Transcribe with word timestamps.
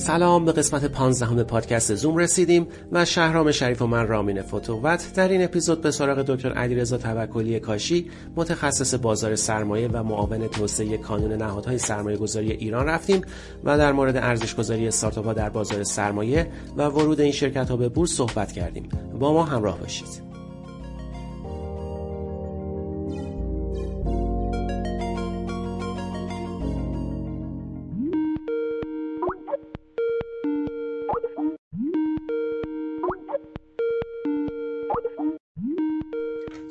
سلام 0.00 0.44
به 0.44 0.52
قسمت 0.52 0.84
15 0.84 1.44
پادکست 1.44 1.94
زوم 1.94 2.16
رسیدیم 2.16 2.66
و 2.92 3.04
شهرام 3.04 3.52
شریف 3.52 3.82
و 3.82 3.86
من 3.86 4.06
رامین 4.06 4.42
فتووت 4.42 5.12
در 5.14 5.28
این 5.28 5.44
اپیزود 5.44 5.80
به 5.80 5.90
سراغ 5.90 6.22
دکتر 6.22 6.52
علیرضا 6.52 6.98
توکلی 6.98 7.60
کاشی 7.60 8.10
متخصص 8.36 8.94
بازار 8.94 9.36
سرمایه 9.36 9.88
و 9.88 10.02
معاون 10.02 10.48
توسعه 10.48 10.96
کانون 10.96 11.32
نهادهای 11.32 11.78
سرمایه 11.78 12.16
گذاری 12.16 12.52
ایران 12.52 12.86
رفتیم 12.86 13.22
و 13.64 13.78
در 13.78 13.92
مورد 13.92 14.16
ارزش 14.16 14.54
گذاری 14.54 14.88
استارتاپ 14.88 15.32
در 15.32 15.48
بازار 15.48 15.82
سرمایه 15.82 16.46
و 16.76 16.86
ورود 16.86 17.20
این 17.20 17.32
شرکت 17.32 17.70
ها 17.70 17.76
به 17.76 17.88
بورس 17.88 18.10
صحبت 18.10 18.52
کردیم. 18.52 18.88
با 19.18 19.32
ما 19.32 19.44
همراه 19.44 19.78
باشید. 19.78 20.29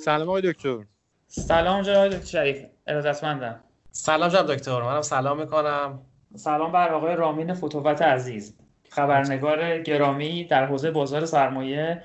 سلام 0.09 0.30
آقای 0.30 0.41
دکتر. 0.41 0.77
سلام 1.27 1.81
جناب 1.81 2.08
دکتر 2.08 2.26
شریف 2.26 2.66
ارادتمندم 2.88 3.59
سلام 3.91 4.30
جناب 4.30 4.54
دکتر 4.54 4.82
منم 4.82 5.02
سلام 5.02 5.40
می‌کنم. 5.40 5.99
سلام 6.35 6.72
بر 6.72 6.90
آقای 6.90 7.16
رامین 7.16 7.54
فتووت 7.54 8.02
عزیز 8.02 8.58
خبرنگار 8.90 9.80
گرامی 9.80 10.44
در 10.44 10.66
حوزه 10.66 10.91
بازار 10.91 11.26
سرمایه 11.26 12.04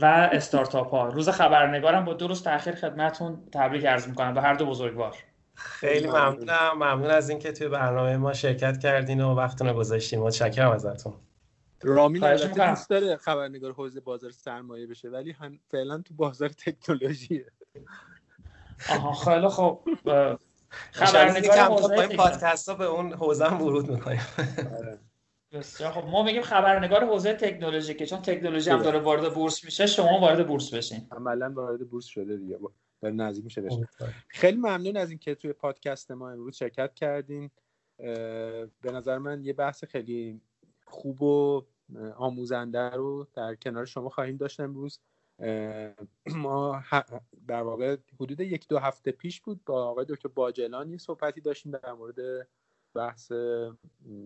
و 0.00 0.04
استارتاپ 0.32 0.90
ها. 0.90 1.08
روز 1.08 1.28
خبرنگارم 1.28 2.04
با 2.04 2.14
دو 2.14 2.28
روز 2.28 2.42
تاخیر 2.42 2.74
خدمتتون 2.74 3.38
تبریک 3.52 3.86
عرض 3.86 4.08
می‌کنم 4.08 4.34
به 4.34 4.40
هر 4.40 4.54
دو 4.54 4.66
بزرگوار. 4.66 5.14
خیلی 5.54 6.08
ممنونم. 6.08 6.72
ممنون 6.74 7.10
از 7.10 7.30
اینکه 7.30 7.52
توی 7.52 7.68
برنامه 7.68 8.16
ما 8.16 8.32
شرکت 8.32 8.78
کردین 8.78 9.20
و 9.20 9.34
وقتتون 9.34 9.68
رو 9.68 9.74
گذاشتین. 9.74 10.20
متشکرم 10.20 10.70
ازتون. 10.70 11.12
رامین 11.82 12.36
دوست 12.36 12.90
داره 12.90 13.16
خبرنگار 13.16 13.72
حوزه 13.72 14.00
بازار 14.00 14.30
سرمایه 14.30 14.86
بشه 14.86 15.08
ولی 15.08 15.30
هم 15.30 15.58
فعلا 15.70 15.98
تو 15.98 16.14
بازار 16.14 16.48
تکنولوژیه. 16.48 17.46
آها 18.90 19.12
خیلی 19.12 19.48
خب 19.48 19.80
خبرنگار 20.92 21.58
حوزه 21.58 22.16
پادکست 22.16 22.68
ها 22.68 22.74
به 22.74 22.84
اون 22.84 23.12
حوزه 23.12 23.46
هم 23.46 23.62
ورود 23.62 23.90
می‌کنیم. 23.90 24.20
آره. 24.78 24.98
بسیار 25.52 25.92
خب 25.92 26.04
ما 26.04 26.22
میگیم 26.22 26.42
خبرنگار 26.42 27.04
حوزه 27.04 27.32
تکنولوژی 27.32 27.94
که 27.94 28.06
چون 28.06 28.22
تکنولوژی 28.22 28.70
هم 28.70 28.82
داره 28.82 28.98
وارد 28.98 29.34
بورس 29.34 29.64
میشه 29.64 29.86
شما 29.86 30.20
وارد 30.20 30.46
بورس 30.46 30.74
بشین. 30.74 31.06
عملا 31.10 31.52
وارد 31.56 31.90
بورس 31.90 32.04
شده 32.04 32.36
دیگه. 32.36 32.58
داره 33.02 33.14
نزدیک 33.14 33.44
میشه 33.44 33.60
بشه 33.60 33.88
خیلی 34.28 34.56
ممنون 34.56 34.96
از 34.96 35.10
اینکه 35.10 35.34
توی 35.34 35.52
پادکست 35.52 36.10
ما 36.10 36.30
امروز 36.30 36.56
شرکت 36.56 36.94
کردین. 36.94 37.50
به 38.80 38.92
نظر 38.92 39.18
من 39.18 39.44
یه 39.44 39.52
بحث 39.52 39.84
خیلی 39.84 40.40
خوب 40.90 41.22
و 41.22 41.64
آموزنده 42.16 42.90
رو 42.90 43.26
در 43.34 43.54
کنار 43.54 43.84
شما 43.84 44.08
خواهیم 44.08 44.36
داشت 44.36 44.60
امروز. 44.60 44.98
ما 46.36 46.82
در 47.48 47.62
واقع 47.62 47.96
حدود 48.20 48.40
یک 48.40 48.68
دو 48.68 48.78
هفته 48.78 49.12
پیش 49.12 49.40
بود 49.40 49.64
با 49.64 49.84
آقای 49.84 50.04
دکتر 50.08 50.28
باجلان 50.28 50.90
یه 50.90 50.98
صحبتی 50.98 51.40
داشتیم 51.40 51.72
در 51.72 51.92
مورد 51.92 52.48
بحث 52.94 53.32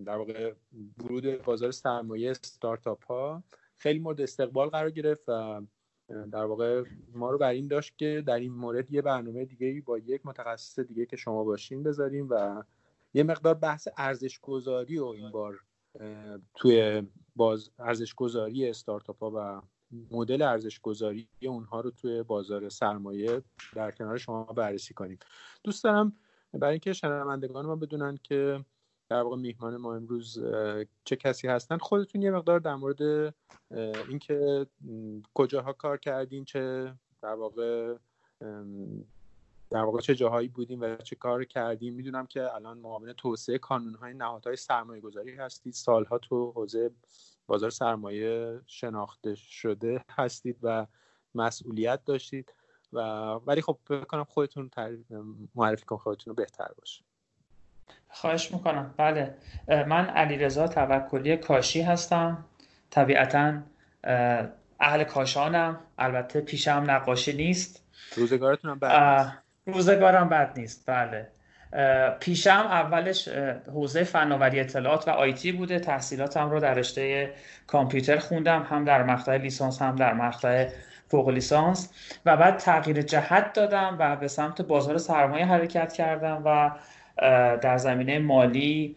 در 0.07 0.17
واقع 0.17 0.53
ورود 0.99 1.43
بازار 1.43 1.71
سرمایه 1.71 2.33
ستارتاپ 2.33 3.05
ها 3.05 3.43
خیلی 3.77 3.99
مورد 3.99 4.21
استقبال 4.21 4.69
قرار 4.69 4.91
گرفت 4.91 5.29
و 5.29 5.63
در 6.09 6.45
واقع 6.45 6.85
ما 7.13 7.31
رو 7.31 7.39
بر 7.39 7.51
این 7.51 7.69
داشت 7.69 7.99
که 7.99 8.23
در 8.27 8.39
این 8.39 8.53
مورد 8.53 8.93
یه 8.93 9.03
برنامه 9.03 9.45
دیگه 9.45 9.83
با 9.87 9.99
یک 9.99 10.27
متخصص 10.27 10.81
دیگه 10.81 11.07
که 11.07 11.17
شما 11.17 11.45
باشین 11.45 11.83
بذاریم 11.83 12.27
و 12.31 12.63
یه 13.15 13.23
مقدار 13.23 13.55
بحث 13.55 13.89
ارزش 13.97 14.41
گذاری 14.41 14.99
و 14.99 15.05
این 15.05 15.31
بار 15.31 15.61
توی 16.55 17.03
باز 17.37 17.71
ارزش 17.79 18.15
گذاری 18.15 18.69
استارتاپ 18.69 19.19
ها 19.19 19.33
و 19.37 19.63
مدل 20.11 20.43
ارزش 20.43 20.81
گذاری 20.81 21.29
اونها 21.43 21.81
رو 21.81 21.91
توی 21.91 22.23
بازار 22.23 22.69
سرمایه 22.69 23.43
در 23.75 23.91
کنار 23.91 24.19
شما 24.19 24.45
بررسی 24.45 24.95
کنیم. 24.95 25.19
دوست 25.65 25.85
دارم 25.85 26.17
برای 26.53 26.73
اینکه 26.73 26.93
شنوندگان 26.93 27.67
ما 27.67 27.77
بدونن 27.77 28.19
که 28.23 28.65
در 29.09 29.23
واقع 29.23 29.37
میهمان 29.37 29.77
ما 29.77 29.95
امروز 29.95 30.45
چه 31.05 31.17
کسی 31.17 31.49
هستن 31.49 31.79
خودتون 31.79 32.23
یه 32.23 32.31
مقدار 32.31 32.61
در 32.61 32.75
مورد 32.75 33.35
اینکه 34.09 34.67
کجاها 35.35 35.73
کار 35.73 35.99
کردین 35.99 36.45
چه 36.45 36.95
در 37.23 37.35
واقع 37.35 37.97
در 39.71 39.81
واقع 39.81 40.01
چه 40.01 40.15
جاهایی 40.15 40.49
بودیم 40.49 40.81
و 40.81 40.97
چه 40.97 41.17
کار 41.17 41.45
کردیم. 41.45 41.95
می‌دونم 41.95 42.27
که 42.27 42.55
الان 42.55 42.79
معاون 42.79 43.13
توسعه 43.13 43.59
کانونهای 43.59 44.15
نهادهای 44.15 44.57
سرمایه 44.57 45.01
گذاری 45.01 45.37
هستید. 45.37 45.73
سالها 45.73 46.19
تو 46.19 46.53
حوزه 46.53 46.91
بازار 47.47 47.71
سرمایه 47.71 48.61
شناخته 48.67 49.35
شده 49.35 50.05
هستید 50.11 50.57
و 50.63 50.87
مسئولیت 51.35 52.05
داشتید 52.05 52.55
و 52.93 53.01
ولی 53.47 53.63
خب 53.63 53.79
بکنم 53.91 54.25
خودتون 54.25 54.71
معرفی 55.55 55.85
کن 55.85 55.97
خودتون 55.97 56.31
رو 56.31 56.35
بهتر 56.35 56.69
باشه. 56.79 57.03
خواهش 58.09 58.53
می‌کنم. 58.53 58.95
بله. 58.97 59.37
من 59.69 60.07
علیرضا 60.07 60.69
توکلی 60.69 61.37
کاشی 61.37 61.83
هستم. 61.83 62.45
طبیعتا 62.91 63.63
اهل 64.81 65.05
کاشانم. 65.05 65.81
البته 65.99 66.41
پیشم 66.41 66.85
نقاشی 66.87 67.33
نیست. 67.33 67.85
روزگارتون 68.17 68.71
هم 68.71 69.44
روزگارم 69.67 70.29
بد 70.29 70.53
نیست. 70.57 70.85
بله. 70.87 71.29
پیشم 72.21 72.51
اولش 72.51 73.29
حوزه 73.75 74.05
فناوری 74.05 74.61
اطلاعات 74.61 75.09
و 75.09 75.11
آیتی 75.11 75.53
بوده. 75.53 75.79
تحصیلاتم 75.79 76.51
رو 76.51 76.61
در 76.61 76.75
رشته 76.75 77.33
کامپیوتر 77.67 78.19
خوندم. 78.19 78.63
هم 78.63 78.85
در 78.85 79.03
مقطع 79.03 79.37
لیسانس 79.37 79.83
هم 79.83 79.97
در 79.97 80.15
مقطع 80.15 80.69
فوق 81.09 81.29
لیسانس. 81.29 81.93
و 82.27 82.37
بعد 82.37 82.57
تغییر 82.57 83.03
جهت 83.03 83.53
دادم 83.53 83.97
و 83.99 84.17
به 84.17 84.29
سمت 84.29 84.63
بازار 84.63 84.99
سرمایه 84.99 85.47
حرکت 85.47 85.93
کردم 85.93 86.43
و 86.45 86.71
در 87.57 87.79
زمینه 87.79 88.19
مالی 88.19 88.97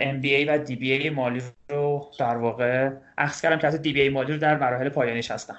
MBA 0.00 0.48
و 0.48 0.66
DBA 0.66 1.06
مالی 1.06 1.42
رو 1.68 2.10
در 2.18 2.36
واقع 2.36 2.90
اخذ 3.18 3.40
کردم 3.40 3.70
که 3.70 3.78
DBA 3.78 4.12
مالی 4.12 4.32
رو 4.32 4.38
در 4.38 4.56
مراحل 4.56 4.88
پایانیش 4.88 5.30
هستم. 5.30 5.58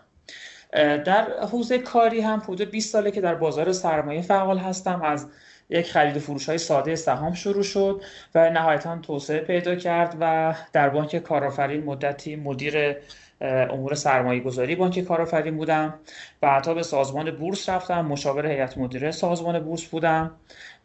در 0.74 1.28
حوزه 1.52 1.78
کاری 1.78 2.22
هم 2.22 2.40
حدود 2.40 2.72
20 2.72 2.92
ساله 2.92 3.12
که 3.12 3.22
در 3.22 3.36
بازار 3.36 3.72
سرمایه 3.72 4.22
فعال 4.22 4.58
هستم. 4.58 5.02
از 5.02 5.28
یک 5.70 5.92
خرید 5.92 6.18
و 6.18 6.20
فروش 6.20 6.50
های 6.50 6.58
ساده 6.58 6.96
سهام 6.96 7.34
شروع 7.34 7.64
شد 7.64 8.02
و 8.36 8.50
نهایتا 8.50 8.98
توسعه 8.98 9.40
پیدا 9.40 9.76
کرد 9.76 10.18
و 10.20 10.56
در 10.74 10.90
بانک 10.90 11.18
کارآفرین 11.18 11.84
مدتی 11.84 12.36
مدیر 12.36 12.96
امور 13.42 13.96
سرمایه 13.96 14.40
گذاری 14.40 14.76
بانک 14.76 15.00
کارآفرین 15.00 15.58
بودم. 15.58 15.94
بعدها 16.42 16.74
به 16.74 16.84
سازمان 16.84 17.32
بورس 17.32 17.70
رفتم. 17.70 18.06
مشاور 18.06 18.48
هیئت 18.48 18.78
مدیره 18.78 19.12
سازمان 19.12 19.60
بورس 19.60 19.86
بودم. 19.86 20.32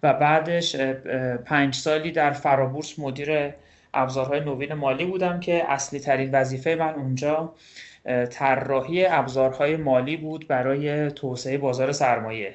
و 0.03 0.13
بعدش 0.13 0.77
پنج 1.45 1.75
سالی 1.75 2.13
در 2.13 2.33
فرابورس 2.33 2.99
مدیر 2.99 3.55
ابزارهای 3.95 4.41
نوین 4.41 4.75
مالی 4.75 5.05
بودم 5.05 5.41
که 5.41 5.65
اصلی 5.69 6.01
ترین 6.01 6.31
وظیفه 6.33 6.75
من 6.75 6.95
اونجا 6.95 7.53
طراحی 8.31 9.07
ابزارهای 9.07 9.77
مالی 9.77 10.17
بود 10.17 10.49
برای 10.49 11.11
توسعه 11.11 11.59
بازار 11.59 11.93
سرمایه 11.93 12.55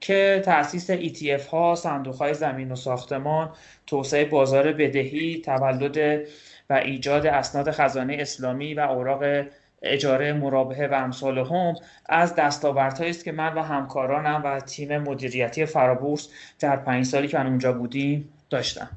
که 0.00 0.42
تاسیس 0.44 0.90
ETF 0.90 1.46
ها، 1.46 1.74
صندوق 1.74 2.14
های 2.14 2.34
زمین 2.34 2.72
و 2.72 2.76
ساختمان، 2.76 3.50
توسعه 3.86 4.24
بازار 4.24 4.72
بدهی، 4.72 5.42
تولد 5.44 6.26
و 6.70 6.74
ایجاد 6.74 7.26
اسناد 7.26 7.70
خزانه 7.70 8.16
اسلامی 8.20 8.74
و 8.74 8.80
اوراق 8.80 9.44
اجاره 9.82 10.32
مرابحه 10.32 10.88
و 10.88 10.94
امثال 10.94 11.38
هم 11.38 11.74
از 12.06 12.34
دستاوردهایی 12.34 13.10
است 13.10 13.24
که 13.24 13.32
من 13.32 13.54
و 13.54 13.62
همکارانم 13.62 14.42
و 14.44 14.60
تیم 14.60 14.98
مدیریتی 14.98 15.66
فرابورس 15.66 16.28
در 16.58 16.76
پنج 16.76 17.04
سالی 17.04 17.28
که 17.28 17.38
من 17.38 17.46
اونجا 17.46 17.72
بودیم 17.72 18.28
داشتم. 18.50 18.88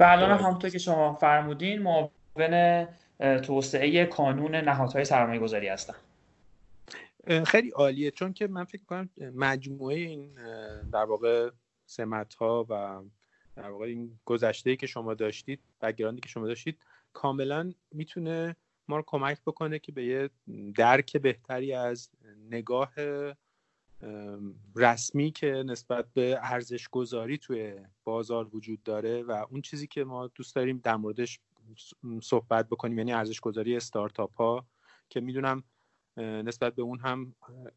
و 0.00 0.04
الان 0.04 0.30
هم 0.30 0.44
همونطور 0.46 0.70
که 0.70 0.78
شما 0.78 1.14
فرمودین 1.14 1.82
معاون 1.82 2.86
توسعه 3.18 4.04
کانون 4.04 4.54
نهادهای 4.54 5.04
سرمایه 5.04 5.40
گذاری 5.40 5.68
هستم 5.68 5.94
خیلی 7.46 7.70
عالیه 7.70 8.10
چون 8.10 8.32
که 8.32 8.46
من 8.46 8.64
فکر 8.64 8.84
کنم 8.84 9.10
مجموعه 9.34 9.96
این 9.96 10.34
در 10.92 11.04
واقع 11.04 11.50
سمت 11.86 12.34
ها 12.34 12.66
و 12.68 13.02
در 13.56 13.70
واقع 13.70 13.86
این 13.86 14.18
گذشته 14.24 14.76
که 14.76 14.86
شما 14.86 15.14
داشتید 15.14 15.60
بگراندی 15.82 16.20
که 16.20 16.28
شما 16.28 16.46
داشتید 16.46 16.78
کاملا 17.12 17.72
می‌تونه 17.92 18.56
ما 18.88 18.96
رو 18.96 19.04
کمک 19.06 19.40
بکنه 19.46 19.78
که 19.78 19.92
به 19.92 20.04
یه 20.04 20.30
درک 20.76 21.16
بهتری 21.16 21.72
از 21.72 22.10
نگاه 22.50 22.92
رسمی 24.76 25.30
که 25.30 25.46
نسبت 25.46 26.06
به 26.14 26.38
ارزش 26.42 26.88
گذاری 26.88 27.38
توی 27.38 27.74
بازار 28.04 28.56
وجود 28.56 28.82
داره 28.82 29.22
و 29.22 29.46
اون 29.50 29.62
چیزی 29.62 29.86
که 29.86 30.04
ما 30.04 30.26
دوست 30.26 30.54
داریم 30.54 30.80
در 30.84 30.96
موردش 30.96 31.40
صحبت 32.22 32.68
بکنیم 32.68 32.98
یعنی 32.98 33.12
ارزش 33.12 33.40
گذاری 33.40 33.76
استارتاپ 33.76 34.34
ها 34.34 34.66
که 35.08 35.20
می‌دونم 35.20 35.62
نسبت 36.16 36.74
به 36.74 36.82
اون 36.82 36.98
هم 36.98 37.34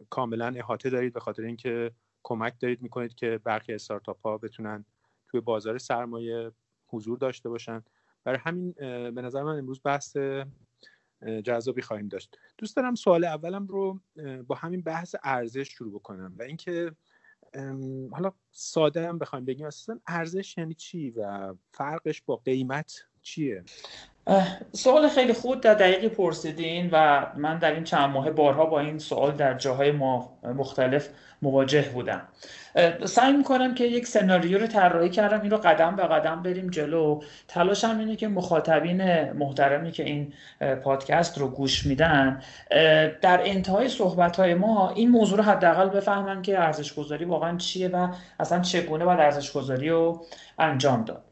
کاملا 0.10 0.54
احاطه 0.56 0.90
دارید 0.90 1.14
به 1.14 1.20
خاطر 1.20 1.44
اینکه 1.44 1.92
کمک 2.24 2.54
دارید 2.60 2.82
می‌کنید 2.82 3.16
که 3.16 3.40
برخی 3.44 3.74
استارتاپ 3.74 4.22
ها 4.22 4.38
بتونن 4.38 4.86
توی 5.28 5.42
بازار 5.42 5.78
سرمایه 5.78 6.52
حضور 6.88 7.18
داشته 7.18 7.50
باشن. 7.50 7.84
برای 8.24 8.40
همین 8.46 8.72
به 9.12 9.22
نظر 9.22 9.44
من 9.44 9.58
امروز 9.58 9.82
بحث 9.84 10.18
جذابی 11.44 11.82
خواهیم 11.82 12.08
داشت. 12.08 12.38
دوست 12.58 12.76
دارم 12.76 12.96
سوال 12.96 13.24
اولم 13.24 13.68
رو 13.68 14.00
با 14.48 14.56
همین 14.56 14.82
بحث 14.82 15.16
ارزش 15.24 15.70
شروع 15.70 15.94
بکنم 15.94 16.36
و 16.40 16.42
اینکه 16.42 16.96
حالا 18.12 18.32
ساده 18.52 19.08
هم 19.08 19.20
بخوایم 19.20 19.46
بگیم 19.46 19.66
اصلا 19.66 20.00
ارزش 20.08 20.58
یعنی 20.58 20.74
چی 20.74 21.12
و 21.12 21.54
فرقش 21.72 22.22
با 22.22 22.36
قیمت 22.36 23.09
چیه؟ 23.22 23.64
سوال 24.72 25.08
خیلی 25.08 25.34
خود 25.34 25.62
در 25.62 25.74
دقیقی 25.74 26.10
پرسیدین 26.10 26.90
و 26.92 27.26
من 27.38 27.58
در 27.58 27.72
این 27.72 27.84
چند 27.84 28.10
ماه 28.10 28.32
بارها 28.32 28.66
با 28.66 28.80
این 28.80 29.00
سوال 29.00 29.32
در 29.32 29.54
جاهای 29.54 29.92
مختلف 30.44 31.10
مواجه 31.42 31.82
بودم. 31.82 32.22
سعی 33.06 33.34
می‌کنم 33.34 33.76
که 33.76 33.84
یک 33.84 34.08
سناریو 34.08 34.58
رو 34.58 34.68
طراحی 34.68 35.10
کردم 35.10 35.42
این 35.42 35.52
رو 35.52 35.58
قدم 35.58 35.96
به 35.96 36.04
قدم 36.04 36.44
بریم 36.44 36.70
جلو. 36.70 37.22
تلاشم 37.48 38.00
اینه 38.00 38.16
که 38.16 38.28
مخاطبین 38.28 39.32
محترمی 39.32 39.92
که 39.92 40.04
این 40.04 40.34
پادکست 40.84 41.38
رو 41.38 41.48
گوش 41.48 41.86
میدن 41.86 42.42
در 43.22 43.42
انتهای 43.44 43.90
صحبت 43.90 44.40
ما 44.40 44.90
این 44.90 45.10
موضوع 45.10 45.38
رو 45.38 45.44
حداقل 45.44 45.90
بفهمن 45.90 46.42
که 46.42 46.60
ارزش 46.60 46.94
گذاری 46.94 47.26
واقعا 47.26 47.58
چیه 47.58 47.88
و 47.88 48.08
اصلا 48.40 48.60
چگونه 48.60 49.06
باید 49.06 49.20
ارزش 49.20 49.52
گذاری 49.52 49.90
رو 49.90 50.26
انجام 50.60 51.04
داد. 51.04 51.29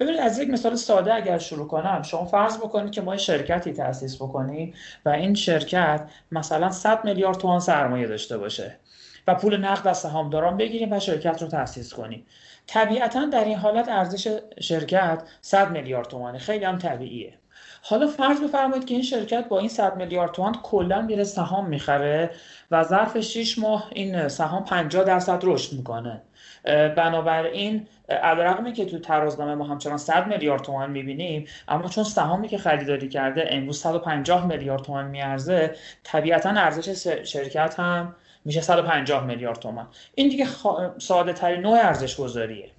ببینید 0.00 0.20
از 0.20 0.38
یک 0.38 0.50
مثال 0.50 0.74
ساده 0.74 1.14
اگر 1.14 1.38
شروع 1.38 1.68
کنم. 1.68 2.02
شما 2.02 2.24
فرض 2.24 2.56
بکنید 2.56 2.92
که 2.92 3.00
ما 3.00 3.16
شرکتی 3.16 3.72
تأسیس 3.72 4.16
بکنیم 4.16 4.74
و 5.04 5.08
این 5.08 5.34
شرکت 5.34 6.08
مثلا 6.32 6.70
100 6.70 7.04
میلیارد 7.04 7.38
تومان 7.38 7.60
سرمایه 7.60 8.06
داشته 8.06 8.38
باشه 8.38 8.76
و 9.26 9.34
پول 9.34 9.56
نقد 9.56 9.88
از 9.88 9.98
سهامداران 9.98 10.56
بگیریم 10.56 10.92
و 10.92 11.00
شرکت 11.00 11.42
رو 11.42 11.48
تأسیس 11.48 11.94
کنیم. 11.94 12.26
طبیعتا 12.66 13.26
در 13.26 13.44
این 13.44 13.58
حالت 13.58 13.88
ارزش 13.88 14.38
شرکت 14.60 15.22
100 15.40 15.70
میلیارد 15.70 16.08
تومانه. 16.08 16.38
خیلی 16.38 16.64
هم 16.64 16.78
طبیعیه. 16.78 17.34
حالا 17.82 18.06
فرض 18.06 18.40
بفرمایید 18.40 18.84
که 18.86 18.94
این 18.94 19.02
شرکت 19.02 19.48
با 19.48 19.58
این 19.58 19.68
100 19.68 19.96
میلیارد 19.96 20.32
تومان 20.32 20.54
کلا 20.62 21.02
میره 21.02 21.24
سهام 21.24 21.66
می‌خره 21.68 22.30
و 22.70 22.84
ظرف 22.84 23.20
6 23.20 23.58
ماه 23.58 23.90
این 23.92 24.28
سهام 24.28 24.64
50 24.64 25.04
درصد 25.04 25.40
رشد 25.42 25.72
می‌کنه. 25.72 26.22
بنابراین 26.96 27.86
علیرغمی 28.08 28.72
که 28.72 28.84
تو 28.84 28.98
ترازنامه 28.98 29.54
ما 29.54 29.64
همچنان 29.64 29.98
100 29.98 30.26
میلیارد 30.26 30.62
تومان 30.62 30.90
می‌بینیم 30.90 31.46
اما 31.68 31.88
چون 31.88 32.04
سهامی 32.04 32.48
که 32.48 32.58
خریداری 32.58 33.08
کرده 33.08 33.48
امروز 33.50 33.80
150 33.80 34.46
میلیارد 34.46 34.82
تومان 34.82 35.06
میارزه 35.06 35.74
طبیعتا 36.04 36.50
ارزش 36.50 37.08
شرکت 37.08 37.74
هم 37.78 38.14
میشه 38.44 38.60
150 38.60 39.24
میلیارد 39.24 39.58
تومان. 39.58 39.86
این 40.14 40.28
دیگه 40.28 40.46
ساده 40.98 41.32
ترین 41.32 41.60
نوع 41.60 41.78
ارزش 41.78 42.16
گذاریه 42.16 42.70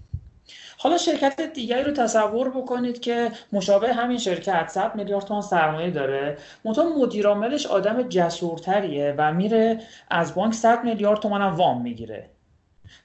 حالا 0.80 0.98
شرکت 0.98 1.42
دیگری 1.54 1.84
رو 1.84 1.92
تصور 1.92 2.50
بکنید 2.50 3.00
که 3.00 3.32
مشابه 3.54 3.94
همین 3.94 4.18
شرکت 4.18 4.70
100 4.70 4.96
میلیارد 4.96 5.26
تومان 5.26 5.42
سرمایه 5.42 5.92
داره. 5.92 6.38
منتها 6.66 6.84
مدیر 7.00 7.28
عاملش 7.28 7.66
آدم 7.66 8.02
جسورتریه 8.02 9.16
و 9.18 9.34
میره 9.34 9.80
از 10.10 10.36
بانک 10.36 10.54
100 10.54 10.84
میلیارد 10.84 11.20
تومان 11.20 11.42
وام 11.42 11.82
می‌گیره. 11.82 12.30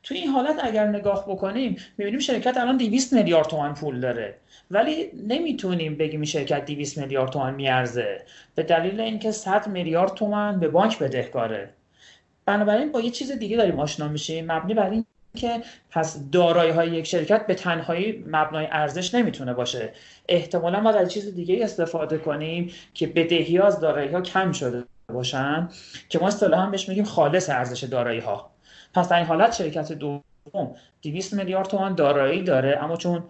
تو 0.02 0.14
این 0.14 0.29
حالت 0.29 0.56
اگر 0.64 0.87
نگاه 0.87 1.25
بکنیم 1.29 1.76
می‌بینیم 1.99 2.20
شرکت 2.20 2.56
الان 2.56 2.76
200 2.76 3.12
میلیارد 3.12 3.46
تومان 3.46 3.75
پول 3.75 4.00
داره. 4.00 4.34
ولی 4.70 5.11
نمی‌تونیم 5.26 5.96
بگیم 5.96 6.25
شرکت 6.25 6.64
200 6.64 6.99
میلیارد 6.99 7.31
تومان 7.31 7.55
میارزه. 7.55 8.23
به 8.55 8.62
دلیل 8.62 9.00
اینکه 9.00 9.31
100 9.31 9.67
میلیارد 9.67 10.14
تومان 10.14 10.61
به 10.61 10.69
بانک 10.69 10.99
بدهکاره. 10.99 11.70
بنابراین 12.46 12.93
با 12.93 13.00
یه 13.00 13.11
چیز 13.11 13.32
دیگه 13.32 13.56
داریم 13.56 13.81
آشنا 13.81 14.08
میشیم. 14.08 14.52
مبنی 14.52 14.75
بر 14.75 14.90
این 14.90 15.05
که 15.34 15.62
پس 15.90 16.31
دارایی 16.32 16.70
های 16.70 16.88
یک 16.88 17.06
شرکت 17.06 17.46
به 17.46 17.55
تنهایی 17.55 18.25
مبنای 18.26 18.67
ارزش 18.70 19.14
نمی‌تونه 19.14 19.55
باشه. 19.55 19.93
احتمالا 20.29 20.81
ما 20.81 20.90
از 20.90 21.12
چیز 21.12 21.34
دیگه 21.34 21.64
استفاده 21.64 22.19
کنیم 22.19 22.70
که 22.94 23.06
بدهی 23.06 23.58
از 23.58 23.81
دارایی 23.81 24.08
ها 24.08 24.20
کم 24.20 24.52
شده 24.52 24.84
باشن 25.08 25.69
که 26.08 26.19
ما 26.19 26.26
اصطلاحا 26.26 26.70
بهش 26.70 26.88
میگیم 26.88 27.05
خالص 27.05 27.50
ارزش 27.50 27.84
دارایی 27.84 28.20
ها 28.20 28.52
پس 28.94 29.09
در 29.09 29.17
این 29.17 29.27
حالت 29.27 29.53
شرکت 29.53 29.93
دوم 29.93 30.75
200 31.03 31.35
میلیارد 31.35 31.69
تومان 31.69 31.94
دارایی 31.94 32.43
داره 32.43 32.79
اما 32.83 32.97
چون 32.97 33.25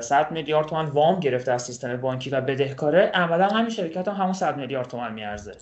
100 0.00 0.30
میلیارد 0.30 0.66
تومان 0.66 0.86
وام 0.86 1.20
گرفته 1.20 1.52
از 1.52 1.62
سیستم 1.62 1.96
بانکی 1.96 2.30
و 2.30 2.40
بدهکاره 2.40 3.00
عملا 3.14 3.48
همین 3.48 3.70
شرکت 3.70 4.08
هم 4.08 4.14
همون 4.14 4.32
100 4.32 4.56
میلیارد 4.56 4.88
تومان 4.88 5.12
میارزه. 5.12 5.56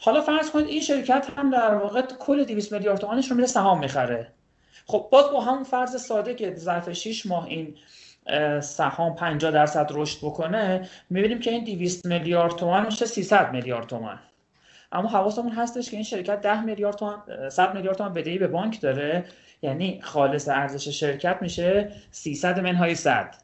حالا 0.00 0.20
فرض 0.20 0.50
کنید 0.50 0.66
این 0.66 0.80
شرکت 0.80 1.26
هم 1.36 1.50
در 1.50 1.74
واقع 1.74 2.02
کل 2.02 2.44
200 2.44 2.72
میلیارد 2.72 2.98
تومانش 2.98 3.30
رو 3.30 3.36
میره 3.36 3.48
سهام 3.48 3.78
می‌خره. 3.78 4.26
خب 4.86 5.08
باز 5.12 5.30
با 5.30 5.40
همون 5.40 5.64
فرض 5.64 6.02
ساده 6.02 6.34
که 6.34 6.54
ظرف 6.54 6.92
6 6.92 7.26
ماه 7.26 7.46
این 7.46 7.74
سهام 8.60 9.14
50 9.14 9.50
درصد 9.50 9.90
رشد 9.90 10.18
بکنه 10.18 10.88
می‌بینیم 11.10 11.38
که 11.38 11.50
این 11.50 11.64
200 11.64 12.06
میلیارد 12.06 12.56
تومان 12.56 12.86
میشه 12.86 13.06
300 13.06 13.52
میلیارد 13.52 13.86
تومان. 13.86 14.18
اما 14.92 15.08
حواسمون 15.08 15.52
هستش 15.52 15.90
که 15.90 15.96
این 15.96 16.04
شرکت 16.04 16.40
10 16.40 16.64
میلیارد 16.64 16.96
تومان 16.96 17.48
100 17.48 17.74
میلیارد 17.74 17.96
تومان 17.96 18.12
بدهی 18.12 18.38
به 18.38 18.48
بانک 18.48 18.80
داره. 18.80 19.24
یعنی 19.62 20.00
خالص 20.02 20.48
ارزش 20.48 20.88
شرکت 20.88 21.38
میشه 21.40 21.92
300 22.10 22.60
منهای 22.60 22.94
100 22.94 23.34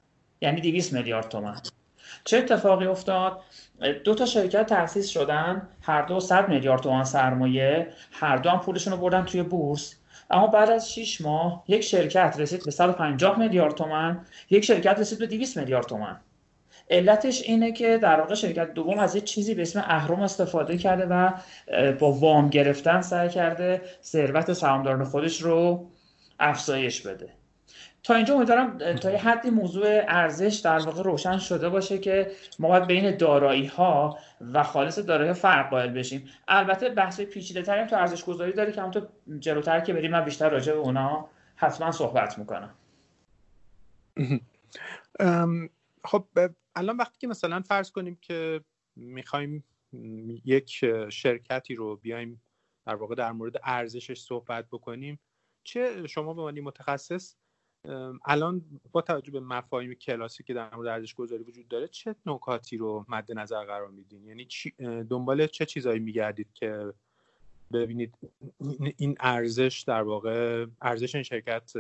یعنی 0.41 0.61
200 0.61 0.93
میلیارد 0.93 1.29
تومان. 1.29 1.61
چه 2.25 2.39
اتفاقی 2.39 2.87
افتاد؟ 2.87 3.41
دو 4.05 4.15
تا 4.15 4.27
شرکت 4.27 4.67
تأسیس 4.67 5.09
شدن. 5.09 5.69
هر 5.83 6.03
دو 6.03 6.21
100 6.21 6.49
میلیارد 6.49 6.83
تومان 6.83 7.05
سرمایه. 7.05 7.89
هر 8.13 8.37
دو 8.37 8.51
هم 8.51 8.61
پولشون 8.61 8.93
رو 8.93 8.99
بردن 8.99 9.25
توی 9.25 9.43
بورس. 9.43 9.95
اما 10.31 10.47
بعد 10.47 10.71
از 10.71 10.93
6 10.93 11.21
ماه 11.21 11.65
یک 11.69 11.81
شرکت 11.81 12.37
رسید 12.39 12.65
به 12.65 12.71
150 12.71 13.39
میلیارد 13.39 13.75
تومان. 13.75 14.27
یک 14.51 14.65
شرکت 14.65 14.99
رسید 14.99 15.19
به 15.19 15.27
200 15.27 15.59
میلیارد 15.59 15.87
تومان. 15.87 16.21
علتش 16.91 17.43
اینه 17.43 17.73
که 17.73 17.99
در 17.99 18.21
واقع 18.21 18.35
شرکت 18.35 18.75
دوم 18.75 18.99
از 18.99 19.15
یه 19.15 19.21
چیزی 19.21 19.55
به 19.55 19.63
اسم 19.63 19.81
اهرم 19.87 20.21
استفاده 20.21 20.79
کرده 20.79 21.07
و 21.07 21.33
با 21.99 22.13
وام 22.13 22.49
گرفتن 22.49 23.01
سعی 23.01 23.29
کرده 23.29 23.83
ثروت 24.03 24.53
سهامداران 24.53 25.05
خودش 25.05 25.43
رو 25.43 25.91
افزایش 26.41 27.01
بده. 27.07 27.29
تا 28.03 28.15
اینجا 28.15 28.35
امیدوارم 28.35 28.79
تا 28.79 29.11
یه 29.11 29.19
حدی 29.19 29.51
موضوع 29.51 29.87
ارزش 30.09 30.61
در 30.65 30.79
واقع 30.79 31.03
روشن 31.03 31.39
شده 31.39 31.69
باشه 31.69 31.99
که 31.99 32.31
ما 32.59 32.69
باید 32.69 32.87
بین 32.87 33.17
دارایی 33.17 33.67
ها 33.67 34.19
و 34.53 34.63
خالص 34.63 34.99
دارایی 34.99 35.33
فرق 35.33 35.71
قائل 35.71 35.91
بشیم. 35.91 36.29
البته 36.49 36.89
بحث 36.89 37.21
پیچیده 37.21 37.63
تریم 37.63 37.87
تو 37.87 37.97
ارزش 37.97 38.25
گذاری 38.25 38.53
داره 38.53 38.73
که 38.73 38.81
همونطور 38.81 39.09
جلوتر 39.39 39.81
که 39.81 39.93
بریم 39.93 40.11
من 40.11 40.25
بیشتر 40.25 40.49
راجع 40.49 40.73
به 40.73 40.79
اونا 40.79 41.29
حتما 41.57 41.93
صحبت 41.93 42.39
می‌کنم. 42.39 42.71
خب 46.05 46.25
الان 46.79 46.97
وقتی 46.97 47.19
که 47.19 47.27
مثلا 47.27 47.61
فرض 47.61 47.91
کنیم 47.91 48.19
که 48.21 48.65
می‌خوایم 48.97 49.65
یک 50.45 50.71
شرکتی 51.11 51.75
رو 51.75 51.97
بیایم 51.97 52.43
در 52.87 52.95
واقع 52.95 53.15
در 53.15 53.33
مورد 53.33 53.61
ارزشش 53.63 54.21
صحبت 54.21 54.67
بکنیم 54.67 55.21
چه 55.65 56.07
شما 56.07 56.35
به 56.35 56.41
عنوان 56.41 56.61
متخصص 56.61 57.37
الان 58.25 58.81
با 58.93 59.03
توجه 59.03 59.33
به 59.33 59.41
مفاهیم 59.41 59.95
کلاسی 59.95 60.43
که 60.43 60.55
در 60.55 60.75
مورد 60.75 60.89
ارزش 60.89 61.15
گذاری 61.15 61.43
وجود 61.43 61.69
داره 61.69 61.89
چه 61.89 62.15
نکاتی 62.27 62.77
رو 62.77 63.05
مد 63.09 63.33
نظر 63.33 63.65
قرار 63.65 63.91
میدین؟ 63.91 64.25
یعنی 64.25 64.49
دنبال 65.05 65.47
چه 65.47 65.67
چیزایی 65.67 66.01
میگردید 66.01 66.53
که 66.55 66.93
ببینید 67.73 68.15
این 68.97 69.17
ارزش 69.21 69.85
در 69.87 70.03
واقع 70.03 70.67
ارزش 70.83 71.15
این 71.15 71.25
شرکت 71.25 71.73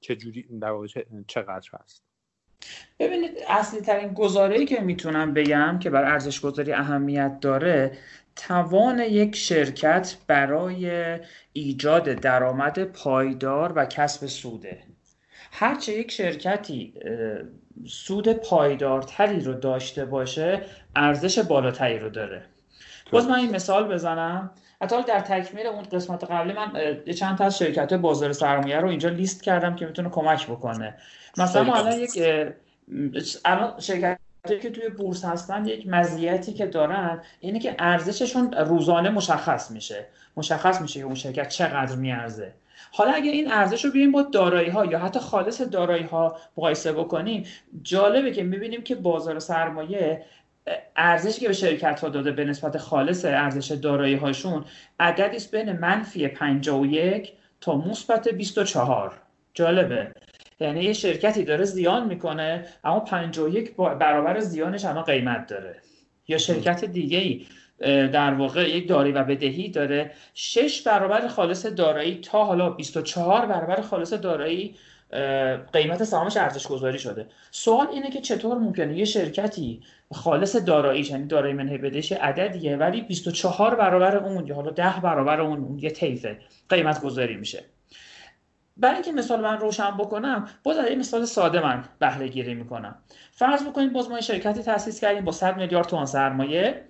چه 0.00 0.16
جوری 0.16 0.42
در 0.42 0.70
واقع 0.70 0.86
چقدر 1.26 1.70
هست؟ 1.72 2.05
ببینید 2.98 3.30
اصلی 3.48 3.80
ترین 3.80 4.14
گزاره 4.14 4.64
که 4.64 4.80
می‌تونم 4.80 5.34
بگم 5.34 5.78
که 5.78 5.90
بر 5.90 6.04
ارزش 6.04 6.40
گذاری 6.40 6.72
اهمیت 6.72 7.40
داره 7.40 7.98
توان 8.36 8.98
یک 8.98 9.36
شرکت 9.36 10.16
برای 10.26 11.18
ایجاد 11.52 12.04
درآمد 12.04 12.84
پایدار 12.84 13.72
و 13.76 13.86
کسب 13.86 14.26
سوده. 14.26 14.82
هرچه 15.52 15.92
یک 15.92 16.10
شرکتی 16.10 16.94
سود 17.88 18.32
پایدارتری 18.32 19.40
رو 19.40 19.54
داشته 19.54 20.04
باشه 20.04 20.62
ارزش 20.96 21.38
بالاتری 21.38 21.98
رو 21.98 22.10
داره. 22.10 22.42
باز 23.12 23.26
من 23.26 23.34
این 23.38 23.50
مثال 23.50 23.94
بزنم. 23.94 24.50
حتی 24.82 25.02
در 25.02 25.20
تکمیل 25.20 25.66
اون 25.66 25.82
قسمت 25.82 26.24
قبلی 26.24 26.52
من 26.52 26.72
چند 27.12 27.38
تا 27.38 27.44
از 27.44 27.58
شرکت 27.58 27.92
بازار 27.92 28.32
سرمایه 28.32 28.80
رو 28.80 28.88
اینجا 28.88 29.08
لیست 29.08 29.42
کردم 29.42 29.76
که 29.76 29.86
می‌تونه 29.86 30.08
کمک 30.08 30.46
بکنه. 30.46 30.94
مثلا 31.38 31.64
ما 31.64 31.76
الان 31.76 31.92
یک 31.92 32.10
الان 33.44 33.80
شرکت 33.80 34.18
که 34.62 34.70
توی 34.70 34.88
بورس 34.88 35.24
هستن 35.24 35.66
یک 35.66 35.86
مزیتی 35.86 36.52
که 36.52 36.66
دارن 36.66 37.22
اینه 37.40 37.58
که 37.58 37.76
ارزششون 37.78 38.52
روزانه 38.52 39.10
مشخص 39.10 39.70
میشه. 39.70 40.06
مشخص 40.36 40.80
میشه 40.80 41.00
که 41.00 41.06
اون 41.06 41.14
شرکت 41.14 41.48
چقدر 41.48 41.96
میارزه. 41.96 42.52
حالا 42.92 43.12
اگر 43.12 43.30
این 43.30 43.52
ارزش 43.52 43.84
رو 43.84 43.90
بیایم 43.90 44.12
با 44.12 44.22
دارایی 44.22 44.68
ها 44.68 44.84
یا 44.84 44.98
حتی 44.98 45.20
خالص 45.20 45.60
دارایی 45.60 46.04
ها 46.04 46.36
مقایسه 46.56 46.92
بکنیم 46.92 47.46
جالبه 47.82 48.32
که 48.32 48.42
می‌بینیم 48.42 48.82
که 48.82 48.94
بازار 48.94 49.38
سرمایه 49.38 50.24
ارزشی 50.96 51.40
که 51.40 51.48
به 51.48 51.54
شرکت 51.54 52.00
ها 52.00 52.08
داده 52.08 52.32
به 52.32 52.44
نسبت 52.44 52.78
خالص 52.78 53.24
ارزش 53.24 53.70
دارایی 53.70 54.14
هاشون 54.14 54.64
عددی 55.00 55.46
بین 55.52 55.72
منفی 55.72 56.28
51 56.28 57.32
تا 57.60 57.76
مثبت 57.76 58.28
24 58.28 59.12
جالبه. 59.54 60.12
یعنی 60.60 60.84
یه 60.84 60.92
شرکتی 60.92 61.44
داره 61.44 61.64
زیان 61.64 62.06
می‌کنه 62.06 62.64
اما 62.84 63.00
51 63.00 63.76
برابر 63.76 64.40
زیانش 64.40 64.84
الان 64.84 65.02
قیمت 65.02 65.46
داره. 65.46 65.76
یا 66.28 66.38
شرکت 66.38 66.84
دیگه 66.84 67.18
ای 67.18 67.46
در 68.08 68.34
واقع 68.34 68.70
یک 68.70 68.88
داری 68.88 69.12
و 69.12 69.24
بدهی 69.24 69.68
داره. 69.68 70.10
6 70.34 70.82
برابر 70.82 71.28
خالص 71.28 71.66
دارایی 71.66 72.20
تا 72.20 72.44
حالا 72.44 72.70
24 72.70 73.46
برابر 73.46 73.80
خالص 73.80 74.12
دارایی 74.12 74.76
قیمت 75.72 76.04
سهامش 76.04 76.36
ارزش 76.36 76.66
گذاری 76.66 76.98
شده. 76.98 77.26
سوال 77.50 77.86
اینه 77.86 78.10
که 78.10 78.20
چطور 78.20 78.58
ممکنه 78.58 78.98
یه 78.98 79.04
شرکتی 79.04 79.82
خالص 80.12 80.56
داراییش 80.56 81.10
یعنی 81.10 81.26
دارایی 81.26 81.54
منهای 81.54 81.78
بدهش 81.78 82.12
عددیه 82.12 82.76
ولی 82.76 83.00
24 83.00 83.74
برابر 83.74 84.16
اون 84.16 84.46
یا 84.46 84.54
حالا 84.54 84.70
10 84.70 85.00
برابر 85.02 85.40
اون 85.40 85.78
یه 85.78 85.90
طیفه 85.90 86.38
قیمت 86.68 87.00
گذاری 87.00 87.36
میشه. 87.36 87.64
برای 88.76 88.94
اینکه 88.94 89.12
مثال 89.12 89.40
من 89.40 89.58
روشن 89.58 89.90
بکنم 89.90 90.48
باز 90.62 90.78
این 90.78 90.98
مثال 90.98 91.24
ساده 91.24 91.60
من 91.60 91.84
بهره 91.98 92.28
گیری 92.28 92.54
می‌کنم. 92.54 92.94
فرض 93.32 93.62
بکنید 93.62 93.92
باز 93.92 94.10
ما 94.10 94.20
شرکتی 94.20 94.62
تاسیس 94.62 95.00
کردیم 95.00 95.24
با 95.24 95.32
100 95.32 95.56
میلیارد 95.56 95.86
تومان 95.86 96.06
سرمایه. 96.06 96.84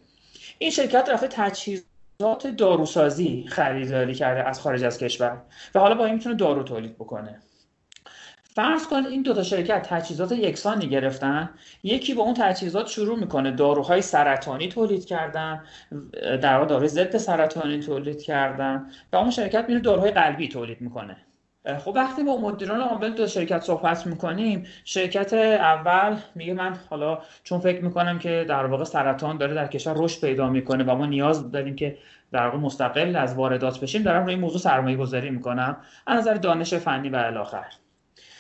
این 0.58 0.70
شرکت 0.70 1.08
رفته 1.08 1.28
تجهیزات 1.30 2.46
داروسازی 2.56 3.44
خریداری 3.48 4.14
کرده 4.14 4.48
از 4.48 4.60
خارج 4.60 4.84
از 4.84 4.98
کشور 4.98 5.42
و 5.74 5.78
حالا 5.80 5.94
با 5.94 6.04
این 6.04 6.14
می‌تونه 6.14 6.34
دارو 6.34 6.62
تولید 6.62 6.94
بکنه. 6.94 7.40
فرض 8.56 8.86
کنید 8.86 9.06
این 9.06 9.22
دو 9.22 9.34
تا 9.34 9.42
شرکت 9.42 9.88
تجهیزات 9.88 10.32
یکسانی 10.32 10.88
گرفتن 10.88 11.50
یکی 11.82 12.14
با 12.14 12.22
اون 12.22 12.34
تجهیزات 12.34 12.86
شروع 12.86 13.18
می‌کنه 13.18 13.50
داروهای 13.50 14.02
سرطانی 14.02 14.68
تولید 14.68 15.04
کردن 15.04 15.62
در 16.42 16.54
واقع 16.54 16.66
داروی 16.66 16.88
ضد 16.88 17.16
سرطانی 17.16 17.80
تولید 17.80 18.22
کردن 18.22 18.86
و 19.12 19.16
اون 19.16 19.30
شرکت 19.30 19.64
میره 19.68 19.80
داروهای 19.80 20.10
قلبی 20.10 20.48
تولید 20.48 20.80
می‌کنه. 20.80 21.16
خب 21.78 21.92
وقتی 21.94 22.22
با 22.22 22.36
مدیران 22.36 22.80
عامل 22.80 23.10
دو 23.12 23.26
شرکت 23.26 23.60
صحبت 23.60 24.06
می‌کنیم 24.06 24.66
شرکت 24.84 25.32
اول 25.34 26.16
میگه 26.34 26.54
من 26.54 26.76
حالا 26.90 27.18
چون 27.44 27.58
فکر 27.58 27.84
می‌کنم 27.84 28.18
که 28.18 28.44
در 28.48 28.66
واقع 28.66 28.84
سرطان 28.84 29.36
داره 29.36 29.54
در 29.54 29.66
کشور 29.66 29.94
رشد 29.96 30.20
پیدا 30.20 30.48
می‌کنه 30.48 30.84
و 30.84 30.94
ما 30.94 31.06
نیاز 31.06 31.50
داریم 31.50 31.76
که 31.76 31.98
در 32.32 32.46
واقع 32.46 32.58
مستقل 32.58 33.16
از 33.16 33.34
واردات 33.34 33.80
بشیم 33.80 34.02
دارم 34.02 34.22
روی 34.24 34.34
این 34.34 34.40
موضوع 34.40 34.60
سرمایه 34.60 34.96
گذاری 34.96 35.30
می‌کنم. 35.30 35.76
از 36.06 36.18
نظر 36.18 36.34
دانش 36.34 36.74
فنی 36.74 37.08
و 37.08 37.16
الاخر. 37.16 37.66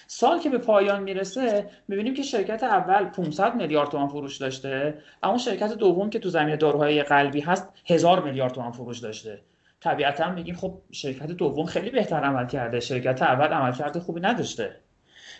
سال 0.06 0.40
که 0.40 0.50
به 0.50 0.58
پایان 0.58 1.02
می‌رسه 1.02 1.70
می‌بینیم 1.88 2.14
که 2.14 2.22
شرکت 2.22 2.62
اول 2.62 3.04
500 3.04 3.54
میلیارد 3.54 3.90
تومان 3.90 4.08
فروش 4.08 4.36
داشته. 4.36 4.94
اما 5.22 5.38
شرکت 5.38 5.72
دوم 5.72 6.10
که 6.10 6.18
تو 6.18 6.28
زمینه 6.28 6.56
داروهای 6.56 7.02
قلبی 7.02 7.40
هست 7.40 7.68
هزار 7.86 8.22
میلیارد 8.22 8.52
تومان 8.52 8.72
فروش 8.72 8.98
داشته. 8.98 9.40
طبیعتا 9.80 10.30
میگیم 10.30 10.54
خب 10.54 10.74
شرکت 10.92 11.26
دوم 11.26 11.66
خیلی 11.66 11.90
بهتر 11.90 12.20
عمل 12.20 12.46
کرده. 12.46 12.80
شرکت 12.80 13.22
اول 13.22 13.46
عمل 13.46 13.72
کرده 13.72 14.00
خوبی 14.00 14.20
نداشته. 14.20 14.76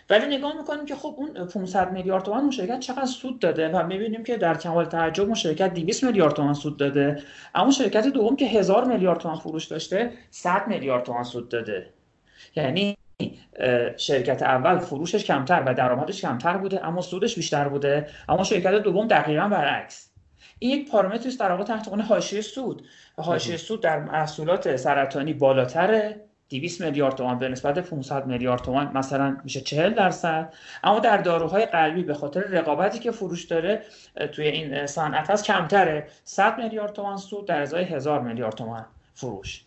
ولی 0.09 0.37
نگاه 0.37 0.57
می‌کنیم 0.57 0.85
که 0.85 0.95
خب 0.95 1.15
اون 1.17 1.47
500 1.47 1.91
میلیارد 1.91 2.23
تومان 2.23 2.41
اون 2.41 2.51
شرکت 2.51 2.79
چقدر 2.79 3.05
سود 3.05 3.39
داده 3.39 3.69
و 3.69 3.87
می‌بینیم 3.87 4.23
که 4.23 4.37
در 4.37 4.57
کمال 4.57 4.85
تعجب 4.85 5.23
اون 5.23 5.33
شرکت 5.33 5.73
200 5.73 6.03
میلیارد 6.03 6.33
تومان 6.33 6.53
سود 6.53 6.77
داده. 6.77 7.23
اما 7.55 7.71
شرکت 7.71 8.07
دوم 8.07 8.35
که 8.35 8.45
1000 8.45 8.85
میلیارد 8.85 9.19
تومان 9.19 9.37
فروش 9.37 9.65
داشته 9.65 10.11
100 10.29 10.67
میلیارد 10.67 11.03
تومان 11.03 11.23
سود 11.23 11.49
داده. 11.49 11.89
یعنی 12.55 12.97
شرکت 13.97 14.43
اول 14.43 14.79
فروشش 14.79 15.23
کمتر 15.23 15.63
و 15.65 15.73
درآمدش 15.73 16.21
کمتر 16.21 16.57
بوده 16.57 16.85
اما 16.85 17.01
سودش 17.01 17.35
بیشتر 17.35 17.67
بوده. 17.67 18.07
اما 18.29 18.43
شرکت 18.43 18.71
دوم 18.71 19.07
دقیقا 19.07 19.47
برعکس. 19.47 20.09
این 20.59 20.79
یک 20.79 20.91
پارامتر 20.91 21.27
است 21.27 21.39
در 21.39 21.51
واقع 21.51 21.63
تحت 21.63 21.87
عنوان 21.87 22.01
حاشیه 22.05 22.41
سود. 22.41 22.85
حاشیه 23.17 23.57
سود 23.57 23.81
در 23.81 23.99
محصولات 23.99 24.75
سرطانی 24.75 25.33
بالاتره. 25.33 26.21
200 26.49 26.81
میلیارد 26.81 27.15
تومان 27.15 27.39
به 27.39 27.49
نسبت 27.49 27.79
500 27.79 28.25
میلیارد 28.25 28.61
تومان 28.61 28.91
مثلا 28.93 29.37
میشه 29.43 29.61
40 29.61 29.93
درصد. 29.93 30.53
اما 30.83 30.99
در 30.99 31.17
داروهای 31.17 31.65
قلبی 31.65 32.03
به 32.03 32.13
خاطر 32.13 32.39
رقابتی 32.41 32.99
که 32.99 33.11
فروش 33.11 33.45
داره 33.45 33.81
توی 34.31 34.47
این 34.47 34.85
صنعت 34.85 35.29
هست 35.29 35.43
کمتره. 35.43 36.07
100 36.23 36.57
میلیارد 36.57 36.93
تومان 36.93 37.17
سود 37.17 37.47
در 37.47 37.61
ازای 37.61 37.83
1000 37.83 38.21
میلیارد 38.21 38.55
تومان. 38.55 38.85
فروش. 39.17 39.63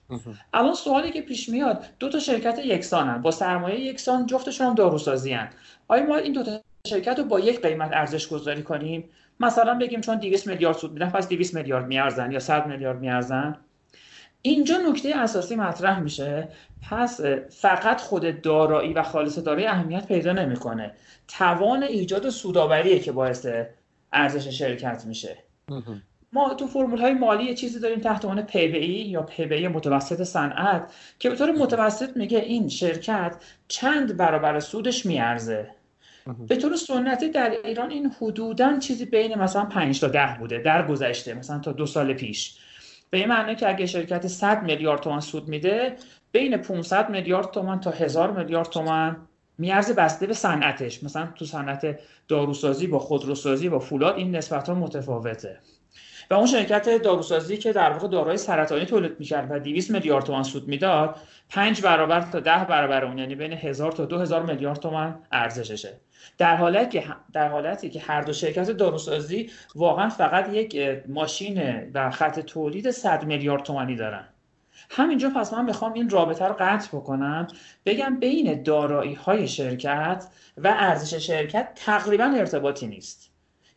الان 0.55 0.75
سوالی 0.75 1.11
که 1.11 1.23
پیش 1.23 1.49
میاد 1.49 1.85
دو 1.99 2.09
تا 2.09 2.19
شرکت 2.19 2.59
یکسانن. 2.59 3.23
با 3.23 3.31
سرمایه 3.31 3.81
یکسان 3.81 4.27
جفتشون 4.27 4.67
هم 4.67 4.75
داروسازی 4.75 5.33
هن. 5.33 5.51
آیا 5.89 6.07
ما 6.07 6.17
این 6.17 6.33
دو 6.33 6.43
تا 6.43 6.61
شرکت 6.87 7.19
رو 7.19 7.25
با 7.25 7.41
یک 7.41 7.63
قیمت 7.63 7.91
ارزش 7.93 8.29
گذاری 8.29 8.63
کنیم؟ 8.63 9.05
مثلا 9.41 9.75
بگیم 9.75 10.01
چون 10.01 10.17
200 10.17 10.47
میلیارد 10.47 10.77
سود 10.77 10.93
میدن 10.93 11.11
پس 11.11 11.29
200 11.29 11.55
میلیارد 11.55 11.87
میارزن 11.87 12.33
یا 12.33 12.39
100 12.39 12.67
میلیارد 12.67 13.01
میارزن؟ 13.01 13.57
اینجا 14.43 14.77
نکته 14.77 15.17
اساسی 15.17 15.57
مطرح 15.57 16.01
میشه. 16.01 16.49
پس 16.91 17.21
فقط 17.51 18.01
خود 18.01 18.43
دارایی 18.43 18.93
و 18.93 19.03
خالص 19.03 19.39
دارایی 19.39 19.67
اهمیت 19.67 20.07
پیدا 20.07 20.33
نمی‌کنه. 20.33 20.95
توان 21.29 21.83
ایجاد 21.83 22.29
سوداوریه 22.31 22.99
که 22.99 23.13
باعث 23.13 23.47
ارزش 24.13 24.49
شرکت 24.49 25.05
میشه. 25.07 25.37
ما 26.33 26.55
تو 26.55 26.67
فرمول 26.67 26.99
های 27.01 27.15
مالی 27.15 27.45
یه 27.45 27.55
چیزی 27.55 27.81
داریم 27.81 28.01
تحت 28.01 28.25
عنوان 28.25 28.47
PBE 28.47 29.07
یا 29.07 29.27
PBE 29.37 29.65
متوسط 29.65 30.23
صنعت 30.23 30.93
که 31.19 31.31
به 31.31 31.37
طور 31.37 31.51
متوسط 31.51 32.17
میگه 32.17 32.39
این 32.39 32.69
شرکت 32.69 33.37
چند 33.69 34.17
برابر 34.17 34.61
سودش 34.61 35.07
میارزه. 35.07 35.71
به 36.49 36.57
طور 36.57 36.77
سنتی 36.77 37.29
در 37.29 37.51
ایران 37.65 37.91
این 37.91 38.13
حدودا 38.21 38.79
چیزی 38.79 39.05
بین 39.05 39.39
مثلا 39.39 39.65
5 39.65 40.01
تا 40.01 40.09
10 40.09 40.37
بوده 40.39 40.59
در 40.59 40.87
گذشته 40.87 41.35
مثلا 41.35 41.59
تا 41.59 41.73
دو 41.73 41.87
سال 41.87 42.13
پیش. 42.13 42.59
به 43.11 43.19
این 43.19 43.29
معنی 43.29 43.55
که 43.55 43.69
اگه 43.69 43.87
شرکت 43.87 44.27
100 44.27 44.63
میلیارد 44.63 45.01
تومان 45.01 45.21
سود 45.21 45.49
میده 45.49 45.97
بین 46.33 46.57
500 46.57 47.11
میلیارد 47.11 47.51
تومان 47.51 47.81
تا 47.81 47.91
1000 47.91 48.31
میلیارد 48.31 48.69
تومان 48.69 49.17
میارزه 49.59 49.95
بسته 49.95 50.27
به 50.27 50.35
صنعتش. 50.35 51.03
مثلا 51.03 51.29
تو 51.35 51.45
صنعت 51.45 51.99
داروسازی 52.29 52.87
با 52.87 52.99
خودروسازی 52.99 53.69
با 53.69 53.79
فولاد 53.79 54.17
این 54.17 54.37
نسبت 54.37 54.69
ها 54.69 54.75
متفاوته. 54.75 55.59
و 56.31 56.35
اون 56.35 56.47
شرکت 56.47 57.03
داروسازی 57.03 57.57
که 57.57 57.73
در 57.73 57.91
واقع 57.91 58.09
داروهای 58.09 58.37
سرطانی 58.37 58.85
تولید 58.85 59.17
می‌کرد 59.19 59.51
و 59.51 59.59
200 59.59 59.91
میلیارد 59.91 60.25
تومان 60.25 60.43
سود 60.43 60.69
می‌داد 60.69 61.17
5 61.49 61.83
برابر 61.83 62.21
تا 62.21 62.41
10 62.41 62.65
برابر 62.65 63.05
اون 63.05 63.19
یعنی 63.19 63.35
بین 63.35 63.53
1000 63.53 63.93
تا 63.93 64.05
2000 64.05 64.43
میلیارد 64.43 64.79
تومان 64.79 65.23
ارزششه. 65.33 66.01
در 66.39 66.57
حالتی 66.57 67.01
که 67.01 67.05
در 67.33 67.49
حالتی 67.49 67.91
که 67.91 68.01
هر 68.01 68.21
دو 68.21 68.33
شرکت 68.33 68.71
داروسازی 68.71 69.51
واقعا 69.75 70.09
فقط 70.09 70.55
یک 70.55 71.03
ماشین 71.09 71.87
و 71.95 72.11
خط 72.11 72.41
تولید 72.41 72.91
100 72.91 73.25
میلیارد 73.25 73.63
تومانی 73.63 73.97
دارن. 73.97 74.25
همینجا 74.91 75.31
پس 75.31 75.53
من 75.53 75.65
می‌خوام 75.65 75.93
این 75.93 76.11
رابطه 76.11 76.45
رو 76.45 76.55
قطع 76.59 76.89
بکنم 76.89 77.47
بگم 77.87 78.21
بین 78.21 78.63
دارایی 78.63 79.15
های 79.15 79.49
شرکت 79.49 80.27
و 80.57 80.69
ارزش 80.69 81.15
شرکت 81.15 81.73
تقریبا 81.75 82.25
ارتباطی 82.25 82.87
نیست. 82.87 83.30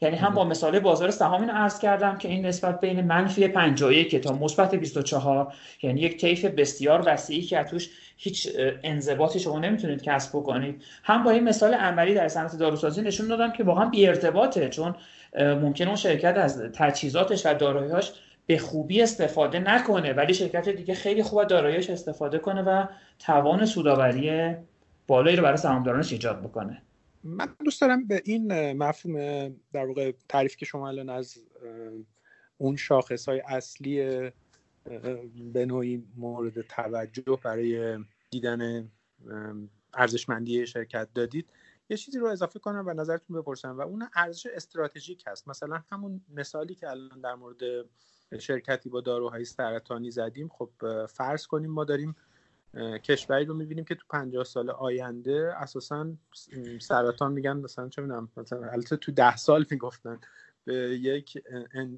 یعنی 0.04 0.16
هم 0.16 0.34
با 0.34 0.44
مثال 0.44 0.80
بازار 0.80 1.12
سهام 1.12 1.42
اینو 1.42 1.54
عرض 1.54 1.80
کردم 1.80 2.18
که 2.18 2.28
این 2.28 2.46
نسبت 2.46 2.80
بین 2.80 3.02
منفی 3.02 3.48
51 3.48 4.22
تا 4.22 4.34
مثبت 4.34 4.76
24 4.76 5.54
یعنی 5.82 6.02
یک 6.02 6.18
طیف 6.18 6.46
بسیار 6.46 7.04
وسیعی 7.06 7.42
که 7.42 7.64
توش 7.64 7.90
هیچ 8.18 8.50
انضباطی 8.84 9.40
شما 9.40 9.60
نمی‌تونید 9.60 10.02
کسب 10.04 10.30
بکنید. 10.30 10.84
هم 11.04 11.24
با 11.24 11.32
این 11.32 11.44
مثال 11.44 11.74
عملی 11.74 12.14
در 12.14 12.28
صنعت 12.28 12.58
داروسازی 12.58 13.02
نشون 13.02 13.28
دادم 13.28 13.52
که 13.52 13.64
واقعا 13.64 13.86
بی 13.86 14.08
ارتباطه 14.08 14.70
چون 14.70 14.96
ممکن 15.40 15.88
اون 15.88 15.96
شرکت 15.96 16.38
از 16.38 16.62
تجهیزاتش 16.74 17.46
و 17.46 17.54
دارایی‌هاش 17.54 18.12
به 18.46 18.58
خوبی 18.58 19.02
استفاده 19.02 19.60
نکنه 19.60 20.14
ولی 20.14 20.34
شرکت 20.34 20.70
دیگه 20.70 20.94
خیلی 20.94 21.24
خوب 21.24 21.44
داراییش 21.44 21.90
استفاده 21.90 22.38
کنه 22.38 22.62
و 22.62 22.86
توان 23.20 23.66
سوداوری 23.66 24.56
بالایی 25.08 25.36
رو 25.36 25.44
برای 25.44 25.58
سهامدارانش 25.58 26.12
ایجاد 26.12 26.42
بکنه. 26.42 26.82
من 27.24 27.56
دوست 27.66 27.82
دارم 27.82 28.08
به 28.08 28.22
این 28.26 28.72
مفهوم 28.72 29.16
در 29.74 29.86
واقع 29.86 30.12
تعریف 30.30 30.56
که 30.56 30.66
شما 30.66 30.88
الان 30.88 31.10
از 31.10 31.38
اون 32.58 32.76
شاخص 32.76 33.30
های 33.30 33.40
اصلی 33.40 33.98
به 35.54 35.66
نوعی 35.66 36.04
مورد 36.16 36.62
توجه 36.62 37.40
برای 37.44 37.98
دیدن 38.30 38.92
ارزشمندی 39.94 40.68
شرکت 40.68 41.08
دادید 41.14 41.50
یه 41.90 41.98
چیزی 41.98 42.20
رو 42.20 42.28
اضافه 42.28 42.60
کنم 42.60 42.84
و 42.88 42.94
نظرتون 42.94 43.42
بپرسم 43.42 43.78
و 43.78 43.82
اون 43.82 44.10
ارزش 44.16 44.46
استراتژیک 44.46 45.24
هست. 45.28 45.48
مثلا 45.48 45.84
همون 45.92 46.22
مثالی 46.30 46.76
که 46.76 46.90
الان 46.90 47.22
در 47.22 47.36
مورد 47.36 47.58
شرکتی 48.40 48.90
با 48.90 49.02
داروهای 49.02 49.46
سرطانی 49.46 50.12
زدیم 50.12 50.48
خب 50.48 50.70
فرض 51.06 51.48
کنیم 51.48 51.72
ما 51.72 51.84
داریم 51.84 52.16
کشوری 53.04 53.46
رو 53.46 53.54
می‌بینیم 53.54 53.86
که 53.86 53.96
تو 53.96 54.06
50 54.10 54.44
سال 54.44 54.70
آینده 54.70 55.54
اساسا 55.58 56.14
سرطان 56.82 57.32
میگن 57.32 57.58
مثلا 57.58 57.90
چه 57.90 58.02
می‌دونم 58.02 58.30
مثلا 58.38 58.72
البته 58.72 58.98
تو 58.98 59.12
ده 59.12 59.36
سال 59.36 59.66
می‌گفتن 59.72 60.20
به 60.66 60.74
یک 61.02 61.44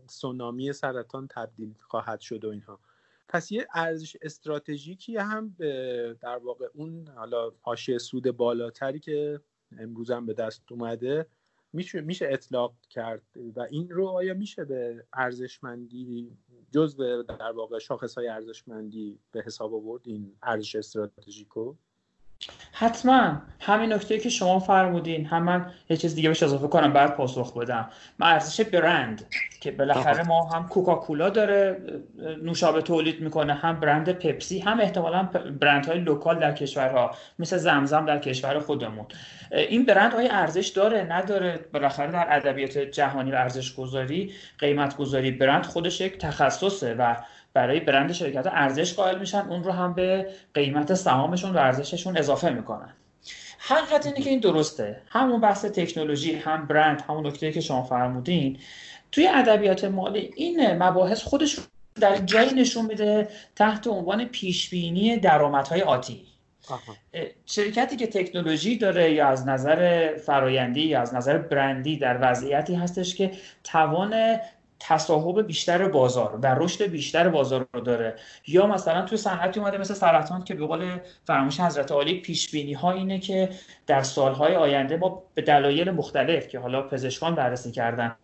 سونامی 0.07 0.73
سرطان 0.73 1.27
تبدیل 1.27 1.73
خواهد 1.81 2.19
شد 2.19 2.45
و 2.45 2.49
اینها. 2.49 2.79
پس 3.27 3.51
یه 3.51 3.67
ارزش 3.73 4.17
استراتژیکی 4.21 5.17
هم 5.17 5.55
به 5.57 6.15
در 6.21 6.37
واقع 6.37 6.67
اون 6.73 7.07
حالا 7.15 7.51
حاشیه 7.61 7.97
سود 7.97 8.31
بالاتری 8.31 8.99
که 8.99 9.39
امروز 9.79 10.11
هم 10.11 10.25
به 10.25 10.33
دست 10.33 10.71
اومده 10.71 11.25
میشه 11.73 12.01
میشه 12.01 12.27
اطلاق 12.31 12.75
کرد. 12.89 13.21
و 13.55 13.59
این 13.59 13.89
رو 13.89 14.07
آیا 14.07 14.33
میشه 14.33 14.65
به 14.65 15.05
ارزشمندی 15.13 16.37
جز 16.75 16.97
در 17.39 17.51
واقع 17.51 17.79
شاخص 17.79 18.17
های 18.17 18.27
ارزشمندی 18.27 19.19
به 19.31 19.43
حساب 19.45 19.73
آورد 19.73 20.01
این 20.05 20.37
ارزش 20.43 20.75
استراتژیکو. 20.75 21.75
حتما. 22.71 23.41
همین 23.59 23.93
نکته 23.93 24.19
که 24.19 24.29
شما 24.29 24.59
فرمودین. 24.59 25.25
هم 25.25 25.43
من 25.43 25.71
یه 25.89 25.97
چیز 25.97 26.15
دیگه 26.15 26.29
بهش 26.29 26.43
اضافه 26.43 26.67
کنم 26.67 26.93
بعد 26.93 27.15
پاسخ 27.15 27.57
بدم. 27.57 27.89
من 28.19 28.27
ارزش 28.27 28.61
برند 28.61 29.25
که 29.61 29.71
بالاخره 29.71 30.23
ما 30.23 30.49
هم 30.49 30.67
کوکاکولا 30.67 31.29
داره 31.29 31.77
نوشابه 32.43 32.81
تولید 32.81 33.21
می‌کنه 33.21 33.53
هم 33.53 33.79
برند 33.79 34.11
پپسی 34.11 34.59
هم 34.59 34.79
احتمالا 34.79 35.23
برندهای 35.59 35.99
لوکال 35.99 36.39
در 36.39 36.51
کشورها 36.51 37.11
مثل 37.39 37.57
زمزم 37.57 38.05
در 38.05 38.19
کشور 38.19 38.59
خودمون. 38.59 39.05
این 39.51 39.85
برند 39.85 40.13
های 40.13 40.27
ارزش 40.27 40.67
داره 40.67 41.03
نداره. 41.03 41.59
بالاخره 41.73 42.11
در 42.11 42.25
ادبیات 42.29 42.77
جهانی 42.77 43.31
و 43.31 43.35
ارزش 43.35 43.75
گذاری 43.75 44.33
قیمت 44.59 44.97
گذاری 44.97 45.31
برند 45.31 45.65
خودش 45.65 46.01
یک 46.01 46.17
تخصصه 46.17 46.93
و 46.93 47.15
برای 47.55 47.79
برند 47.79 48.11
شرکت 48.11 48.47
ارزش 48.47 48.93
قائل 48.93 49.19
میشن 49.19 49.47
اون 49.49 49.63
رو 49.63 49.71
هم 49.71 49.93
به 49.93 50.27
قیمت 50.53 50.93
سهامشون 50.93 51.53
و 51.53 51.57
ارزششون 51.57 52.17
اضافه 52.17 52.49
می‌کنن. 52.49 52.93
حقیقت 53.57 54.05
اینه 54.05 54.21
که 54.21 54.29
این 54.29 54.39
درسته. 54.39 55.01
همون 55.09 55.41
بحث 55.41 55.65
تکنولوژی 55.65 56.35
هم 56.35 56.67
برند 56.67 57.01
همون 57.09 57.27
نکته 57.27 57.51
که 57.51 57.61
شما 57.61 57.83
فرمودین 57.83 58.59
توی 59.11 59.27
ادبیات 59.27 59.83
مالی 59.83 60.31
این 60.35 60.83
مباحث 60.83 61.23
خودش 61.23 61.59
در 62.01 62.17
جایی 62.17 62.53
نشون 62.53 62.85
میده 62.85 63.29
تحت 63.55 63.87
عنوان 63.87 64.25
پیشبینی 64.25 65.17
درآمدهای 65.17 65.81
آتی. 65.81 66.25
شرکتی 67.45 67.95
که 67.95 68.07
تکنولوژی 68.07 68.77
داره 68.77 69.13
یا 69.13 69.27
از 69.27 69.47
نظر 69.47 70.09
فرایندی 70.17 70.81
یا 70.81 71.01
از 71.01 71.15
نظر 71.15 71.37
برندی 71.37 71.97
در 71.97 72.17
وضعیتی 72.21 72.75
هستش 72.75 73.15
که 73.15 73.31
توان 73.63 74.39
تصاحب 74.79 75.41
بیشتر 75.47 75.87
بازار 75.87 76.39
و 76.43 76.55
رشد 76.55 76.83
بیشتر 76.83 77.29
بازار 77.29 77.67
رو 77.73 77.81
داره. 77.81 78.15
یا 78.47 78.67
مثلا 78.67 79.01
توی 79.01 79.17
صنعتی 79.17 79.59
اومده 79.59 79.77
مثل 79.77 79.93
سرطان 79.93 80.43
که 80.43 80.53
به 80.55 80.65
قول 80.65 80.99
فراموش 81.23 81.59
حضرت 81.59 81.91
عالی 81.91 82.21
پیش 82.21 82.51
بینی 82.51 82.73
ها 82.73 82.91
اینه 82.91 83.19
که 83.19 83.49
در 83.87 84.03
سالهای 84.03 84.55
آینده 84.55 84.97
ما 84.97 85.23
به 85.33 85.41
دلایل 85.41 85.91
مختلف 85.91 86.47
که 86.47 86.59
حالا 86.59 86.81
پزشکان 86.87 87.35
بررسی 87.35 87.71
کردن 87.71 88.15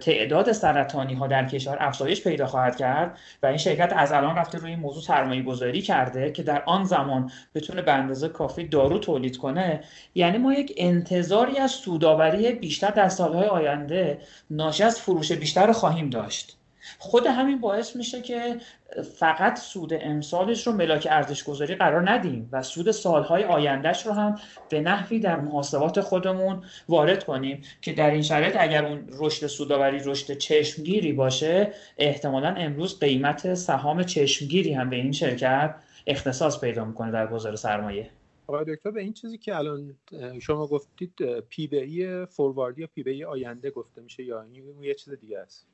تعداد 0.00 0.52
سرطانی 0.52 1.14
ها 1.14 1.26
در 1.26 1.48
کشور 1.48 1.76
افزایش 1.80 2.22
پیدا 2.24 2.46
خواهد 2.46 2.76
کرد 2.76 3.18
و 3.42 3.46
این 3.46 3.56
شرکت 3.56 3.92
از 3.96 4.12
الان 4.12 4.36
رفته 4.36 4.58
روی 4.58 4.70
این 4.70 4.80
موضوع 4.80 5.02
سرمایه 5.02 5.42
گذاری 5.42 5.82
کرده 5.82 6.32
که 6.32 6.42
در 6.42 6.62
آن 6.66 6.84
زمان 6.84 7.30
بتونه 7.54 7.82
به 7.82 7.92
اندازه 7.92 8.28
کافی 8.28 8.68
دارو 8.68 8.98
تولید 8.98 9.36
کنه. 9.36 9.80
یعنی 10.14 10.38
ما 10.38 10.54
یک 10.54 10.74
انتظاری 10.76 11.58
از 11.58 11.70
سوداوری 11.70 12.52
بیشتر 12.52 12.90
در 12.90 13.08
سالهای 13.08 13.46
آینده 13.46 14.18
ناشی 14.50 14.82
از 14.82 15.00
فروش 15.00 15.32
بیشتر 15.32 15.72
خواهیم 15.72 16.10
داشت. 16.10 16.59
خود 16.98 17.26
همین 17.26 17.60
باعث 17.60 17.96
میشه 17.96 18.22
که 18.22 18.56
فقط 19.18 19.58
سود 19.58 19.94
امسالش 19.94 20.66
رو 20.66 20.72
ملاک 20.72 21.08
ارزش 21.10 21.44
گذاری 21.44 21.74
قرار 21.74 22.10
ندیم 22.10 22.48
و 22.52 22.62
سود 22.62 22.90
سالهای 22.90 23.44
آیندهش 23.44 24.06
رو 24.06 24.12
هم 24.12 24.38
به 24.68 24.80
نحوی 24.80 25.18
در 25.18 25.40
محاسبات 25.40 26.00
خودمون 26.00 26.62
وارد 26.88 27.24
کنیم 27.24 27.62
که 27.82 27.92
در 27.92 28.10
این 28.10 28.22
شرایط 28.22 28.56
اگر 28.58 28.86
اون 28.86 29.08
رشد 29.18 29.46
سوداوری 29.46 30.00
رشد 30.04 30.38
چشمگیری 30.38 31.12
باشه 31.12 31.72
احتمالا 31.98 32.48
امروز 32.48 32.98
قیمت 32.98 33.54
سهام 33.54 34.02
چشمگیری 34.02 34.72
هم 34.72 34.90
به 34.90 34.96
این 34.96 35.12
شرکت 35.12 35.74
اختصاص 36.06 36.60
پیدا 36.60 36.84
می‌کنه 36.84 37.10
در 37.10 37.26
بازار 37.26 37.56
سرمایه. 37.56 38.10
آقای 38.46 38.64
دکتر 38.74 38.90
به 38.90 39.00
این 39.00 39.12
چیزی 39.12 39.38
که 39.38 39.56
الان 39.56 39.96
شما 40.40 40.66
گفتید 40.66 41.40
P/E 41.40 41.66
forward 41.66 42.26
ی 42.26 42.80
یا 42.80 42.88
P/E 42.94 43.24
آینده 43.24 43.70
گفته 43.70 44.00
میشه 44.00 44.24
یا 44.24 44.42
این 44.42 44.82
یه 44.82 44.94
چیز 44.94 45.14
دیگه 45.14 45.38
است؟ 45.38 45.66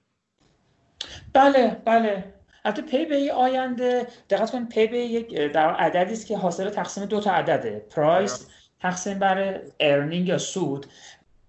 بله 1.33 1.77
بله. 1.85 2.25
البته 2.65 2.83
P/E 2.83 3.33
آینده 3.33 4.07
دقت 4.31 4.51
کنید 4.51 4.69
P/E 4.69 4.99
یک 4.99 5.53
در 5.53 5.75
عددی 5.75 6.13
است 6.13 6.27
که 6.27 6.37
حاصل 6.37 6.71
تقسیم 6.71 7.05
دو 7.05 7.21
تا 7.21 7.31
عدده 7.33 7.87
price 7.91 8.47
تقسیم 8.81 9.19
بر 9.19 9.61
earning 9.81 10.29
یا 10.29 10.39
سود. 10.39 10.87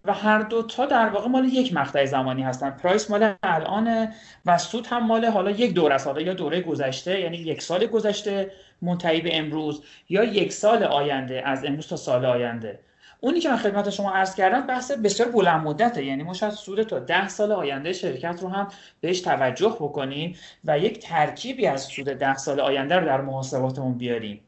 و 0.06 0.14
هر 0.14 0.40
دو 0.40 0.64
تا 0.64 0.86
در 0.86 1.10
واقع 1.10 1.28
مال 1.28 1.46
یک 1.46 1.74
مقطع 1.74 2.06
زمانی 2.06 2.44
هستن. 2.44 2.70
price 2.70 3.10
مال 3.10 3.34
الان 3.44 4.14
و 4.46 4.58
سود 4.58 4.88
هم 4.88 5.08
مال 5.08 5.26
حالا 5.26 5.52
یک 5.52 5.74
دوره 5.74 5.96
است. 5.96 6.08
یا 6.18 6.34
دوره 6.34 6.62
گذشته 6.62 7.20
یعنی 7.20 7.38
یک 7.38 7.62
سال 7.62 7.86
گذشته 7.86 8.52
منتهی 8.82 9.22
به 9.22 9.38
امروز 9.38 9.84
یا 10.10 10.24
یک 10.24 10.54
سال 10.54 10.84
آینده 10.84 11.42
از 11.46 11.66
امروز 11.66 11.88
تا 11.88 11.96
سال 11.96 12.26
آینده. 12.26 12.80
اونی 13.20 13.40
که 13.40 13.50
من 13.50 13.58
خدمت 13.58 13.90
شما 13.90 14.12
عرض 14.12 14.36
کردم 14.36 14.68
بحث 14.68 14.92
بسیار 14.92 15.32
بلند 15.32 15.68
مدته. 15.68 16.06
یعنی 16.06 16.24
ما 16.24 16.34
شاید 16.34 16.54
سود 16.54 16.84
تا 16.84 17.00
ده 17.00 17.28
سال 17.28 17.52
آینده 17.52 17.94
شرکت 17.94 18.40
رو 18.42 18.50
هم 18.50 18.68
بهش 19.02 19.22
توجه 19.22 19.70
بکنیم 19.80 20.36
و 20.66 20.80
یک 20.80 21.00
ترکیبی 21.00 21.68
از 21.68 21.82
سود 21.82 22.06
ده 22.06 22.38
سال 22.38 22.60
آینده 22.60 22.96
رو 22.96 23.06
در 23.06 23.22
محاسباتمون 23.22 23.98
بیاریم. 23.98 24.42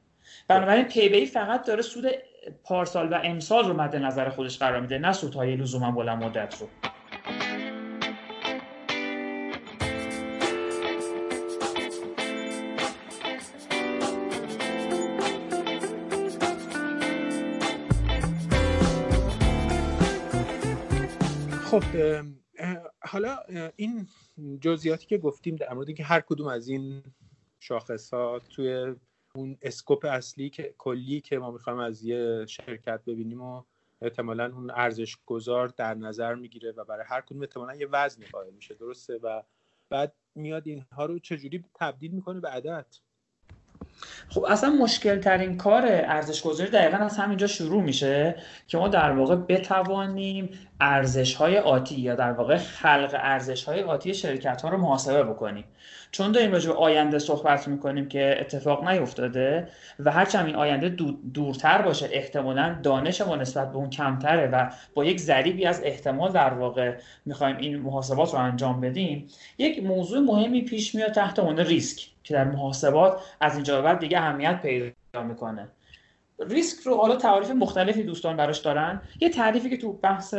بنابراین 0.47 0.85
پی 0.85 1.25
فقط 1.25 1.65
داره 1.65 1.81
سود 1.81 2.05
پارسال 2.63 3.13
و 3.13 3.19
امسال 3.23 3.67
رو 3.67 3.73
مد 3.73 3.95
نظر 3.95 4.29
خودش 4.29 4.59
قرار 4.59 4.81
میده 4.81 4.97
نه 4.97 5.13
سودهای 5.13 5.55
لزوما 5.55 5.91
بلند 5.91 6.23
مدت 6.23 6.55
رو. 6.61 6.67
این 23.75 24.07
جزئیاتی 24.61 25.05
که 25.05 25.17
گفتیم 25.17 25.55
در 25.55 25.73
مورد 25.73 25.91
که 25.93 26.03
هر 26.03 26.21
کدوم 26.21 26.47
از 26.47 26.67
این 26.67 27.03
شاخص 27.59 28.13
ها 28.13 28.39
توی 28.39 28.95
اون 29.35 29.57
اسکوپ 29.61 30.05
اصلی 30.05 30.49
که 30.49 30.75
کلی 30.77 31.21
که 31.21 31.39
ما 31.39 31.51
می‌خوایم 31.51 31.79
از 31.79 32.03
یه 32.03 32.45
شرکت 32.45 33.05
ببینیم 33.05 33.41
و 33.41 33.63
احتمالا 34.01 34.51
اون 34.55 34.71
ارزش 34.71 35.17
گذار 35.25 35.67
در 35.67 35.93
نظر 35.93 36.35
می‌گیره 36.35 36.71
و 36.71 36.83
برای 36.83 37.05
هر 37.07 37.21
کدوم 37.21 37.41
احتمالا 37.41 37.75
یه 37.75 37.87
وزنی 37.91 38.25
قائل 38.25 38.53
میشه 38.53 38.73
درسته؟ 38.73 39.19
و 39.23 39.43
بعد 39.89 40.13
میاد 40.35 40.67
اینها 40.67 41.05
رو 41.05 41.19
چجوری 41.19 41.63
تبدیل 41.75 42.11
می‌کنه 42.11 42.39
به 42.39 42.49
عدد؟ 42.49 42.87
خب 44.29 44.45
اصلا 44.49 44.69
مشکل 44.69 45.19
ترین 45.19 45.57
کار 45.57 45.85
ارزش 45.87 46.41
گذاری 46.41 46.69
دقیقا 46.69 46.97
از 46.97 47.17
همینجا 47.17 47.47
شروع 47.47 47.83
میشه 47.83 48.35
که 48.67 48.77
ما 48.77 48.87
در 48.87 49.11
واقع 49.11 49.35
بتوانیم 49.35 50.49
ارزش 50.79 51.35
های 51.35 51.57
آتی 51.57 51.95
یا 51.95 52.15
در 52.15 52.31
واقع 52.31 52.57
خلق 52.57 53.15
ارزش 53.19 53.63
های 53.63 53.83
آتی 53.83 54.13
شرکت 54.13 54.61
ها 54.61 54.69
رو 54.69 54.77
محاسبه 54.77 55.23
بکنیم. 55.23 55.65
چون 56.11 56.31
داریم 56.31 56.51
راجع 56.51 56.69
به 56.69 56.75
آینده 56.77 57.19
صحبت 57.19 57.67
می‌کنیم 57.67 58.07
که 58.07 58.37
اتفاق 58.39 58.89
نیفتاده 58.89 59.67
و 59.99 60.11
هرچند 60.11 60.45
این 60.45 60.55
آینده 60.55 60.89
دورتر 61.33 61.81
باشه 61.81 62.09
احتمالا 62.11 62.79
دانش 62.83 63.21
ما 63.21 63.35
نسبت 63.35 63.71
به 63.71 63.77
اون 63.77 63.89
کمتره 63.89 64.47
و 64.47 64.69
با 64.93 65.05
یک 65.05 65.19
ذریبی 65.19 65.65
از 65.65 65.81
احتمال 65.83 66.31
در 66.31 66.53
واقع 66.53 66.95
می‌خوایم 67.25 67.57
این 67.57 67.79
محاسبات 67.79 68.33
رو 68.33 68.39
انجام 68.39 68.81
بدیم 68.81 69.27
یک 69.57 69.83
موضوع 69.83 70.19
مهمی 70.19 70.61
پیش 70.61 70.95
میاد 70.95 71.11
تحت 71.11 71.39
عنوان 71.39 71.59
ریسک 71.59 72.09
که 72.23 72.33
در 72.33 72.43
محاسبات 72.43 73.21
از 73.41 73.55
اینجا 73.55 73.81
بعد 73.81 73.99
دیگه 73.99 74.17
اهمیت 74.17 74.61
پیدا 74.61 75.23
می‌کنه. 75.23 75.67
ریسک 76.39 76.83
رو 76.83 76.97
حالا 76.97 77.15
تعریف 77.15 77.49
مختلفی 77.51 78.03
دوستان 78.03 78.37
براش 78.37 78.57
دارن. 78.57 79.01
یه 79.21 79.29
تعریفی 79.29 79.69
که 79.69 79.77
تو 79.77 79.93
بحث 79.93 80.35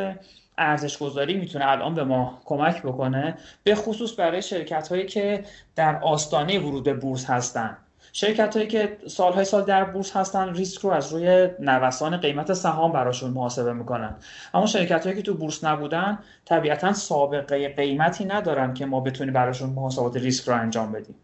ارزش 0.60 0.98
گذاری 0.98 1.34
می‌تونه 1.34 1.68
الان 1.68 1.94
به 1.94 2.04
ما 2.04 2.42
کمک 2.44 2.82
بکنه 2.82 3.34
به 3.64 3.74
خصوص 3.74 4.18
برای 4.18 4.42
شرکت 4.42 4.88
هایی 4.88 5.06
که 5.06 5.44
در 5.76 6.02
آستانه 6.02 6.58
ورود 6.58 6.84
به 6.84 6.94
بورس 6.94 7.24
هستن. 7.30 7.76
شرکت 8.12 8.56
هایی 8.56 8.68
که 8.68 8.98
سالهای 9.06 9.44
سال 9.44 9.64
در 9.64 9.84
بورس 9.84 10.16
هستن 10.16 10.54
ریسک 10.54 10.80
رو 10.80 10.90
از 10.90 11.12
روی 11.12 11.48
نوسان 11.60 12.16
قیمت 12.16 12.52
سهام 12.52 12.92
براشون 12.92 13.30
محاسبه 13.30 13.72
می‌کنن. 13.72 14.16
اما 14.54 14.66
شرکت 14.66 15.04
هایی 15.04 15.16
که 15.16 15.22
تو 15.22 15.34
بورس 15.34 15.64
نبودن 15.64 16.18
طبیعتا 16.44 16.92
سابقه 16.92 17.68
قیمتی 17.68 18.24
ندارن 18.24 18.74
که 18.74 18.86
ما 18.86 19.00
بتونیم 19.00 19.34
براشون 19.34 19.70
محاسبات 19.70 20.16
ریسک 20.16 20.48
رو 20.48 20.54
انجام 20.54 20.92
بدیم. 20.92 21.14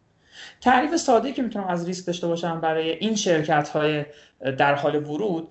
تعریف 0.61 0.97
ساده 0.97 1.33
که 1.33 1.43
می‌تونم 1.43 1.67
از 1.67 1.87
ریسک 1.87 2.07
داشته 2.07 2.27
باشم 2.27 2.61
برای 2.61 2.91
این 2.91 3.15
شرکت 3.15 3.69
های 3.69 4.05
در 4.59 4.75
حال 4.75 5.05
ورود 5.05 5.49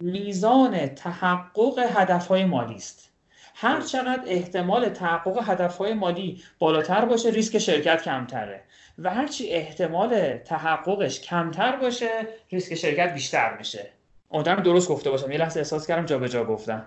میزان 0.00 0.86
تحقق 0.86 1.78
هدف 1.78 2.26
های 2.26 2.44
مالی 2.44 2.74
است. 2.74 3.10
هر 3.54 3.80
چقدر 3.80 4.22
احتمال 4.26 4.88
تحقق 4.88 5.50
هدف 5.50 5.76
های 5.76 5.94
مالی 5.94 6.42
بالاتر 6.58 7.04
باشه 7.04 7.30
ریسک 7.30 7.58
شرکت 7.58 8.02
کمتره. 8.02 8.62
و 8.98 9.10
هرچی 9.10 9.50
احتمال 9.50 10.38
تحققش 10.38 11.20
کمتر 11.20 11.76
باشه 11.76 12.28
ریسک 12.50 12.74
شرکت 12.74 13.14
بیشتر 13.14 13.56
میشه. 13.58 13.90
امیدوارم 14.30 14.62
درست 14.62 14.88
گفته 14.88 15.10
باشم 15.10 15.32
یه 15.32 15.38
لحظه 15.38 15.60
احساس 15.60 15.86
کردم 15.86 16.06
جابجا 16.06 16.28
جا 16.28 16.44
گفتم. 16.44 16.86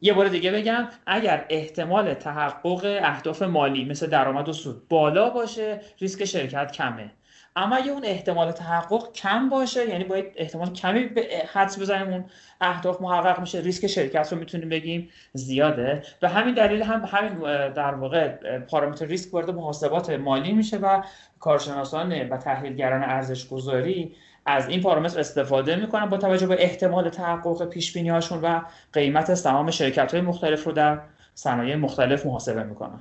یه 0.00 0.12
بار 0.12 0.28
دیگه 0.28 0.50
بگم 0.50 0.88
اگر 1.06 1.46
احتمال 1.50 2.14
تحقق 2.14 3.00
اهداف 3.02 3.42
مالی 3.42 3.84
مثل 3.84 4.06
درآمد 4.06 4.48
و 4.48 4.52
سود 4.52 4.88
بالا 4.88 5.30
باشه 5.30 5.80
ریسک 6.00 6.24
شرکت 6.24 6.72
کمه. 6.72 7.10
اما 7.56 7.76
اگه 7.76 7.90
اون 7.90 8.04
احتمال 8.04 8.52
تحقق 8.52 9.12
کم 9.12 9.48
باشه 9.48 9.88
یعنی 9.88 10.04
باید 10.04 10.24
احتمال 10.36 10.72
کمی 10.72 11.04
به 11.04 11.26
حدس 11.52 11.78
بزنیم 11.80 12.08
اون 12.08 12.24
اهداف 12.60 13.00
محقق 13.00 13.40
میشه 13.40 13.60
ریسک 13.60 13.86
شرکت 13.86 14.32
رو 14.32 14.38
می‌تونیم 14.38 14.68
بگیم 14.68 15.10
زیاده. 15.32 16.02
و 16.22 16.28
همین 16.28 16.54
دلیل 16.54 16.82
هم 16.82 17.04
همین 17.04 17.38
در 17.72 17.94
واقع 17.94 18.28
پارامتر 18.58 19.06
ریسک 19.06 19.34
وارد 19.34 19.50
محاسبات 19.50 20.10
مالی 20.10 20.52
میشه 20.52 20.76
و 20.76 21.02
کارشناسان 21.40 22.28
و 22.28 22.36
تحلیلگران 22.36 23.02
ارزش 23.02 23.48
گذاری 23.48 24.16
از 24.46 24.68
این 24.68 24.82
پارامتر 24.82 25.20
استفاده 25.20 25.76
می‌کنن 25.76 26.06
با 26.06 26.16
توجه 26.16 26.46
به 26.46 26.64
احتمال 26.64 27.08
تحقق 27.08 27.68
پیش 27.68 27.96
هاشون 27.96 28.40
و 28.40 28.60
قیمت 28.92 29.34
سهام 29.34 29.70
شرکت 29.70 30.12
های 30.12 30.20
مختلف 30.20 30.64
رو 30.64 30.72
در 30.72 30.98
صنایع 31.34 31.76
مختلف 31.76 32.26
محاسبه 32.26 32.62
می‌کنن. 32.62 33.00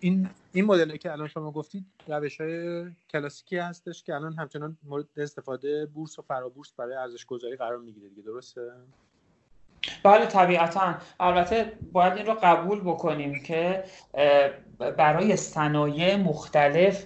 این 0.00 0.28
این 0.52 0.64
مدلی 0.64 0.98
که 0.98 1.12
الان 1.12 1.28
شما 1.28 1.50
گفتید 1.50 1.84
روش 2.08 2.40
های 2.40 2.86
کلاسیکی 3.10 3.56
هستش 3.56 4.02
که 4.02 4.14
الان 4.14 4.32
همچنان 4.32 4.76
مورد 4.84 5.04
استفاده 5.16 5.86
بورس 5.86 6.18
و 6.18 6.22
فرابورس 6.22 6.72
برای 6.76 6.94
ارزش 6.94 7.24
گذاری 7.24 7.56
قرار 7.56 7.78
می‌گیره 7.78 8.08
دیگه 8.08 8.22
درسته؟ 8.22 8.72
بله 10.02 10.26
طبیعتا. 10.26 10.94
البته 11.20 11.72
باید 11.92 12.12
این 12.12 12.26
رو 12.26 12.34
قبول 12.42 12.80
بکنیم 12.80 13.42
که 13.42 13.84
برای 14.78 15.36
صنایع 15.36 16.16
مختلف 16.16 17.04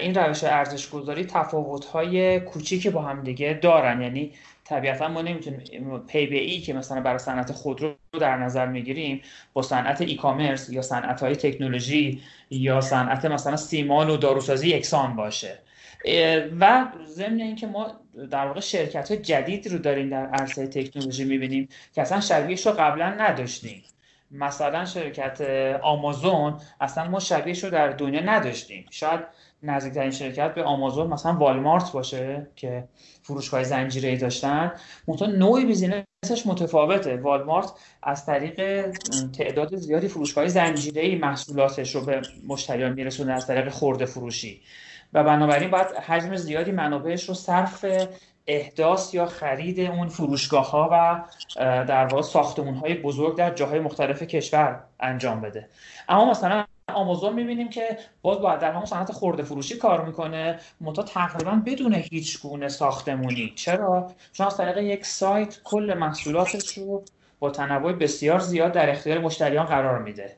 این 0.00 0.14
روش 0.14 0.44
ارزش 0.44 0.90
گذاری 0.90 1.24
تفاوت 1.24 1.84
های 1.84 2.40
کوچیکی 2.40 2.90
با 2.90 3.02
هم 3.02 3.22
دیگه 3.22 3.58
دارن. 3.62 4.00
یعنی 4.00 4.32
طبیعتا 4.70 5.08
ما 5.08 5.22
نمی‌تونیم 5.22 5.98
پی 5.98 6.26
بی 6.26 6.38
ای 6.38 6.60
که 6.60 6.72
مثلا 6.72 7.00
برای 7.00 7.18
صنعت 7.18 7.52
خودرو 7.52 7.94
در 8.20 8.36
نظر 8.36 8.66
می‌گیریم 8.66 9.22
با 9.52 9.62
صنعت 9.62 10.00
ای 10.00 10.14
کامرس 10.14 10.70
یا 10.70 10.82
صنعت 10.82 11.22
های 11.22 11.36
تکنولوژی 11.36 12.22
یا 12.50 12.80
صنعت 12.80 13.24
مثلا 13.24 13.56
سیمان 13.56 14.10
و 14.10 14.16
داروسازی 14.16 14.68
یکسان 14.68 15.16
باشه. 15.16 15.58
و 16.60 16.86
ضمن 17.06 17.40
اینکه 17.40 17.66
ما 17.66 18.00
در 18.30 18.46
واقع 18.46 18.60
شرکت 18.60 19.10
های 19.10 19.20
جدید 19.20 19.68
رو 19.68 19.78
داریم 19.78 20.10
در 20.10 20.26
عرصه 20.26 20.66
تکنولوژی 20.66 21.24
می‌بینیم 21.24 21.68
که 21.94 22.02
اصلا 22.02 22.20
شبیهش 22.20 22.66
رو 22.66 22.72
قبلا 22.72 23.08
نداشتیم. 23.08 23.82
مثلا 24.30 24.84
شرکت 24.84 25.40
آمازون 25.82 26.60
اصلا 26.80 27.08
ما 27.08 27.20
شبیهش 27.20 27.64
رو 27.64 27.70
در 27.70 27.88
دنیا 27.88 28.20
نداشتیم. 28.20 28.86
شاید 28.90 29.20
نزدیکترین 29.62 30.10
شرکت 30.10 30.54
به 30.54 30.64
آمازون 30.64 31.06
مثلا 31.06 31.32
والمارت 31.32 31.92
باشه 31.92 32.46
که 32.56 32.88
فروشگاه 33.22 33.64
زنجیره 33.64 34.16
داشتن. 34.16 34.72
منتها 35.08 35.28
نوع 35.28 35.64
بیزینسش 35.64 36.46
متفاوته. 36.46 37.16
والمارت 37.16 37.72
از 38.02 38.26
طریق 38.26 38.90
تعداد 39.32 39.76
زیادی 39.76 40.08
فروشگاه 40.08 40.48
زنجیره 40.48 41.18
محصولاتش 41.18 41.94
رو 41.94 42.00
به 42.00 42.22
مشتریان 42.48 42.92
میرسونه 42.92 43.32
از 43.32 43.46
طریق 43.46 43.68
خورده 43.68 44.04
فروشی. 44.04 44.62
و 45.12 45.24
بنابراین 45.24 45.70
باید 45.70 45.86
حجم 45.86 46.36
زیادی 46.36 46.72
منابعش 46.72 47.28
رو 47.28 47.34
صرف 47.34 47.84
احداث 48.46 49.14
یا 49.14 49.26
خرید 49.26 49.80
اون 49.80 50.08
فروشگاه 50.08 50.70
ها 50.70 50.88
و 50.92 51.24
در 51.84 52.06
واقع 52.06 52.22
ساختمون 52.22 52.74
های 52.74 52.94
بزرگ 52.94 53.36
در 53.36 53.54
جاهای 53.54 53.80
مختلف 53.80 54.22
کشور 54.22 54.80
انجام 55.00 55.40
بده. 55.40 55.68
اما 56.08 56.30
مثلا 56.30 56.64
آمازون 56.90 57.32
می‌بینیم 57.32 57.68
که 57.68 57.98
باز 58.22 58.38
باید 58.38 58.58
در 58.60 58.72
همون 58.72 58.84
صنعت 58.84 59.12
خورده 59.12 59.42
فروشی 59.42 59.76
کار 59.76 60.06
می‌کنه. 60.06 60.58
منتها 60.80 61.04
تقریبا 61.04 61.62
بدون 61.66 61.94
هیچ 61.94 62.40
گونه 62.40 62.68
ساختمونی. 62.68 63.52
چرا؟ 63.56 64.12
چون 64.32 64.46
از 64.46 64.56
طریق 64.56 64.78
یک 64.78 65.06
سایت 65.06 65.58
کل 65.64 65.94
محصولاتش 65.98 66.78
رو 66.78 67.04
با 67.38 67.50
تنوع 67.50 67.92
بسیار 67.92 68.38
زیاد 68.38 68.72
در 68.72 68.90
اختیار 68.90 69.18
مشتریان 69.18 69.66
قرار 69.66 69.98
میده. 70.02 70.36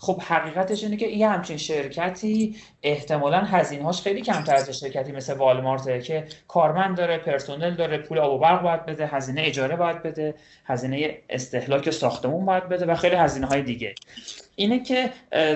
خب 0.00 0.22
حقیقتش 0.22 0.84
اینه 0.84 0.96
که 0.96 1.06
یه 1.06 1.28
همچین 1.28 1.56
شرکتی 1.56 2.56
احتمالا 2.82 3.38
هزینهاش 3.38 4.02
خیلی 4.02 4.22
کمتر 4.22 4.54
از 4.54 4.70
شرکتی 4.70 5.12
مثل 5.12 5.34
والمارته 5.34 6.00
که 6.00 6.24
کارمند 6.48 6.96
داره 6.96 7.18
پرسنل 7.18 7.74
داره 7.74 7.98
پول 7.98 8.18
آب 8.18 8.32
و 8.32 8.38
برق 8.38 8.62
باید 8.62 8.86
بده 8.86 9.06
هزینه 9.06 9.42
اجاره 9.44 9.76
باید 9.76 10.02
بده 10.02 10.34
هزینه 10.64 11.18
استهلاک 11.28 11.90
ساختمون 11.90 12.46
باید 12.46 12.68
بده 12.68 12.86
و 12.86 12.94
خیلی 12.94 13.16
هزینه 13.16 13.46
های 13.46 13.62
دیگه. 13.62 13.94
اینه 14.58 14.82
که 14.82 15.12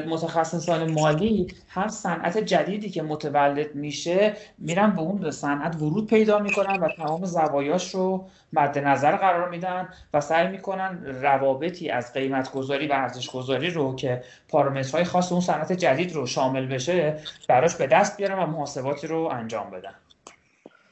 متخصصان 0.06 0.92
مالی 0.92 1.46
هر 1.68 1.88
صنعت 1.88 2.38
جدیدی 2.38 2.90
که 2.90 3.02
متولد 3.02 3.74
میشه 3.74 4.36
میرن 4.58 4.90
به 4.90 5.00
اون 5.00 5.30
صنعت 5.30 5.76
ورود 5.76 6.06
پیدا 6.06 6.38
می‌کنن 6.38 6.80
و 6.80 6.88
تمام 6.96 7.24
زوایاش 7.24 7.94
رو 7.94 8.28
مد 8.52 8.78
نظر 8.78 9.16
قرار 9.16 9.48
میدن 9.48 9.88
و 10.14 10.20
سعی 10.20 10.48
می‌کنن 10.48 11.04
روابطی 11.22 11.90
از 11.90 12.12
قیمت 12.12 12.52
گذاری 12.52 12.86
و 12.86 12.92
ارزش 12.92 13.30
گذاری 13.30 13.70
رو 13.70 13.96
که 13.96 14.24
پارامترهای 14.48 15.04
خاص 15.04 15.32
اون 15.32 15.40
صنعت 15.40 15.72
جدید 15.72 16.12
رو 16.12 16.26
شامل 16.26 16.66
بشه 16.66 17.20
براش 17.48 17.76
به 17.76 17.86
دست 17.86 18.16
بیارن 18.16 18.38
و 18.38 18.46
محاسباتی 18.46 19.06
رو 19.06 19.18
انجام 19.32 19.70
بدن. 19.70 19.94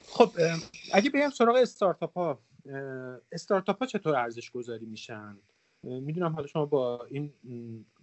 خب 0.08 0.30
اگه 0.92 1.10
بگم 1.10 1.30
سراغ 1.30 1.56
استارتاپ 1.56 2.18
ها 2.18 2.38
استارتاپ 3.32 3.78
ها 3.78 3.86
چطور 3.86 4.16
ارزش 4.16 4.50
گذاری 4.50 4.86
میشن؟ 4.86 5.36
می‌دونم 5.82 6.32
حالا 6.32 6.46
شما 6.46 6.66
با 6.66 7.04
این 7.04 7.32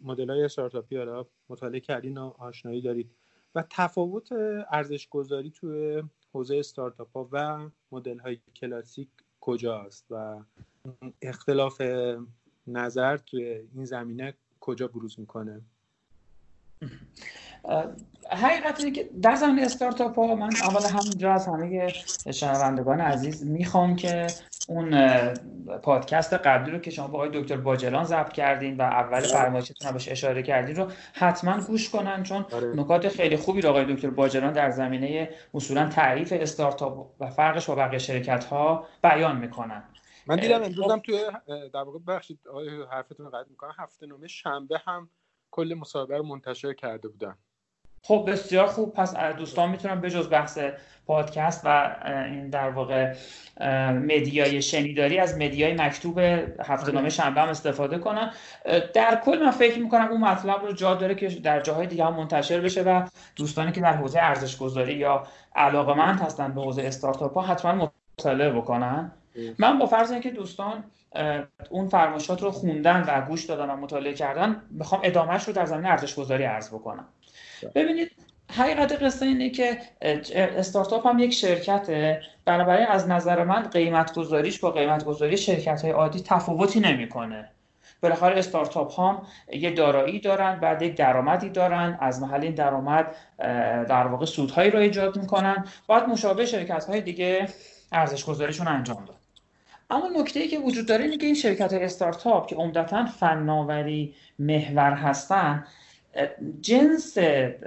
مدل 0.04 0.30
های 0.30 0.44
استارتاپی 0.44 0.98
حالا 0.98 1.26
مطالعه 1.50 1.80
کردین 1.80 2.18
و 2.18 2.34
آشنایی 2.38 2.82
دارید 2.82 3.12
و 3.56 3.64
تفاوت 3.70 4.32
ارزش 4.72 5.08
گذاری 5.10 5.52
توی 5.52 6.04
حوزه 6.34 6.58
استارتاپ 6.58 7.18
ها 7.18 7.30
و 7.32 7.70
مدل 7.92 8.20
های 8.20 8.40
کلاسیک 8.56 9.10
کجاست 9.40 10.06
و 10.10 10.44
اختلاف 11.22 11.82
نظر 12.68 13.18
توی 13.18 13.44
این 13.74 13.86
زمینه 13.86 14.34
کجا 14.60 14.88
بروز 14.88 15.20
می‌کنه؟ 15.20 15.62
حقیقت 18.32 18.80
اینه 18.80 18.92
که 18.92 19.10
در 19.22 19.36
زمین 19.36 19.66
استارتاپ 19.66 20.16
ها 20.16 20.36
من 20.36 20.50
اول 20.64 20.86
همونجا 20.90 21.34
از 21.34 21.48
همه 21.48 21.94
شنوندگان 22.34 23.02
عزیز 23.02 23.46
می‌خوام 23.46 23.96
که 23.96 24.28
اون 24.68 25.10
پادکست 25.84 26.34
قبلی 26.34 26.72
رو 26.72 26.80
که 26.80 26.92
شما 26.92 27.08
با 27.08 27.18
آقای 27.18 27.42
دکتر 27.42 27.58
باجلان 27.58 28.04
ضبط 28.04 28.32
کردین 28.32 28.78
و 28.78 28.82
اول 28.82 29.18
آره. 29.18 29.28
فرمایشتون 29.28 29.92
بهش 29.92 30.10
اشاره 30.10 30.44
کردین 30.44 30.76
رو 30.76 30.92
حتما 31.14 31.58
گوش 31.62 31.90
کنن 31.90 32.24
چون 32.24 32.46
آره. 32.52 32.76
نکات 32.76 33.10
خیلی 33.10 33.38
خوبی 33.38 33.62
رو 33.62 33.70
آقای 33.70 33.96
دکتر 33.96 34.10
باجلان 34.10 34.54
در 34.54 34.72
زمینه 34.72 35.30
اصولا 35.54 35.90
تعریف 35.90 36.34
استارتاپ 36.34 37.12
و 37.20 37.30
فرقش 37.30 37.66
با 37.66 37.76
بقیه 37.76 38.00
شرکت 38.00 38.46
ها 38.46 38.88
بیان 39.04 39.38
می‌کنن 39.38 39.84
من 40.28 40.36
دیدم 40.36 40.64
امروزم 40.64 41.00
توی 41.00 41.20
در 41.74 41.84
واقع 41.84 42.00
بخشید 42.08 42.40
حرفتون 42.92 43.26
رو 43.26 43.32
قطع 43.32 43.50
می‌کنم 43.50 43.74
هفته 43.78 44.06
نامه 44.06 44.28
شنبه 44.28 44.82
هم 44.86 45.10
کل 45.52 45.76
مصاحبه 45.80 46.18
رو 46.18 46.24
منتشر 46.24 46.74
کرده 46.74 47.08
بودن. 47.08 47.36
خب 48.04 48.26
بسیار 48.28 48.68
خوب. 48.68 48.94
پس 48.94 49.16
دوستان 49.16 49.70
می‌تونن 49.70 50.02
به 50.02 50.10
جز 50.10 50.30
بحث 50.30 50.60
پادکست 51.06 51.62
و 51.66 51.96
این 52.06 52.50
در 52.50 52.70
واقع 52.70 53.16
مدیای 53.92 54.62
شنیداری 54.62 55.20
از 55.20 55.38
مدیای 55.38 55.74
مکتوب 55.74 56.20
هفته 56.66 56.92
نامه 56.92 57.10
شنبه 57.10 57.42
هم 57.42 57.50
استفاده 57.50 57.98
کنن 57.98 58.32
در 58.94 59.22
کل 59.26 59.44
من 59.46 59.52
فکر 59.52 59.80
می‌کنم 59.80 60.08
اون 60.08 60.22
مطلب 60.22 60.62
رو 60.62 60.74
جا 60.74 60.96
داره 60.96 61.16
که 61.16 61.28
در 61.28 61.62
جاهای 61.62 61.88
دیگه 61.88 62.06
هم 62.06 62.14
منتشر 62.16 62.62
بشه 62.62 62.84
و 62.84 63.08
دوستانی 63.36 63.72
که 63.72 63.82
در 63.82 63.94
حوزه 63.94 64.20
ارزش 64.20 64.58
گذاری 64.58 64.94
یا 64.94 65.24
علاقمند 65.56 66.20
هستن 66.20 66.54
به 66.54 66.62
حوزه 66.62 66.82
استارتاپ 66.82 67.34
ها 67.34 67.42
حتما 67.42 67.92
مطالعه 68.20 68.52
بکنن. 68.52 69.12
من 69.60 69.80
با 69.80 69.86
فرض 69.86 70.12
اینکه 70.12 70.32
دوستان 70.32 70.84
اون 71.70 71.88
فرمایشات 71.88 72.44
رو 72.44 72.52
خوندن 72.52 73.06
و 73.08 73.22
گوش 73.22 73.46
دادن 73.46 73.70
و 73.70 73.76
مطالعه 73.76 74.14
کردن 74.14 74.62
می‌خوام 74.72 75.02
ادامهش 75.04 75.44
رو 75.44 75.54
در 75.54 75.66
زمینه 75.66 75.90
ارزش 75.90 76.16
گذاری 76.16 76.44
عرض 76.44 76.70
بکنم. 76.70 77.08
ببینید 77.76 78.12
حقیقت 78.52 79.04
قصه 79.04 79.26
اینه 79.26 79.50
که 79.50 79.78
استارتاپ 80.36 81.08
هم 81.08 81.20
یک 81.20 81.34
شرکته. 81.34 82.22
بنابراین 82.46 82.88
از 82.88 83.10
نظر 83.10 83.44
من 83.44 83.64
قیمت 83.64 84.14
گذاریش 84.14 84.60
با 84.60 84.72
قیمت 84.72 85.04
گذاری 85.04 85.38
شرکت 85.38 85.82
های 85.82 85.92
عادی 85.92 86.22
تفاوتی 86.26 86.80
نمی‌کنه. 86.80 87.52
بالاخره 88.02 88.40
استارتاپ 88.40 89.00
هم 89.00 89.22
یه 89.54 89.72
دارایی 89.72 90.20
دارن 90.20 90.60
بعد 90.60 90.82
یک 90.82 90.96
درآمدی 90.96 91.50
دارن 91.50 91.98
از 92.02 92.22
محل 92.22 92.42
این 92.42 92.54
درآمد 92.54 93.16
در 93.90 94.08
واقع 94.08 94.26
سودهایی 94.26 94.72
رو 94.72 94.80
ایجاد 94.80 95.18
می‌کنن. 95.18 95.66
باید 95.88 96.04
مشابه 96.04 96.46
شرکت 96.46 96.86
های 96.86 97.02
دیگه 97.02 97.48
ارزش 97.92 98.26
گذاریشون 98.26 98.68
انجام 98.68 99.06
داد 99.06 99.17
اما 99.90 100.08
نکته 100.08 100.40
ای 100.40 100.48
که 100.48 100.60
وجود 100.60 100.88
داره 100.88 101.04
اینه 101.04 101.18
که 101.18 101.26
این 101.26 101.36
شرکت 101.36 101.74
های 101.74 101.84
استارتاپ 101.84 102.48
که 102.48 102.56
عمدتا 102.56 103.06
فناوری 103.06 104.16
محور 104.40 104.94
هستن 104.94 105.66
جنس 106.62 107.18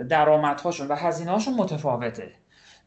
درآمدهاشون 0.09 0.89
و 0.89 0.95
هزینه 0.95 1.31
هاشون 1.31 1.55
متفاوته. 1.55 2.33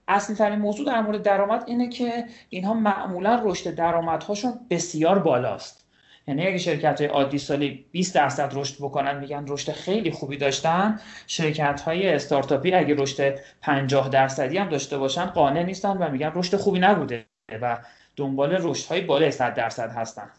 اصلی 0.07 0.35
ترین 0.35 0.59
موضوع 0.59 0.85
در 0.85 1.01
مورد 1.01 1.21
درآمد 1.21 1.63
اینه 1.67 1.89
که 1.89 2.25
اینها 2.49 2.73
معمولا 2.73 3.41
رشد 3.43 3.75
درآمدهاشون 3.75 4.53
بسیار 4.69 5.19
بالاست. 5.19 5.83
یعنی 6.27 6.47
اگه 6.47 6.57
شرکت 6.57 7.01
های 7.01 7.09
عادی 7.09 7.37
سالی 7.37 7.85
20 7.91 8.15
درصد 8.15 8.51
رشد 8.53 8.75
بکنن 8.75 9.19
میگن 9.19 9.45
رشد 9.47 9.71
خیلی 9.71 10.11
خوبی 10.11 10.37
داشتن 10.37 10.99
شرکت 11.27 11.81
های 11.81 12.09
استارتاپی 12.09 12.73
اگه 12.73 12.95
رشد 12.95 13.39
50 13.61 14.09
درصدی 14.09 14.57
هم 14.57 14.69
داشته 14.69 14.97
باشن 14.97 15.25
قانع 15.25 15.63
نیستن 15.63 15.97
و 15.97 16.09
میگن 16.09 16.31
رشد 16.35 16.57
خوبی 16.57 16.79
نبوده 16.79 17.25
و 17.61 17.77
دنبال 18.15 18.57
رشد 18.61 18.87
های 18.87 19.01
بالای 19.01 19.31
100 19.31 19.53
درصد 19.53 19.91
هستن. 19.91 20.29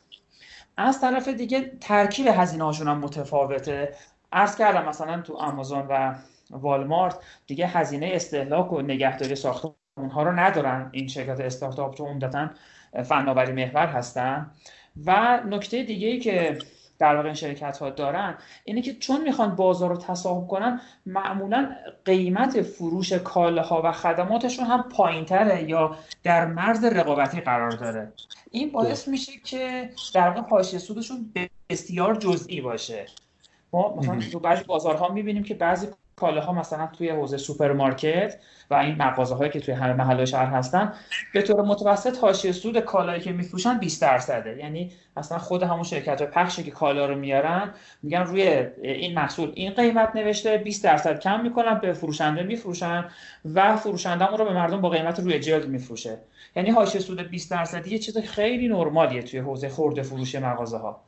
از 0.76 1.00
طرف 1.00 1.28
دیگه 1.28 1.72
ترکیب 1.80 2.26
هزینه 2.26 2.64
هاشون 2.64 2.88
هم 2.88 2.98
متفاوته. 2.98 3.94
عرض 4.32 4.56
کردم 4.56 4.88
مثلا 4.88 5.20
تو 5.20 5.34
آمازون 5.34 5.87
و 5.88 6.14
والمارت 6.50 7.16
دیگه 7.46 7.66
هزینه 7.66 8.10
استهلاک 8.12 8.72
و 8.72 8.82
نگهداری 8.82 9.34
ساختمون 9.34 10.10
ها 10.10 10.22
رو 10.22 10.32
ندارن. 10.32 10.88
این 10.92 11.08
شرکت 11.08 11.40
استارتاپ 11.40 11.94
تو 11.94 12.04
عمدتا 12.04 12.50
فناوری 13.04 13.52
محور 13.52 13.87
هستن. 13.87 14.50
و 15.06 15.40
نکته 15.46 15.82
دیگه 15.82 16.08
ای 16.08 16.18
که 16.18 16.58
در 16.98 17.16
واقع 17.16 17.26
این 17.26 17.35
شرکت 17.35 17.78
ها 17.78 17.90
دارن 17.90 18.38
اینه 18.64 18.83
که 18.83 18.94
چون 18.94 19.22
می‌خوان 19.22 19.57
بازار 19.57 19.90
رو 19.90 19.96
تصاحب 19.96 20.46
کنن 20.46 20.80
معمولا 21.07 21.76
قیمت 22.04 22.62
فروش 22.62 23.12
کالاها 23.12 23.83
و 23.85 23.92
خدماتشون 23.92 24.64
هم 24.66 24.83
پایینتره 24.83 25.70
یا 25.70 25.96
در 26.22 26.46
مرز 26.46 26.85
رقابتی 26.85 27.40
قرار 27.40 27.70
داره. 27.70 28.12
این 28.50 28.72
باعث 28.72 29.09
میشه 29.09 29.33
که 29.44 29.90
در 30.14 30.28
واقع 30.28 30.48
حاشیه 30.48 30.78
سودشون 30.78 31.33
بسیار 31.70 32.16
جزئی 32.16 32.61
باشه. 32.61 33.07
ما 33.72 33.94
مثلا 33.96 34.20
تو 34.33 34.38
بعضی 34.38 34.64
بازارها 34.64 35.09
می‌بینیم 35.09 35.42
که 35.42 35.54
بعضی 35.54 35.87
کالاها 36.16 36.53
مثلا 36.53 36.87
توی 36.87 37.09
حوزه 37.09 37.37
سوپرمارکت 37.37 38.37
و 38.70 38.74
این 38.74 38.94
مغازه 38.94 39.35
هایی 39.35 39.50
که 39.50 39.61
توی 39.61 39.74
همه 39.74 39.92
محله 39.92 40.24
شهر 40.24 40.46
هستن 40.46 40.92
به 41.35 41.42
طور 41.42 41.62
متوسط 41.62 42.18
حاشیه 42.18 42.53
سود 42.53 42.81
کالایی 42.81 43.20
که 43.20 43.33
میفروشن 43.33 43.79
20 43.79 44.03
درصده. 44.03 44.57
یعنی 44.59 44.92
اصلا 45.16 45.38
خود 45.38 45.62
همون 45.62 45.83
شرکت 45.83 46.20
های 46.20 46.31
پخشی 46.31 46.62
که 46.62 46.70
کالا 46.70 47.07
رو 47.07 47.14
میارن 47.14 47.70
میگن 48.03 48.20
روی 48.20 48.66
این 48.83 49.14
محصول 49.14 49.53
این 49.55 49.72
قیمت 49.72 50.16
نوشته 50.16 50.59
20 50.59 50.85
درصد 50.85 51.18
کم 51.18 51.40
می‌کنن 51.40 51.79
به 51.79 51.92
فروشنده 51.92 52.42
میفروشن 52.42 53.05
و 53.55 53.77
فروشنده 53.77 54.29
اون 54.29 54.38
رو 54.38 54.44
به 54.44 54.53
مردم 54.53 54.81
با 54.81 54.88
قیمت 54.88 55.20
روی 55.20 55.38
جلد 55.38 55.68
میفروشه. 55.68 56.18
یعنی 56.57 56.70
حاشیه 56.70 57.00
سود 57.00 57.20
20 57.20 57.50
درصدی 57.50 57.90
یه 57.90 57.98
چیز 57.98 58.18
خیلی 58.18 58.68
نرمالیه 58.68 59.22
توی 59.22 59.40
حوزه 59.40 59.68
خورده 59.68 60.03
فروش 60.03 60.35
مغازه 60.35 60.79
ها 60.79 61.00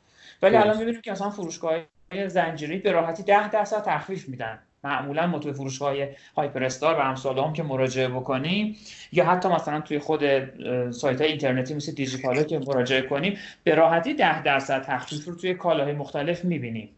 ولی 0.42 0.57
الان 0.57 0.79
می‌بینیم 0.79 1.01
که 1.01 1.12
اصلا 1.12 1.31
فروشگاه 1.31 1.75
زنجیری 2.27 2.79
به 2.79 2.92
راحتی 2.92 3.23
10 3.23 3.51
درصد 3.51 3.83
تخفیف 3.83 4.29
میدن. 4.29 4.59
معمولا 4.87 5.27
ما 5.27 5.38
توی 5.38 5.53
فروشگاه 5.53 5.94
هایپر 6.37 6.64
استار 6.64 6.94
و 6.94 6.99
امثال 6.99 7.38
هم 7.38 7.53
که 7.53 7.62
مراجعه 7.62 8.09
بکنیم 8.09 8.77
یا 9.12 9.27
حتی 9.27 9.49
مثلا 9.49 9.81
توی 9.81 9.99
خود 9.99 10.20
سایت 10.90 11.20
های 11.20 11.31
اینترنتی 11.31 11.75
مثل 11.75 11.92
دیجیکالا 11.92 12.42
که 12.42 12.59
مراجعه 12.59 13.03
کنیم 13.03 13.38
به 13.64 13.75
راحتی 13.75 14.14
10 14.14 14.42
درصد 14.42 14.83
تخفیف 14.83 15.25
رو 15.25 15.35
توی 15.35 15.55
کالاهای 15.55 15.92
مختلف 15.92 16.44
می‌بینیم. 16.44 16.88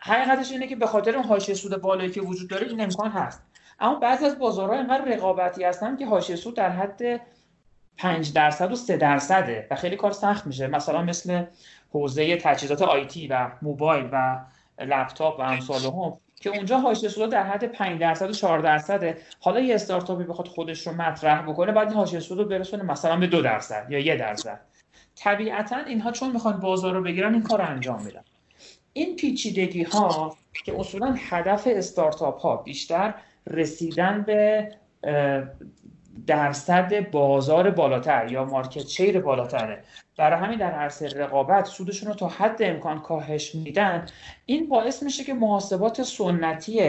حقیقتش 0.00 0.52
اینه 0.52 0.66
که 0.66 0.76
به 0.76 0.86
خاطر 0.86 1.16
اون 1.16 1.24
حاشیه 1.24 1.54
سود 1.54 1.82
بالایی 1.82 2.10
که 2.10 2.20
وجود 2.20 2.50
داره 2.50 2.66
این 2.66 2.80
امکان 2.80 3.10
هست. 3.10 3.42
اما 3.80 3.94
بعضی 3.94 4.24
از 4.24 4.38
بازارها 4.38 4.74
اینقدر 4.74 5.04
رقابتی 5.04 5.64
هستن 5.64 5.96
که 5.96 6.06
حاشیه 6.06 6.36
سود 6.36 6.56
در 6.56 6.70
حد 6.70 7.20
5 7.98 8.32
درصد 8.32 8.72
و 8.72 8.76
3 8.76 8.96
درصده 8.96 9.66
و 9.70 9.74
خیلی 9.74 9.96
کار 9.96 10.12
سخت 10.12 10.46
میشه. 10.46 10.66
مثلا 10.66 11.02
مثل 11.02 11.44
حوزه 11.92 12.36
تجهیزات 12.36 12.82
آیتی 12.82 13.28
و 13.28 13.50
موبایل 13.62 14.08
و 14.12 14.40
لپتاپ 14.78 15.38
و 15.38 15.42
امثال 15.42 15.80
هم 15.80 16.12
که 16.40 16.50
اونجا 16.50 16.78
حاشیه 16.78 17.08
سود 17.08 17.30
در 17.30 17.42
حد 17.42 17.64
5 17.64 18.00
درصد 18.00 18.30
و 18.30 18.32
4 18.32 18.58
درصده. 18.58 19.18
حالا 19.40 19.60
یه 19.60 19.74
استارتاپی 19.74 20.24
بخواد 20.24 20.48
خودش 20.48 20.86
رو 20.86 20.92
مطرح 20.92 21.42
بکنه 21.42 21.72
بعد 21.72 21.88
این 21.88 21.96
حاشیه 21.96 22.20
سود 22.20 22.38
رو 22.38 22.44
برسونه 22.44 22.82
مثلا 22.82 23.16
به 23.16 23.26
2 23.26 23.42
درصد 23.42 23.86
یا 23.90 23.98
1 23.98 24.18
درصد. 24.18 24.60
طبیعتا 25.16 25.76
اینها 25.76 26.12
چون 26.12 26.32
می‌خوان 26.32 26.60
بازار 26.60 26.94
رو 26.94 27.02
بگیرن 27.02 27.32
این 27.32 27.42
کار 27.42 27.62
انجام 27.62 28.02
میدن. 28.02 28.24
این 28.92 29.16
پیچیدگی 29.16 29.82
ها 29.82 30.36
که 30.64 30.80
اصولا 30.80 31.16
هدف 31.18 31.68
استارتاپ 31.70 32.40
ها 32.40 32.56
بیشتر 32.56 33.14
رسیدن 33.46 34.22
به 34.22 34.70
درصد 36.26 37.10
بازار 37.10 37.70
بالاتر 37.70 38.32
یا 38.32 38.44
مارکت 38.44 38.86
شیر 38.86 39.20
بالاتره. 39.20 39.84
برای 40.16 40.40
همین 40.40 40.58
در 40.58 40.72
عرصه 40.72 41.08
رقابت 41.08 41.64
سودشون 41.64 42.08
رو 42.08 42.14
تا 42.14 42.28
حد 42.28 42.62
امکان 42.62 43.00
کاهش 43.00 43.54
میدن. 43.54 44.06
این 44.46 44.68
باعث 44.68 45.02
میشه 45.02 45.24
که 45.24 45.34
محاسبات 45.34 46.02
سنتی 46.02 46.80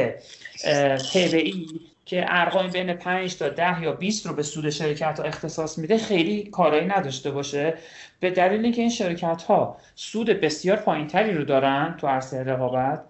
ای 1.13 1.65
که 2.05 2.25
ارقام 2.27 2.67
بین 2.67 2.93
5 2.93 3.37
تا 3.37 3.49
10 3.49 3.83
یا 3.83 3.91
20 3.91 4.25
رو 4.25 4.33
به 4.33 4.43
سود 4.43 4.69
شرکت 4.69 5.19
ها 5.19 5.25
اختصاص 5.25 5.77
میده 5.77 5.97
خیلی 5.97 6.43
کارایی 6.43 6.87
نداشته 6.87 7.31
باشه. 7.31 7.73
به 8.19 8.31
دلیل 8.31 8.63
اینکه 8.63 8.81
این 8.81 8.89
شرکت 8.89 9.43
ها 9.43 9.77
سود 9.95 10.29
بسیار 10.29 10.77
پایینتری 10.77 11.33
رو 11.33 11.43
دارن 11.43 11.95
تو 11.97 12.07
عرصه 12.07 12.43
رقابت 12.43 13.03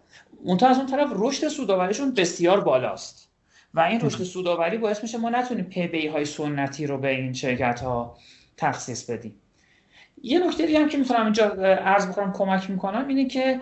اونتا 0.43 0.67
از 0.67 0.77
اون 0.77 0.85
طرف 0.85 1.09
رشد 1.15 1.47
سودآوریشون 1.47 2.13
بسیار 2.13 2.61
بالاست. 2.61 3.20
و 3.73 3.79
این 3.79 4.01
رشد 4.01 4.23
سودآوری 4.23 4.77
باعث 4.77 5.03
میشه 5.03 5.17
ما 5.17 5.29
نتونیم 5.29 5.65
پی 5.65 6.07
های 6.07 6.25
سنتی 6.25 6.87
رو 6.87 6.97
به 6.97 7.09
این 7.09 7.33
شرکت 7.33 7.81
ها 7.81 8.17
تخصیص 8.57 9.09
بدیم. 9.09 9.35
یه 10.23 10.47
نکته 10.47 10.79
هم 10.79 10.89
که 10.89 10.97
می‌تونم 10.97 11.23
اینجا 11.23 11.45
عرض 11.63 12.07
بکنم 12.07 12.33
کمک 12.33 12.69
می‌کنم 12.69 13.07
اینه 13.07 13.27
که 13.27 13.59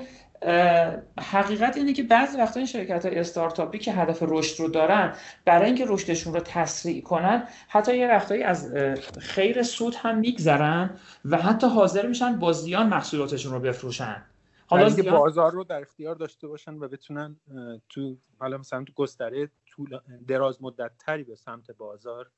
حقیقت 1.20 1.78
اینه 1.78 1.94
که 1.94 2.04
بعضی 2.04 2.38
وقتا 2.38 2.60
این 2.60 2.68
شرکت 2.68 3.06
های 3.06 3.20
استارتاپی 3.20 3.80
که 3.80 3.94
هدف 3.94 4.24
رشد 4.28 4.60
رو 4.60 4.68
دارن 4.68 5.14
برای 5.46 5.66
اینکه 5.66 5.86
رشدشون 5.88 6.34
رو 6.34 6.40
تسریع 6.40 7.02
کنن 7.02 7.44
حتی 7.68 7.98
یه 7.98 8.08
وقتایی 8.08 8.44
از 8.44 8.74
خیر 9.20 9.64
سود 9.64 9.96
هم 9.96 10.18
میگذرن 10.18 10.90
و 11.26 11.38
حتی 11.38 11.68
حاضر 11.68 12.08
میشن 12.08 12.40
با 12.40 12.52
زیان 12.52 12.88
محصولاتشون 12.88 13.54
رو 13.54 13.60
بفروشن. 13.60 14.24
حالا 14.68 14.90
زیان... 14.90 15.18
بازار 15.18 15.52
رو 15.52 15.64
در 15.64 15.82
اختیار 15.82 16.16
داشته 16.16 16.48
باشن 16.48 16.74
و 16.74 16.88
بتونن 16.88 17.36
تو 17.90 18.18
حالا 18.40 18.58
مثلا 18.58 18.84
تو 18.84 18.94
گستره 18.96 19.50
طول 19.80 20.00
دراز 20.28 20.64
مدت 20.64 20.92
تری 21.00 21.24
به 21.24 21.36
سمت 21.36 21.72
بازار 21.72 22.32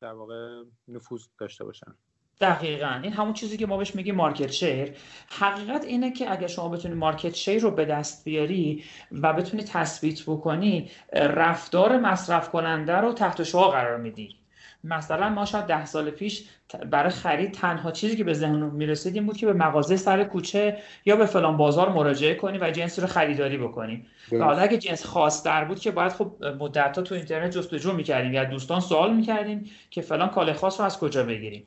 در 0.00 0.12
واقع 0.12 0.62
نفوذ 0.88 1.26
داشته 1.38 1.64
باشن. 1.64 1.94
دقیقا. 2.40 3.00
این 3.02 3.12
همون 3.12 3.32
چیزی 3.32 3.56
که 3.56 3.66
ما 3.66 3.76
بهش 3.76 3.94
میگیم 3.94 4.14
مارکت 4.14 4.50
شیر 4.50 4.96
حقیقت 5.30 5.84
اینه 5.84 6.12
که 6.12 6.32
اگر 6.32 6.46
شما 6.46 6.68
بتونی 6.68 6.94
مارکت 6.94 7.34
شیر 7.34 7.62
رو 7.62 7.70
به 7.70 7.84
دست 7.84 8.24
بیاری 8.24 8.84
و 9.12 9.32
بتونی 9.32 9.62
تثبیت 9.62 10.22
بکنی 10.22 10.90
رفتار 11.12 11.98
مصرف 11.98 12.50
کننده 12.50 12.92
رو 12.92 13.12
تحت 13.12 13.42
شعا 13.42 13.70
قرار 13.70 13.96
میدی. 13.96 14.39
مثلا 14.84 15.28
ما 15.28 15.44
شاید 15.44 15.64
ده 15.64 15.84
سال 15.84 16.10
پیش 16.10 16.48
برای 16.90 17.10
خرید 17.10 17.52
تنها 17.52 17.90
چیزی 17.90 18.16
که 18.16 18.24
به 18.24 18.32
ذهن 18.32 18.56
می‌رسید 18.56 19.14
این 19.14 19.26
بود 19.26 19.36
که 19.36 19.46
به 19.46 19.52
مغازه 19.52 19.96
سر 19.96 20.24
کوچه 20.24 20.78
یا 21.04 21.16
به 21.16 21.26
فلان 21.26 21.56
بازار 21.56 21.88
مراجعه 21.92 22.34
کنی 22.34 22.58
و 22.58 22.70
جنسی 22.70 23.00
رو 23.00 23.06
خریداری 23.06 23.58
بکنی 23.58 24.06
و 24.32 24.44
حالا 24.44 24.58
اگه 24.58 24.78
جنس 24.78 25.06
خاص 25.06 25.44
در 25.44 25.64
بود 25.64 25.80
که 25.80 25.90
باید 25.90 26.12
خب 26.12 26.44
مدت 26.58 27.00
تو 27.00 27.14
اینترنت 27.14 27.50
جستجو 27.50 27.92
می‌کردیم 27.92 28.32
یا 28.32 28.44
دوستان 28.44 28.80
سوال 28.80 29.14
می‌کردیم 29.14 29.70
که 29.90 30.00
فلان 30.00 30.28
کالا 30.28 30.54
خاص 30.54 30.80
رو 30.80 30.86
از 30.86 30.98
کجا 30.98 31.24
بگیریم. 31.24 31.66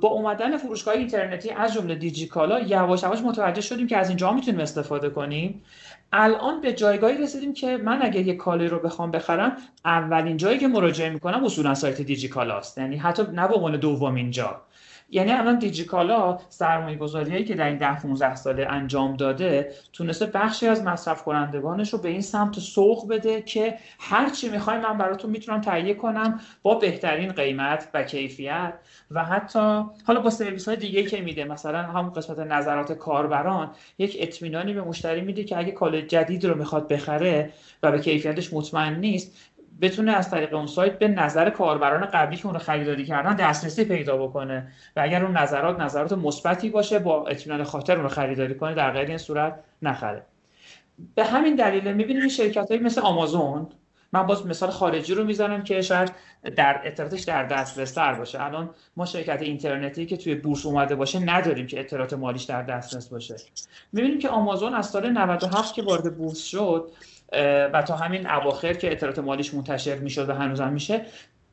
با 0.00 0.08
اومدن 0.08 0.56
فروشگاه 0.56 0.94
اینترنتی 0.94 1.50
از 1.50 1.74
جمله 1.74 1.94
دیجیکالا 1.94 2.60
یواش 2.60 3.02
یواش 3.02 3.20
متوجه 3.20 3.60
شدیم 3.60 3.86
که 3.86 3.96
از 3.96 4.08
اینجا 4.08 4.32
می‌تونیم 4.32 4.60
استفاده 4.60 5.10
کنیم. 5.10 5.62
الان 6.12 6.60
به 6.60 6.72
جایگاهی 6.72 7.18
رسیدیم 7.18 7.54
که 7.54 7.76
من 7.76 8.02
اگه 8.02 8.20
یه 8.20 8.34
کالی 8.36 8.68
رو 8.68 8.78
بخوام 8.78 9.10
بخرم 9.10 9.56
اولین 9.84 10.36
جایی 10.36 10.58
که 10.58 10.68
مراجعه 10.68 11.10
می‌کنم 11.10 11.44
اصولا 11.44 11.74
سایت 11.74 12.00
دیجیکالاست. 12.00 12.78
یعنی 12.78 12.96
حتی 12.96 13.22
نه 13.32 13.48
به 13.48 13.54
عنوان 13.54 13.76
دومین 13.76 14.30
جا 14.30 14.60
یعنی 15.12 15.32
الان 15.32 15.58
دیجیکالا 15.58 16.38
سرمایه 16.48 16.96
گذاریایی 16.96 17.44
که 17.44 17.54
در 17.54 17.66
این 17.66 17.76
ده 17.76 18.00
15 18.00 18.34
ساله 18.34 18.66
انجام 18.70 19.16
داده 19.16 19.72
تونسته 19.92 20.26
بخشی 20.26 20.66
از 20.66 20.82
مصرف 20.82 21.24
کنندگانش 21.24 21.92
رو 21.92 21.98
به 21.98 22.08
این 22.08 22.20
سمت 22.20 22.58
سوق 22.58 23.08
بده 23.08 23.42
که 23.42 23.78
هر 24.00 24.30
چی 24.30 24.48
می‌خوای 24.48 24.78
من 24.78 24.98
براتون 24.98 25.30
می‌تونم 25.30 25.60
تهیه 25.60 25.94
کنم 25.94 26.40
با 26.62 26.74
بهترین 26.74 27.32
قیمت 27.32 27.88
و 27.94 28.02
کیفیت 28.02 28.74
و 29.10 29.24
حتی 29.24 29.84
حالا 30.04 30.20
با 30.20 30.30
سرویس 30.30 30.68
های 30.68 30.76
دیگه 30.76 31.02
که 31.02 31.20
میده 31.20 31.44
مثلا 31.44 31.82
همون 31.82 32.12
قسمت 32.12 32.38
نظرات 32.38 32.92
کاربران 32.92 33.70
یک 33.98 34.16
اطمینانی 34.20 34.72
به 34.72 34.82
مشتری 34.82 35.20
میده 35.20 35.44
که 35.44 35.58
اگه 35.58 35.72
کال 35.72 36.00
جدید 36.00 36.44
رو 36.46 36.58
می‌خواد 36.58 36.88
بخره 36.88 37.50
و 37.82 37.92
به 37.92 38.00
کیفیتش 38.00 38.52
مطمئن 38.52 38.94
نیست 38.94 39.36
بتونه 39.82 40.12
از 40.12 40.30
طریق 40.30 40.54
اون 40.54 40.66
سایت 40.66 40.98
به 40.98 41.08
نظر 41.08 41.50
کاربران 41.50 42.06
قبلی 42.06 42.36
که 42.36 42.46
اون 42.46 42.54
رو 42.54 42.60
خریداری 42.60 43.04
کردن 43.04 43.36
دسترسی 43.36 43.84
پیدا 43.84 44.16
بکنه. 44.16 44.72
و 44.96 45.00
اگر 45.00 45.24
اون 45.24 45.36
نظرات 45.36 45.80
نظرات 45.80 46.12
مثبتی 46.12 46.70
باشه 46.70 46.98
با 46.98 47.26
اطمینان 47.26 47.64
خاطر 47.64 47.94
اون 47.94 48.02
رو 48.02 48.08
خریداری 48.08 48.54
کنه 48.54 48.74
در 48.74 48.90
غیر 48.90 49.08
این 49.08 49.18
صورت 49.18 49.54
نخره. 49.82 50.22
به 51.14 51.24
همین 51.24 51.56
دلیل 51.56 51.92
می‌بینیم 51.92 52.28
شرکت 52.28 52.68
هایی 52.68 52.80
مثل 52.82 53.00
آمازون 53.00 53.66
من 54.12 54.26
باز 54.26 54.46
مثال 54.46 54.70
خارجی 54.70 55.14
رو 55.14 55.24
می‌زنم 55.24 55.64
که 55.64 55.82
شاید 55.82 56.12
در 56.56 56.80
اطلاعاتش 56.84 57.22
در 57.22 57.42
دسترس 57.42 57.92
تر 57.92 58.14
باشه. 58.14 58.42
الان 58.42 58.70
ما 58.96 59.06
شرکت 59.06 59.42
اینترنتی 59.42 60.06
که 60.06 60.16
توی 60.16 60.34
بورس 60.34 60.66
اومده 60.66 60.94
باشه 60.94 61.18
نداریم 61.18 61.66
که 61.66 61.80
اطلاعات 61.80 62.12
مالیش 62.12 62.42
در 62.42 62.62
دسترس 62.62 63.08
باشه. 63.08 63.36
می‌بینیم 63.92 64.18
که 64.18 64.28
آمازون 64.28 64.74
از 64.74 64.86
سال 64.86 65.10
97 65.10 65.74
که 65.74 65.82
وارد 65.82 66.16
بورس 66.16 66.44
شد 66.44 66.90
و 67.72 67.82
تا 67.82 67.96
همین 67.96 68.30
اواخر 68.30 68.72
که 68.72 68.92
اطلاعات 68.92 69.18
مالیش 69.18 69.54
منتشر 69.54 69.94
می‌شد 69.94 70.28
و 70.28 70.34
هنوزم 70.34 70.72
میشه 70.72 71.06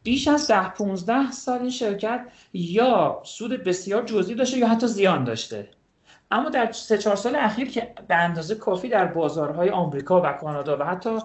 بیش 0.03 0.27
از 0.27 0.47
ده 0.47 0.69
15 0.69 1.31
سال 1.31 1.59
این 1.59 1.69
شرکت 1.69 2.25
یا 2.53 3.21
سود 3.25 3.63
بسیار 3.63 4.05
جزئی 4.05 4.35
داشته 4.35 4.57
یا 4.57 4.67
حتی 4.67 4.87
زیان 4.87 5.23
داشته. 5.23 5.69
اما 6.31 6.49
در 6.49 6.71
سه 6.71 6.97
چهار 6.97 7.15
سال 7.15 7.35
اخیر 7.35 7.71
که 7.71 7.93
به 8.07 8.15
اندازه 8.15 8.55
کافی 8.55 8.89
در 8.89 9.05
بازارهای 9.05 9.69
آمریکا 9.69 10.21
و 10.21 10.33
کانادا 10.33 10.77
و 10.77 10.83
حتی 10.83 11.19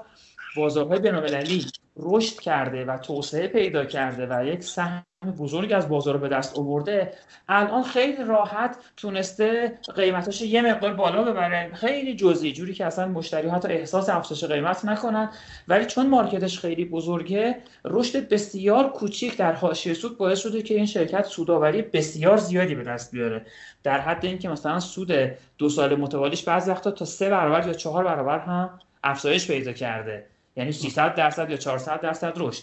بازارهای 0.57 0.99
بینالمللی 0.99 1.67
رشد 1.97 2.41
کرده 2.41 2.85
و 2.85 2.99
توسعه 2.99 3.49
پیدا 3.49 3.85
کرده 3.85 4.27
و 4.31 4.47
یک 4.47 4.63
سهم 4.63 5.07
بزرگ 5.31 5.73
از 5.73 5.89
بازار 5.89 6.17
به 6.17 6.29
دست 6.29 6.59
آورده. 6.59 7.13
الان 7.49 7.83
خیلی 7.83 8.25
راحت 8.25 8.77
تونسته 8.97 9.79
قیمتاش 9.95 10.43
یه 10.43 10.63
مقدار 10.63 10.95
بالا 10.95 11.23
ببره. 11.23 11.71
خیلی 11.75 12.17
جزئی 12.17 12.53
جوری 12.53 12.75
که 12.75 12.87
اصلا 12.87 13.09
مشتری 13.09 13.49
حتی 13.49 13.69
احساس 13.69 14.09
افزایش 14.09 14.45
قیمت 14.45 14.85
نکنن. 14.85 15.31
ولی 15.69 15.87
چون 15.87 16.07
مارکتش 16.07 16.59
خیلی 16.59 16.85
بزرگه 16.85 17.57
رشد 17.85 18.29
بسیار 18.29 18.89
کوچیک 18.93 19.37
در 19.37 19.53
حاشیه 19.53 19.95
سود 19.95 20.19
باعث 20.19 20.39
شده 20.39 20.63
که 20.63 20.75
این 20.75 20.87
شرکت 20.87 21.25
سوداوری 21.25 21.83
بسیار 21.83 22.37
زیادی 22.37 22.75
به 22.75 22.85
دست 22.85 23.13
بیاره. 23.13 23.47
در 23.83 24.01
حد 24.01 24.25
اینکه 24.25 24.49
مثلا 24.49 24.81
سود 24.81 25.13
دو 25.59 25.69
سال 25.69 25.95
متوالیش 25.95 26.43
بعضی 26.43 26.71
وقتا 26.71 26.91
تا 26.91 27.05
سه 27.05 27.31
برابر 27.31 27.67
یا 27.67 27.73
چهار 27.73 28.05
برابر 28.05 28.39
هم 28.39 28.81
افزایش 29.05 29.47
پیدا 29.47 29.73
کرده. 29.73 30.27
یعنی 30.57 30.73
300 30.73 31.15
درصد 31.15 31.51
یا 31.51 31.57
400 31.57 32.01
درصد 32.01 32.33
رشد. 32.37 32.63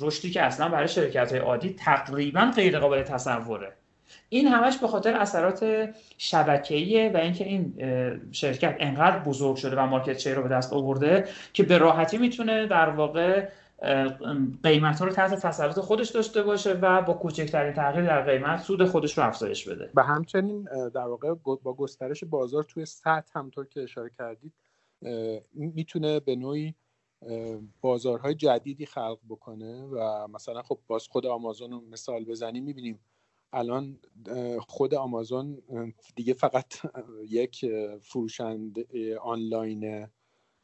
رشدی 0.00 0.30
که 0.30 0.42
اصلا 0.42 0.68
برای 0.68 0.88
شرکت 0.88 1.32
های 1.32 1.40
عادی 1.40 1.70
تقریبا 1.70 2.52
غیر 2.56 2.78
قابل 2.78 3.02
تصوره. 3.02 3.72
این 4.28 4.46
همش 4.46 4.78
به 4.78 4.88
خاطر 4.88 5.14
اثرات 5.14 5.88
شبکه‌ایه 6.18 7.10
و 7.14 7.16
اینکه 7.16 7.44
این 7.44 7.74
شرکت 8.32 8.76
انقدر 8.80 9.18
بزرگ 9.18 9.56
شده 9.56 9.76
و 9.76 9.86
مارکت 9.86 10.18
شیر 10.18 10.34
رو 10.34 10.42
به 10.42 10.48
دست 10.48 10.72
آورده 10.72 11.28
که 11.52 11.62
به 11.62 11.78
راحتی 11.78 12.18
می‌تونه 12.18 12.66
در 12.66 12.88
واقع 12.88 13.48
قیمت 14.62 14.98
ها 14.98 15.04
رو 15.04 15.12
تحت 15.12 15.34
تسلط 15.34 15.78
خودش 15.78 16.08
داشته 16.08 16.42
باشه 16.42 16.72
و 16.72 17.02
با 17.02 17.14
کوچکترین 17.14 17.72
تغییر 17.72 18.06
در 18.06 18.20
قیمت 18.20 18.60
سود 18.60 18.84
خودش 18.84 19.18
رو 19.18 19.24
افزایش 19.24 19.68
بده. 19.68 19.90
و 19.94 20.02
همچنین 20.02 20.68
در 20.94 21.06
واقع 21.06 21.34
با 21.62 21.74
گسترش 21.74 22.24
بازار 22.24 22.62
توی 22.62 22.84
سطح 22.84 23.38
همطور 23.38 23.66
که 23.66 23.82
اشاره 23.82 24.10
کردید 24.18 24.52
می‌تونه 25.54 26.20
به 26.20 26.36
نوعی 26.36 26.74
بازارهای 27.80 28.34
جدیدی 28.34 28.86
خلق 28.86 29.18
بکنه 29.28 29.82
و 29.82 30.28
مثلا 30.28 30.62
خب 30.62 30.78
باز 30.86 31.08
خود 31.08 31.26
آمازون 31.26 31.70
رو 31.70 31.80
مثال 31.80 32.24
بزنیم 32.24 32.64
می‌بینیم 32.64 33.00
الان 33.52 33.98
خود 34.68 34.94
آمازون 34.94 35.62
دیگه 36.16 36.34
فقط 36.34 36.74
یک 37.28 37.66
فروشنده 38.02 39.18
آنلاین 39.18 40.08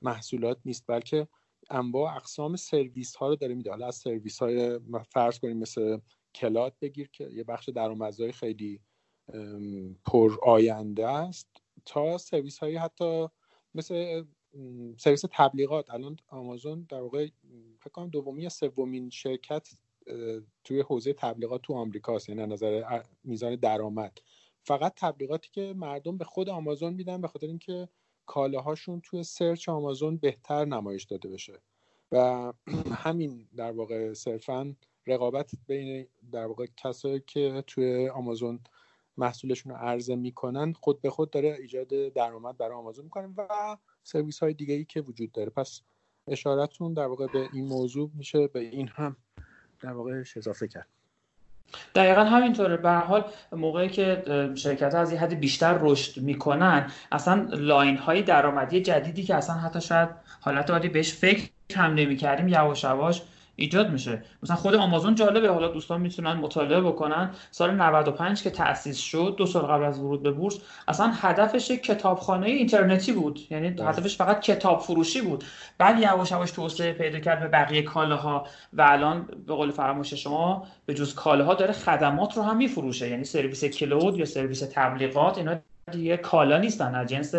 محصولات 0.02 0.58
نیست 0.64 0.84
بلکه 0.86 1.28
انواع 1.70 2.16
اقسام 2.16 2.56
سرویس 2.56 3.16
ها 3.16 3.28
رو 3.28 3.36
داره 3.36 3.54
میده. 3.54 3.70
حالا 3.70 3.86
از 3.86 3.94
سرویس 3.96 4.38
های 4.38 4.80
فرض 5.08 5.38
کنیم 5.38 5.56
مثل 5.58 5.98
کلاد 6.34 6.76
بگیر 6.80 7.08
که 7.08 7.24
یه 7.24 7.44
بخش 7.44 7.68
درآمدزایی 7.68 8.32
خیلی 8.32 8.80
پر 10.04 10.38
آینده 10.42 11.08
است 11.08 11.48
تا 11.84 12.18
سرویس 12.18 12.58
های 12.58 12.76
حتی 12.76 13.28
مثل 13.74 14.24
سرویس 14.96 15.24
تبلیغات. 15.32 15.90
الان 15.90 16.16
آمازون 16.28 16.86
در 16.88 17.00
واقع 17.00 17.28
فکر 17.80 17.90
کنم 17.90 18.08
دومی 18.08 18.42
یا 18.42 18.48
سومین 18.48 19.10
شرکت 19.10 19.68
توی 20.64 20.80
حوزه 20.80 21.12
تبلیغات 21.12 21.62
تو 21.62 21.74
آمریکاست 21.74 22.28
یعنی 22.28 22.46
نظر 22.46 23.02
میزان 23.24 23.56
درآمد. 23.56 24.18
فقط 24.62 24.92
تبلیغاتی 24.96 25.50
که 25.52 25.74
مردم 25.76 26.18
به 26.18 26.24
خود 26.24 26.48
آمازون 26.48 26.94
میدن 26.94 27.20
به 27.20 27.28
خاطر 27.28 27.46
اینکه 27.46 27.88
کالاهاشون 28.26 29.00
توی 29.00 29.22
سرچ 29.22 29.68
آمازون 29.68 30.16
بهتر 30.16 30.64
نمایش 30.64 31.04
داده 31.04 31.28
بشه. 31.28 31.60
و 32.12 32.52
همین 33.04 33.48
در 33.56 33.72
واقع 33.72 34.12
صرفا 34.12 34.76
رقابت 35.06 35.50
بین 35.66 36.06
در 36.32 36.46
واقع 36.46 36.66
کسایی 36.76 37.22
که 37.26 37.64
توی 37.66 38.08
آمازون 38.08 38.60
محصولشون 39.16 39.72
رو 39.72 39.78
عرضه 39.78 40.16
می‌کنن 40.16 40.72
خود 40.72 41.00
به 41.00 41.10
خود 41.10 41.30
داره 41.30 41.56
ایجاد 41.60 41.88
درآمد 41.88 42.56
برای 42.56 42.76
آمازون 42.76 43.04
می‌کنه. 43.04 43.34
و 43.36 43.76
سرویس 44.08 44.38
های 44.38 44.54
دیگه 44.54 44.74
ای 44.74 44.84
که 44.84 45.00
وجود 45.00 45.32
داره. 45.32 45.50
پس 45.50 45.82
اشارتون 46.28 46.94
در 46.94 47.06
واقع 47.06 47.26
به 47.26 47.48
این 47.52 47.64
موضوع 47.64 48.10
میشه 48.14 48.46
به 48.46 48.60
این 48.60 48.88
هم 48.88 49.16
در 49.80 49.92
واقع 49.92 50.22
اضافه 50.36 50.68
کرد. 50.68 50.86
دقیقا 51.94 52.24
همینطوره. 52.24 52.76
به 52.76 52.90
حال 52.90 53.24
موقعی 53.52 53.88
که 53.88 54.22
شرکت 54.54 54.94
ها 54.94 55.00
از 55.00 55.12
یه 55.12 55.20
حد 55.20 55.34
بیشتر 55.34 55.78
رشد 55.80 56.22
می‌کنن 56.22 56.90
اصلا 57.12 57.48
لاین 57.52 57.96
های 57.96 58.22
درآمدی 58.22 58.82
جدیدی 58.82 59.22
که 59.22 59.34
اصلا 59.34 59.56
حتی 59.56 59.80
شاید 59.80 60.08
حالت 60.40 60.70
عادی 60.70 60.88
بهش 60.88 61.12
فکر 61.12 61.50
هم 61.74 61.94
نمی‌کردیم 61.94 62.48
یواش 62.48 62.84
یواش 62.84 63.22
ایجاد 63.58 63.90
میشه. 63.90 64.22
مثلا 64.42 64.56
خود 64.56 64.74
آمازون 64.74 65.14
جالبه. 65.14 65.50
حالا 65.50 65.68
دوستان 65.68 66.00
می‌تونن 66.00 66.32
مطالعه 66.32 66.80
بکنن. 66.80 67.30
سال 67.50 67.70
95 67.74 68.42
که 68.42 68.50
تأسیس 68.50 68.98
شد 68.98 69.34
دو 69.38 69.46
سال 69.46 69.62
قبل 69.62 69.84
از 69.84 69.98
ورود 69.98 70.22
به 70.22 70.30
بورس 70.30 70.58
اصلا 70.88 71.12
هدفش 71.14 71.70
کتابخانه 71.70 72.46
اینترنتی 72.46 73.12
بود. 73.12 73.40
یعنی 73.50 73.70
ده. 73.70 73.84
هدفش 73.84 74.16
فقط 74.16 74.40
کتاب 74.40 74.80
فروشی 74.80 75.20
بود. 75.20 75.44
بعد 75.78 76.00
یواش 76.00 76.30
یواش 76.30 76.50
توسعه 76.50 76.92
پیدا 76.92 77.20
کرد 77.20 77.40
به 77.40 77.48
بقیه 77.48 77.82
کالاها 77.82 78.46
و 78.72 78.82
الان 78.82 79.28
به 79.46 79.54
قول 79.54 79.70
فراموش 79.70 80.14
شما 80.14 80.66
به 80.86 80.94
جز 80.94 81.14
کالاها 81.14 81.54
داره 81.54 81.72
خدمات 81.72 82.36
رو 82.36 82.42
هم 82.42 82.56
میفروشه. 82.56 83.08
یعنی 83.08 83.24
سرویس 83.24 83.64
کلود 83.64 84.16
یا 84.16 84.24
سرویس 84.24 84.60
تبلیغات 84.74 85.38
اینا 85.38 85.56
دیگه 85.92 86.16
کالا 86.16 86.58
نیستن. 86.58 86.94
از 86.94 87.08
جنس 87.08 87.34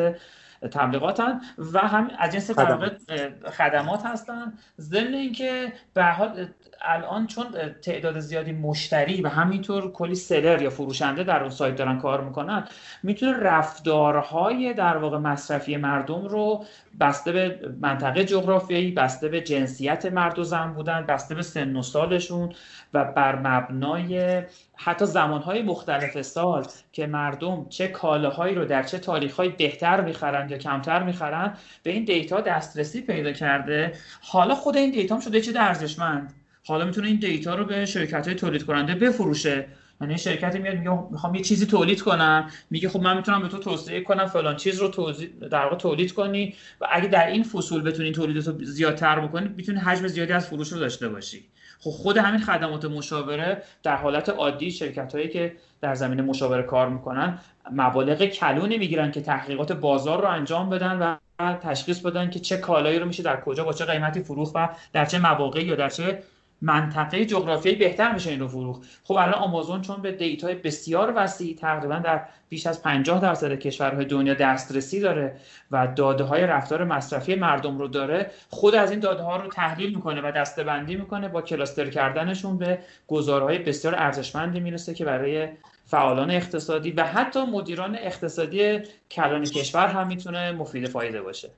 تبلیغاتن 0.67 1.41
و 1.73 1.79
هم 1.79 2.11
از 2.19 2.31
جنس 2.33 2.51
خدمات. 2.51 4.05
هستن. 4.05 4.53
ضمن 4.79 5.13
اینکه 5.13 5.73
به 5.93 6.03
حال 6.03 6.47
الان 6.81 7.27
چون 7.27 7.45
تعداد 7.81 8.19
زیادی 8.19 8.51
مشتری 8.51 9.21
و 9.21 9.27
همینطور 9.27 9.91
کلی 9.91 10.15
سلر 10.15 10.61
یا 10.61 10.69
فروشنده 10.69 11.23
در 11.23 11.41
اون 11.41 11.49
سایت 11.49 11.75
دارن 11.75 11.99
کار 11.99 12.21
می‌کنن 12.21 12.67
می‌تونه 13.03 13.37
رفتارهای 13.37 14.73
در 14.73 14.97
واقع 14.97 15.17
مصرفی 15.17 15.77
مردم 15.77 16.25
رو 16.25 16.65
بسته 16.99 17.31
به 17.31 17.59
منطقه 17.81 18.25
جغرافیایی 18.25 18.91
بسته 18.91 19.27
به 19.29 19.41
جنسیت 19.41 20.05
مرد 20.05 20.39
و 20.39 20.43
زن 20.43 20.73
بودن 20.73 21.05
بسته 21.05 21.35
به 21.35 21.41
سن 21.41 21.75
و 21.75 21.81
سالشون 21.81 22.53
و 22.93 23.05
بر 23.05 23.35
مبنای 23.35 24.43
حتی 24.81 25.05
زمانهای 25.05 25.61
مختلف 25.61 26.21
سال 26.21 26.65
که 26.91 27.07
مردم 27.07 27.65
چه 27.69 27.87
کالاهایی 27.87 28.55
رو 28.55 28.65
در 28.65 28.83
چه 28.83 28.99
تاریخهایی 28.99 29.49
بهتر 29.51 30.01
می‌خرند 30.01 30.51
یا 30.51 30.57
کمتر 30.57 31.03
می‌خرند 31.03 31.57
به 31.83 31.91
این 31.91 32.05
دیتا 32.05 32.41
دسترسی 32.41 33.01
پیدا 33.01 33.31
کرده. 33.31 33.93
حالا 34.21 34.55
خود 34.55 34.77
این 34.77 34.91
دیتا 34.91 35.15
هم 35.15 35.21
شده 35.21 35.41
چه 35.41 35.59
ارزشمند؟ 35.59 36.33
حالا 36.67 36.85
می‌تونه 36.85 37.07
این 37.07 37.19
دیتا 37.19 37.55
رو 37.55 37.65
به 37.65 37.85
شرکت 37.85 38.27
های 38.27 38.35
تولید 38.35 38.63
کننده 38.65 38.95
بفروشه. 38.95 39.67
یعنی 40.01 40.17
شرکت 40.17 40.55
میاد 40.55 40.75
میگه 40.75 40.99
می‌خوام 41.11 41.35
یه 41.35 41.41
چیزی 41.41 41.65
تولید 41.65 42.01
کنم. 42.01 42.49
میگه 42.69 42.89
خب 42.89 43.01
من 43.01 43.17
می‌تونم 43.17 43.41
به 43.41 43.47
تو 43.47 43.57
توصیه 43.57 44.01
کنم 44.01 44.25
فلان 44.25 44.55
چیز 44.55 44.79
رو 44.79 45.13
در 45.51 45.63
واقع 45.63 45.75
تولید 45.75 46.13
کنی 46.13 46.55
و 46.81 46.87
اگه 46.91 47.07
در 47.07 47.27
این 47.27 47.43
فصول 47.43 47.81
بتونی 47.81 48.11
تولیدت 48.11 48.47
رو 48.47 48.65
زیادتر 48.65 49.19
بکنی 49.19 49.49
می‌تونی 49.57 49.79
حجم 49.79 50.07
زیادی 50.07 50.33
از 50.33 50.47
فروش 50.47 50.71
رو 50.71 50.79
داشته 50.79 51.09
باشی. 51.09 51.45
خود 51.79 52.17
همین 52.17 52.41
خدمات 52.41 52.85
مشاوره 52.85 53.63
در 53.83 53.95
حالت 53.95 54.29
عادی 54.29 54.71
شرکت 54.71 55.15
هایی 55.15 55.29
که 55.29 55.55
در 55.81 55.95
زمین 55.95 56.21
مشاوره 56.21 56.63
کار 56.63 56.89
می‌کنن 56.89 57.39
مبالغ 57.71 58.25
کلونی 58.25 58.77
می‌گیرن 58.77 59.11
که 59.11 59.21
تحقیقات 59.21 59.71
بازار 59.71 60.21
رو 60.21 60.27
انجام 60.27 60.69
بدن 60.69 60.97
و 60.99 61.15
تشخیص 61.55 61.99
بدن 61.99 62.29
که 62.29 62.39
چه 62.39 62.57
کالایی 62.57 62.99
رو 62.99 63.05
میشه 63.05 63.23
در 63.23 63.41
کجا 63.41 63.63
با 63.63 63.73
چه 63.73 63.85
قیمتی 63.85 64.23
فروخت 64.23 64.51
و 64.55 64.69
در 64.93 65.05
چه 65.05 65.19
مواقعی 65.19 65.63
یا 65.63 65.75
در 65.75 65.89
چه 65.89 66.23
منطقه 66.61 67.25
جغرافیایی 67.25 67.77
بهتر 67.77 68.13
میشه 68.13 68.29
این 68.29 68.39
رو 68.39 68.47
فروخت. 68.47 68.81
خب 69.03 69.13
الان 69.13 69.33
آمازون 69.33 69.81
چون 69.81 70.01
به 70.01 70.11
دیتای 70.11 70.55
بسیار 70.55 71.13
وسیع 71.15 71.55
تقریبا 71.55 71.95
در 71.95 72.25
بیش 72.49 72.67
از 72.67 72.83
50 72.83 73.21
درصد 73.21 73.59
کشورهای 73.59 74.05
دنیا 74.05 74.33
دسترسی 74.33 74.99
داره 74.99 75.35
و 75.71 75.87
داده 75.95 76.23
های 76.23 76.43
رفتار 76.43 76.83
مصرفی 76.83 77.35
مردم 77.35 77.77
رو 77.77 77.87
داره 77.87 78.31
خود 78.49 78.75
از 78.75 78.91
این 78.91 78.99
داده 78.99 79.23
ها 79.23 79.37
رو 79.37 79.47
تحلیل 79.47 79.95
می‌کنه 79.95 80.21
و 80.21 80.31
دستبندی 80.31 80.95
می‌کنه 80.95 81.27
با 81.27 81.41
کلاستر 81.41 81.89
کردنشون 81.89 82.57
به 82.57 82.79
گزارهای 83.07 83.59
بسیار 83.59 83.95
ارزشمندی 83.95 84.59
می‌رسه 84.59 84.93
که 84.93 85.05
برای 85.05 85.47
فعالان 85.85 86.31
اقتصادی 86.31 86.91
و 86.91 87.03
حتی 87.03 87.45
مدیران 87.45 87.95
اقتصادی 87.95 88.79
کلان 89.11 89.43
کشور 89.43 89.87
هم 89.87 90.07
می‌تونه 90.07 90.51
مفید 90.51 90.87
فایده 90.87 91.21
باشه. 91.21 91.49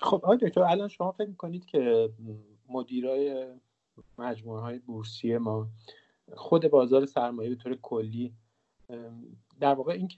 خب 0.00 0.20
آقای 0.24 0.38
دکتر 0.38 0.60
الان 0.60 0.88
شما 0.88 1.12
فکر 1.12 1.28
می‌کنید 1.28 1.66
که 1.66 2.08
مدیرای 2.68 3.46
مجموعه 4.18 4.60
های 4.60 4.78
بورسی 4.78 5.38
ما. 5.38 5.68
خود 6.34 6.70
بازار 6.70 7.06
سرمایه 7.06 7.50
به 7.50 7.56
طور 7.56 7.74
کلی 7.82 8.34
در 9.60 9.74
واقع 9.74 9.92
این 9.92 10.08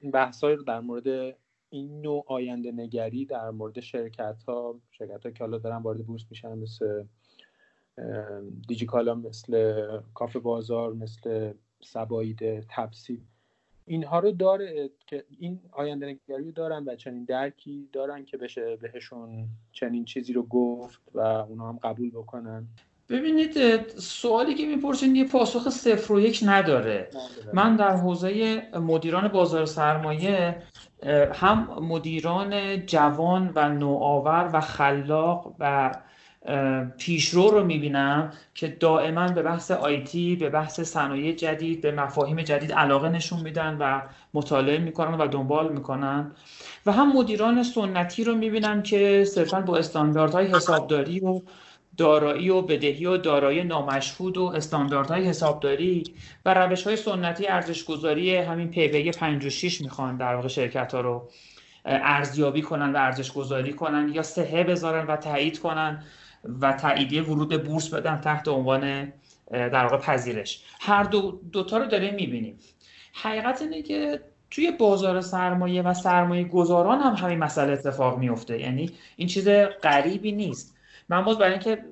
این 0.00 0.10
بحث 0.10 0.44
رو 0.44 0.62
در 0.62 0.80
مورد 0.80 1.36
این 1.70 2.00
نوع 2.00 2.24
آینده 2.26 2.72
نگری 2.72 3.24
در 3.24 3.50
مورد 3.50 3.80
شرکت 3.80 4.42
ها 4.42 4.80
شرکت 4.90 5.26
ها 5.26 5.32
که 5.32 5.44
حالا 5.44 5.58
دارن 5.58 5.76
وارد 5.76 6.06
بورس 6.06 6.24
میشن 6.30 6.58
مثل 6.58 7.04
دیجیکالا 8.68 9.14
مثل 9.14 9.82
کافه 10.14 10.38
بازار 10.38 10.92
مثل 10.94 11.52
سبایید 11.82 12.60
تپسی 12.60 13.22
اینها 13.84 14.18
رو 14.18 14.32
داره 14.32 14.90
که 15.06 15.24
این 15.38 15.60
آینده 15.72 16.06
نگری 16.06 16.44
رو 16.44 16.52
دارن 16.52 16.84
و 16.84 16.96
چنین 16.96 17.24
درکی 17.24 17.88
دارن 17.92 18.24
که 18.24 18.36
بشه 18.36 18.76
بهشون 18.76 19.48
چنین 19.72 20.04
چیزی 20.04 20.32
رو 20.32 20.42
گفت 20.42 21.00
و 21.14 21.20
اونا 21.20 21.68
هم 21.68 21.78
قبول 21.82 22.10
بکنن. 22.10 22.66
ببینید 23.10 23.80
سوالی 23.98 24.54
که 24.54 24.66
می‌پرسید 24.66 25.16
یه 25.16 25.28
پاسخ 25.28 25.68
صفر 25.68 26.12
و 26.12 26.20
یک 26.20 26.40
نداره. 26.46 27.08
من 27.52 27.76
در 27.76 27.96
حوزه 27.96 28.62
مدیران 28.80 29.28
بازار 29.28 29.66
سرمایه 29.66 30.56
هم 31.34 31.68
مدیران 31.82 32.76
جوان 32.86 33.52
و 33.54 33.68
نوآور 33.68 34.50
و 34.52 34.60
خلاق 34.60 35.54
و 35.58 35.94
پیشرو 36.98 37.50
رو 37.50 37.64
می‌بینم 37.64 38.32
که 38.54 38.68
دائما 38.68 39.28
به 39.28 39.42
بحث 39.42 39.70
آیتی 39.70 40.36
به 40.36 40.50
بحث 40.50 40.80
صنایع 40.80 41.32
جدید 41.32 41.80
به 41.80 41.92
مفاهیم 41.92 42.42
جدید 42.42 42.72
علاقه 42.72 43.08
نشون 43.08 43.40
میدن 43.40 43.76
و 43.80 44.02
مطالعه 44.34 44.78
می‌کنن 44.78 45.14
و 45.18 45.26
دنبال 45.26 45.72
می‌کنن. 45.72 46.30
و 46.86 46.92
هم 46.92 47.16
مدیران 47.16 47.62
سنتی 47.62 48.24
رو 48.24 48.34
می‌بینم 48.34 48.82
که 48.82 49.24
صرفا 49.24 49.60
با 49.60 49.76
استانداردهای 49.76 50.46
حسابداری 50.46 51.20
و 51.20 51.40
دارایی 51.96 52.50
و 52.50 52.62
بدهی 52.62 53.06
و 53.06 53.16
دارایی 53.16 53.64
نامشهود 53.64 54.38
و 54.38 54.44
استانداردهای 54.44 55.24
حسابداری 55.24 56.04
و 56.44 56.54
روش 56.54 56.86
های 56.86 56.96
سنتی 56.96 57.46
ارزشگذاری 57.46 58.36
همین 58.36 58.70
پی 58.70 59.10
5 59.10 59.46
و 59.46 59.50
6 59.50 59.80
می‌خوان 59.80 60.16
در 60.16 60.34
واقع 60.34 60.48
شرکت 60.48 60.94
ها 60.94 61.00
رو 61.00 61.28
ارزیابی 61.84 62.62
کنن 62.62 62.92
و 62.92 62.96
ارزش 62.96 63.32
گذاری 63.32 63.72
کنن 63.72 64.08
یا 64.14 64.22
سهه 64.22 64.64
بذارن 64.64 65.06
و 65.06 65.16
تایید 65.16 65.58
کنن 65.58 66.02
و 66.60 66.72
تاییدیه 66.72 67.22
ورود 67.22 67.64
بورس 67.64 67.94
بدن 67.94 68.20
تحت 68.20 68.48
عنوان 68.48 69.12
در 69.50 69.82
واقع 69.82 69.96
پذیرش. 69.96 70.62
هر 70.80 71.02
دو 71.02 71.40
دوتا 71.52 71.78
رو 71.78 71.86
داریم 71.86 72.14
می‌بینیم. 72.14 72.58
حقیقت 73.12 73.62
اینه 73.62 73.82
که 73.82 74.20
توی 74.50 74.70
بازار 74.70 75.20
سرمایه 75.20 75.82
و 75.82 75.94
سرمایه 75.94 76.44
گذاران 76.44 77.00
هم 77.00 77.14
همین 77.14 77.38
مسئله 77.38 77.72
اتفاق 77.72 78.18
میفته 78.18 78.60
یعنی 78.60 78.90
این 79.16 79.28
چیز 79.28 79.48
غریبی 79.82 80.32
نیست. 80.32 80.75
من 81.08 81.24
باز 81.24 81.38
برای 81.38 81.52
اینکه 81.52 81.84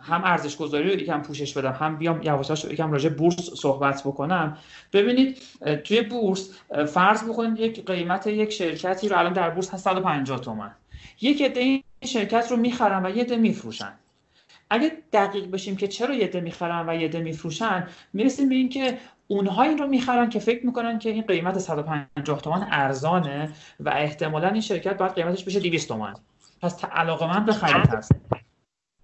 هم 0.00 0.24
ارزش 0.24 0.56
گذاری 0.56 0.84
رو 0.84 1.00
یکم 1.00 1.22
پوشش 1.22 1.56
بدم 1.56 1.72
هم 1.72 1.96
بیام 1.96 2.22
یواشاش 2.22 2.64
یکم 2.64 2.92
راجع 2.92 3.08
بورس 3.08 3.36
صحبت 3.36 4.00
بکنم. 4.00 4.56
ببینید 4.92 5.38
توی 5.84 6.02
بورس 6.02 6.50
فرض 6.86 7.24
بکنید 7.24 7.60
یک 7.60 7.84
قیمت 7.86 8.26
یک 8.26 8.50
شرکتی 8.50 9.08
رو 9.08 9.18
الان 9.18 9.32
در 9.32 9.50
بورس 9.50 9.74
هست 9.74 9.84
150 9.84 10.40
تومن 10.40 10.70
یک 11.20 11.42
عده 11.42 11.60
این 11.60 11.82
شرکت 12.04 12.46
رو 12.50 12.56
می‌خرن 12.56 13.06
و 13.06 13.16
یه 13.16 13.22
عده 13.22 13.36
میفروشن. 13.36 13.92
اگه 14.70 14.92
دقیق 15.12 15.50
بشیم 15.50 15.76
که 15.76 15.88
چرا 15.88 16.14
یه 16.14 16.24
عده 16.24 16.40
می‌خرن 16.40 16.88
و 16.88 16.94
یه 16.94 17.08
عده 17.08 17.20
میفروشن 17.20 17.86
می‌رسیم 18.12 18.48
به 18.48 18.54
اینکه 18.54 18.98
اونها 19.28 19.62
این 19.62 19.78
رو 19.78 19.86
می‌خرن 19.86 20.28
که 20.28 20.38
فکر 20.38 20.66
می‌کنن 20.66 20.98
که 20.98 21.10
این 21.10 21.22
قیمت 21.22 21.58
150 21.58 22.40
تومن 22.40 22.68
ارزانه 22.70 23.50
و 23.80 23.88
احتمالا 23.88 24.48
این 24.48 24.60
شرکت 24.60 24.98
باید 24.98 25.12
قیمتش 25.12 25.44
بشه 25.44 25.60
200 25.60 25.88
تومن 25.88 26.14
پس 26.62 26.84
علاقه 26.84 27.26
من 27.26 27.44
به 27.44 27.52
خرید 27.52 27.86
هست. 27.86 28.12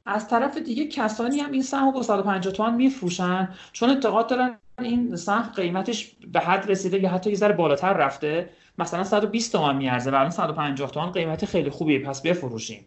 از 0.07 0.29
طرف 0.29 0.59
دیگه 0.59 0.87
کسانی 0.87 1.41
هم 1.41 1.53
این 1.53 1.63
سهم 1.63 1.91
با 1.91 2.03
150 2.03 2.53
تومن 2.53 2.75
میفروشن 2.75 3.49
چون 3.73 3.91
اعتقاد 3.91 4.29
دارن 4.29 4.59
این 4.79 5.17
سهم 5.17 5.53
قیمتش 5.57 6.17
به 6.33 6.41
حد 6.41 6.71
رسیده 6.71 6.99
یا 6.99 7.09
حتی 7.11 7.31
یه 7.31 7.37
ذره 7.37 7.53
بالاتر 7.53 7.93
رفته. 7.93 8.51
مثلا 8.79 9.05
120 9.05 9.53
تومن 9.53 9.77
میارزه 9.77 10.11
و 10.11 10.15
الان 10.15 10.31
150 10.31 10.91
تومن 10.91 11.13
قیمت 11.13 11.45
خیلی 11.45 11.71
خوبیه 11.71 11.99
پس 11.99 12.23
بفروشیم. 12.23 12.87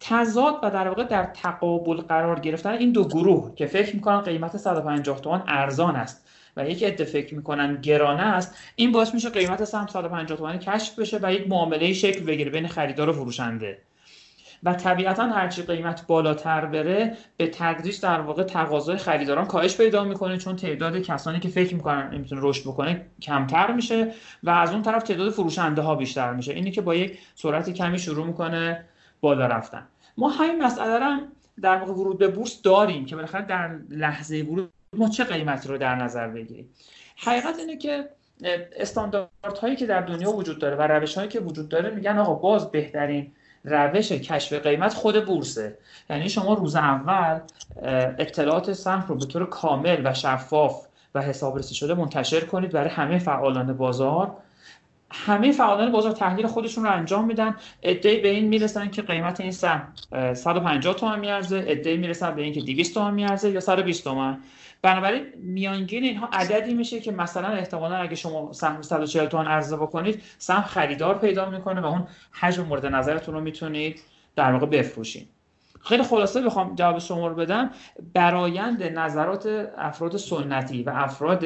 تضاد 0.00 0.60
و 0.62 0.70
در 0.70 0.88
واقع 0.88 1.04
در 1.04 1.24
تقابل 1.24 1.96
قرار 1.96 2.40
گرفتن 2.40 2.70
این 2.70 2.92
دو 2.92 3.08
گروه 3.08 3.54
که 3.54 3.66
فکر 3.66 3.94
می‌کنن 3.94 4.20
قیمت 4.20 4.56
150 4.56 5.20
تومن 5.20 5.42
ارزان 5.48 5.96
است. 5.96 6.28
و 6.56 6.70
یک 6.70 6.84
عده 6.84 7.04
فکر 7.04 7.34
می‌کنن 7.34 7.80
گرانه 7.80 8.22
است 8.22 8.56
این 8.76 8.92
باعث 8.92 9.14
میشه 9.14 9.30
قیمت 9.30 9.64
سهم 9.64 9.86
150 9.86 10.38
تومانی 10.38 10.58
کشف 10.58 10.98
بشه 10.98 11.18
و 11.22 11.32
یک 11.32 11.48
معامله 11.48 11.92
شکل 11.92 12.24
بگیره 12.24 12.50
بین 12.50 12.68
خریدار 12.68 13.08
و 13.08 13.12
فروشنده. 13.12 13.78
و 14.62 14.74
طبیعتا 14.74 15.26
هرچی 15.26 15.62
قیمت 15.62 16.06
بالاتر 16.06 16.64
بره 16.64 17.16
به 17.36 17.46
تدریج 17.46 18.00
در 18.00 18.20
واقع 18.20 18.42
تقاضای 18.42 18.96
خریداران 18.96 19.46
کاهش 19.46 19.76
پیدا 19.76 20.04
می‌کنه 20.04 20.38
چون 20.38 20.56
تعداد 20.56 20.98
کسانی 20.98 21.40
که 21.40 21.48
فکر 21.48 21.74
می‌کنن 21.74 22.18
می‌تونه 22.18 22.40
رشد 22.44 22.62
بکنه 22.62 23.06
کمتر 23.22 23.72
میشه 23.72 24.12
و 24.42 24.50
از 24.50 24.72
اون 24.72 24.82
طرف 24.82 25.02
تعداد 25.02 25.32
فروشنده 25.32 25.82
ها 25.82 25.94
بیشتر 25.94 26.32
میشه. 26.32 26.52
اینی 26.52 26.70
که 26.70 26.80
با 26.80 26.94
یک 26.94 27.18
سرعت 27.34 27.70
کمی 27.70 27.98
شروع 27.98 28.26
می‌کنه 28.26 28.84
بالا 29.20 29.46
رفتن. 29.46 29.86
ما 30.16 30.28
همین 30.28 30.62
مسئله 30.62 31.04
هم 31.04 31.20
در 31.62 31.76
واقع 31.76 31.92
ورود 31.92 32.18
به 32.18 32.28
بورس 32.28 32.62
داریم 32.62 33.04
که 33.04 33.16
بالاخره 33.16 33.46
در 33.46 33.78
لحظه 33.90 34.42
ورود 34.42 34.70
ما 34.98 35.08
چه 35.08 35.24
قیمتی 35.24 35.68
رو 35.68 35.78
در 35.78 35.94
نظر 35.94 36.28
بگیریم؟ 36.28 36.68
حقیقت 37.16 37.58
اینه 37.58 37.76
که 37.76 38.08
استانداردهایی 38.76 39.76
که 39.76 39.86
در 39.86 40.00
دنیا 40.00 40.30
وجود 40.30 40.58
داره 40.58 40.76
و 40.76 40.82
روش 40.82 41.14
هایی 41.14 41.28
که 41.28 41.40
وجود 41.40 41.68
داره 41.68 41.90
میگن 41.90 42.18
آقا 42.18 42.34
باز 42.34 42.70
بهترین 42.70 43.32
روش 43.64 44.12
کشف 44.12 44.52
قیمت 44.52 44.94
خود 44.94 45.26
بورسه. 45.26 45.78
یعنی 46.10 46.28
شما 46.28 46.54
روز 46.54 46.76
اول 46.76 47.40
اطلاعات 48.18 48.72
سهم 48.72 49.04
رو 49.08 49.14
به 49.14 49.26
طور 49.26 49.46
کامل 49.46 50.00
و 50.04 50.14
شفاف 50.14 50.86
و 51.14 51.22
حسابرسی 51.22 51.74
شده 51.74 51.94
منتشر 51.94 52.40
کنید 52.40 52.72
برای 52.72 52.90
همه 52.90 53.18
فعالان 53.18 53.72
بازار. 53.72 54.36
همه 55.10 55.52
فعالان 55.52 55.92
بازار 55.92 56.12
تحلیل 56.12 56.46
خودشون 56.46 56.84
رو 56.84 56.90
انجام 56.90 57.26
میدن. 57.26 57.56
ادعی 57.82 58.20
به 58.20 58.28
این 58.28 58.48
می‌رسن 58.48 58.90
که 58.90 59.02
قیمت 59.02 59.40
این 59.40 59.52
سهم 59.52 59.92
150 60.34 60.94
تومن 60.94 61.18
میارزه. 61.18 61.64
ادعی 61.66 61.96
می‌رسن 61.96 62.34
به 62.34 62.42
این 62.42 62.52
که 62.52 62.60
200 62.60 62.94
تومن 62.94 63.14
میارزه 63.14 63.50
یا 63.50 63.60
120 63.60 64.04
تومن. 64.04 64.38
بنابراین 64.84 65.26
میانگین 65.36 66.04
اینها 66.04 66.28
عددی 66.32 66.74
میشه 66.74 67.00
که 67.00 67.12
مثلا 67.12 67.48
احتمالا 67.48 67.96
اگه 67.96 68.14
شما 68.14 68.52
سهم 68.52 68.82
140 68.82 69.26
تومن 69.26 69.46
عرضه 69.46 69.76
بکنید 69.76 70.22
سهم 70.38 70.62
خریدار 70.62 71.18
پیدا 71.18 71.50
می‌کنه 71.50 71.80
و 71.80 71.86
اون 71.86 72.06
حجم 72.32 72.64
مورد 72.64 72.86
نظرتون 72.86 73.34
رو 73.34 73.40
می‌تونید 73.40 74.00
در 74.36 74.52
واقع 74.52 74.66
بفروشید 74.66 75.28
خیلی 75.80 76.02
خلاصه 76.02 76.42
بخوام 76.42 76.74
جواب 76.74 76.98
شما 76.98 77.26
رو 77.26 77.34
بدم. 77.34 77.70
برایند 78.14 78.82
نظرات 78.82 79.72
افراد 79.78 80.16
سنتی 80.16 80.82
و 80.82 80.90
افراد 80.90 81.44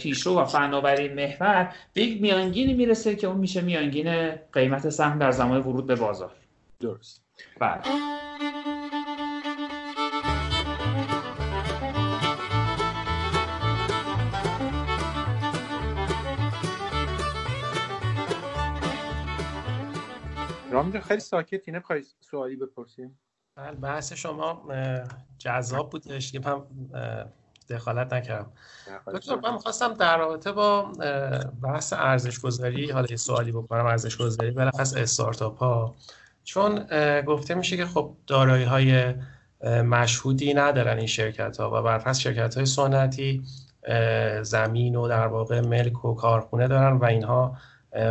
پیشرو 0.00 0.38
و 0.38 0.44
فناوری 0.44 1.08
محور 1.08 1.74
به 1.92 2.02
یک 2.02 2.22
میانگینی 2.22 2.74
می‌رسه 2.74 3.16
که 3.16 3.26
اون 3.26 3.36
میشه 3.36 3.60
میانگین 3.60 4.30
قیمت 4.52 4.90
سهم 4.90 5.18
در 5.18 5.30
زمان 5.30 5.60
ورود 5.60 5.86
به 5.86 5.94
بازار. 5.94 6.32
درست. 6.80 7.22
بله. 7.58 7.82
رامین 20.82 21.00
خیلی 21.00 21.20
ساکت 21.20 21.62
اینه 21.66 21.80
بخوای 21.80 22.04
سوالی 22.20 22.56
بپرسیم 22.56 23.18
بله 23.56 23.72
بحث 23.72 24.12
شما 24.12 24.62
جذاب 25.38 25.90
بودش 25.90 26.32
که 26.32 26.40
من 26.40 26.62
دخالت 27.70 28.12
نکردم. 28.12 28.52
دکتر 29.14 29.34
من 29.34 29.52
می‌خواستم 29.52 29.94
در 29.94 30.18
رابطه 30.18 30.52
با 30.52 30.82
بحث 31.62 31.92
ارزش 31.92 32.40
گذاری 32.40 32.90
حالا 32.90 33.06
یه 33.10 33.16
سوالی 33.16 33.52
بکنم 33.52 33.86
ارزش 33.86 34.16
گذاری 34.16 34.50
بلخص 34.50 34.96
استارتاپ 34.96 35.58
ها 35.58 35.94
چون 36.44 36.86
گفته 37.22 37.54
میشه 37.54 37.76
که 37.76 37.86
خب 37.86 38.16
دارایی 38.26 38.64
های 38.64 39.14
مشهودی 39.64 40.54
ندارن 40.54 40.98
این 40.98 41.06
شرکت 41.06 41.60
ها 41.60 41.78
و 41.78 41.82
برفرض 41.82 42.18
شرکت 42.18 42.56
های 42.56 42.66
سنتی 42.66 43.42
زمین 44.42 44.96
و 44.96 45.08
در 45.08 45.26
واقع 45.26 45.60
ملک 45.60 46.04
و 46.04 46.14
کارخونه 46.14 46.68
دارن 46.68 46.96
و 46.96 47.04
اینها 47.04 47.56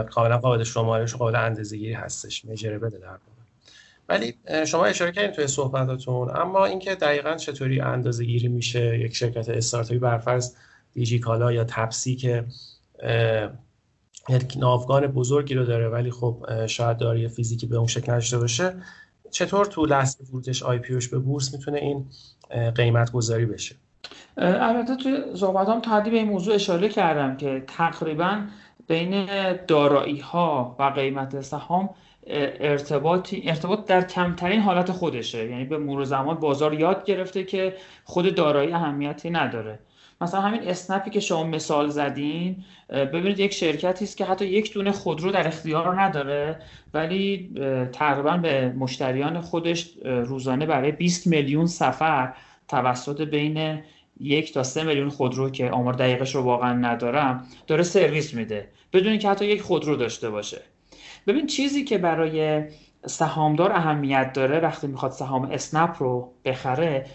کاملا 0.10 0.38
قابل 0.38 0.64
شمارش 0.64 1.16
و 1.16 1.18
قابل 1.18 1.36
اندازه‌گیری 1.36 1.94
هستش. 1.94 2.46
بده 2.46 2.98
در 2.98 3.08
واقع. 3.08 3.42
ولی 4.10 4.34
شما 4.66 4.86
اشاره 4.86 5.12
کردین 5.12 5.32
توی 5.32 5.48
صحبتاتون 5.48 6.38
اما 6.38 6.66
اینکه 6.66 6.96
دقیقا 6.96 7.36
چطوری 7.36 7.82
اندازه 7.82 8.26
گیری 8.26 8.48
میشه 8.48 9.00
یک 9.00 9.16
شرکت 9.16 9.50
استارتاپی 9.50 10.00
برفرض 10.00 10.56
دیجیکالا 10.94 11.52
یا 11.52 11.64
تپسی 11.64 12.16
که 12.16 12.46
یک 14.30 14.58
ناوگان 14.58 15.08
بزرگی 15.08 15.54
رو 15.54 15.66
داره 15.66 15.90
ولی 15.90 16.12
خب 16.12 16.66
شاید 16.66 16.98
داری 16.98 17.28
فیزیکی 17.28 17.68
به 17.68 17.78
اون 17.78 17.88
شکل 17.88 18.14
نشده 18.14 18.40
باشه 18.40 18.74
چطور 19.32 19.66
تو 19.66 19.86
لحظه 19.86 20.24
ورودش 20.24 20.64
آی 20.64 20.80
پیوش 20.80 21.08
به 21.08 21.20
بورس 21.20 21.54
می‌تونه 21.54 21.78
این 21.78 22.06
قیمت 22.76 23.12
گذاری 23.12 23.46
بشه؟ 23.46 23.76
البته 24.38 24.96
توی 24.96 25.18
صحبتام 25.36 25.82
تا 25.82 26.00
به 26.00 26.10
این 26.10 26.28
موضوع 26.28 26.56
اشاره 26.56 26.90
کردم 26.90 27.38
که 27.38 27.64
تقریبا 27.68 28.42
بین 28.88 29.28
دارایی 29.68 30.20
ها 30.20 30.76
و 30.80 30.84
قیمت 30.84 31.42
سهام 31.42 31.90
ارتباطی 32.28 33.44
ارتباط 33.46 33.86
در 33.86 34.02
کمترین 34.02 34.60
حالت 34.60 34.92
خودشه. 34.92 35.50
یعنی 35.50 35.66
به 35.66 35.78
مرور 35.78 36.04
زمان 36.04 36.36
بازار 36.36 36.74
یاد 36.74 37.06
گرفته 37.06 37.44
که 37.44 37.76
خود 38.04 38.36
دارایی 38.36 38.72
اهمیتی 38.72 39.30
نداره. 39.30 39.80
مثلا 40.22 40.42
همین 40.42 40.68
اسنپی 40.68 41.10
که 41.10 41.20
شما 41.20 41.44
مثال 41.44 41.90
زدین 41.90 42.64
ببینید 42.90 43.40
یک 43.40 43.54
شرکتی 43.54 44.06
است 44.06 44.18
که 44.18 44.26
حتی 44.26 44.46
یک 44.46 44.74
دونه 44.74 44.92
خودرو 44.92 45.32
در 45.32 45.48
اختیار 45.48 46.02
نداره 46.02 46.60
ولی 46.94 47.54
تقریبا 47.94 48.38
به 48.38 48.70
مشتریان 48.70 49.42
خودش 49.42 49.90
روزانه 50.06 50.66
برای 50.66 50.92
20 50.92 51.28
میلیون 51.28 51.66
سفر 51.66 52.34
توسط 52.68 53.22
بین 53.22 53.84
یک 54.22 54.54
تا 54.54 54.64
سه 54.64 54.84
میلیون 54.84 55.10
خودرو 55.10 55.50
که 55.50 55.70
آمار 55.70 55.94
دقیقش 55.94 56.36
رو 56.36 56.42
واقعا 56.42 56.74
ندارم 56.74 57.48
داره 57.68 57.84
سرویس 57.84 58.34
میده. 58.34 58.68
بدون 58.94 59.18
که 59.18 59.30
حتی 59.30 59.46
یک 59.46 59.62
خودرو 59.62 59.96
داشته 59.96 60.30
باشه. 60.30 60.62
ببین 61.28 61.48
چیزی 61.48 61.84
که 61.84 61.98
برای 61.98 62.64
سهامدار 63.06 63.72
اهمیت 63.72 64.34
داره 64.34 64.60
وقتی 64.60 64.88
می‌خواد 64.88 65.12
سهام 65.12 65.44
اسنپ 65.44 65.96
رو 66.00 66.34
بخره 66.46 67.06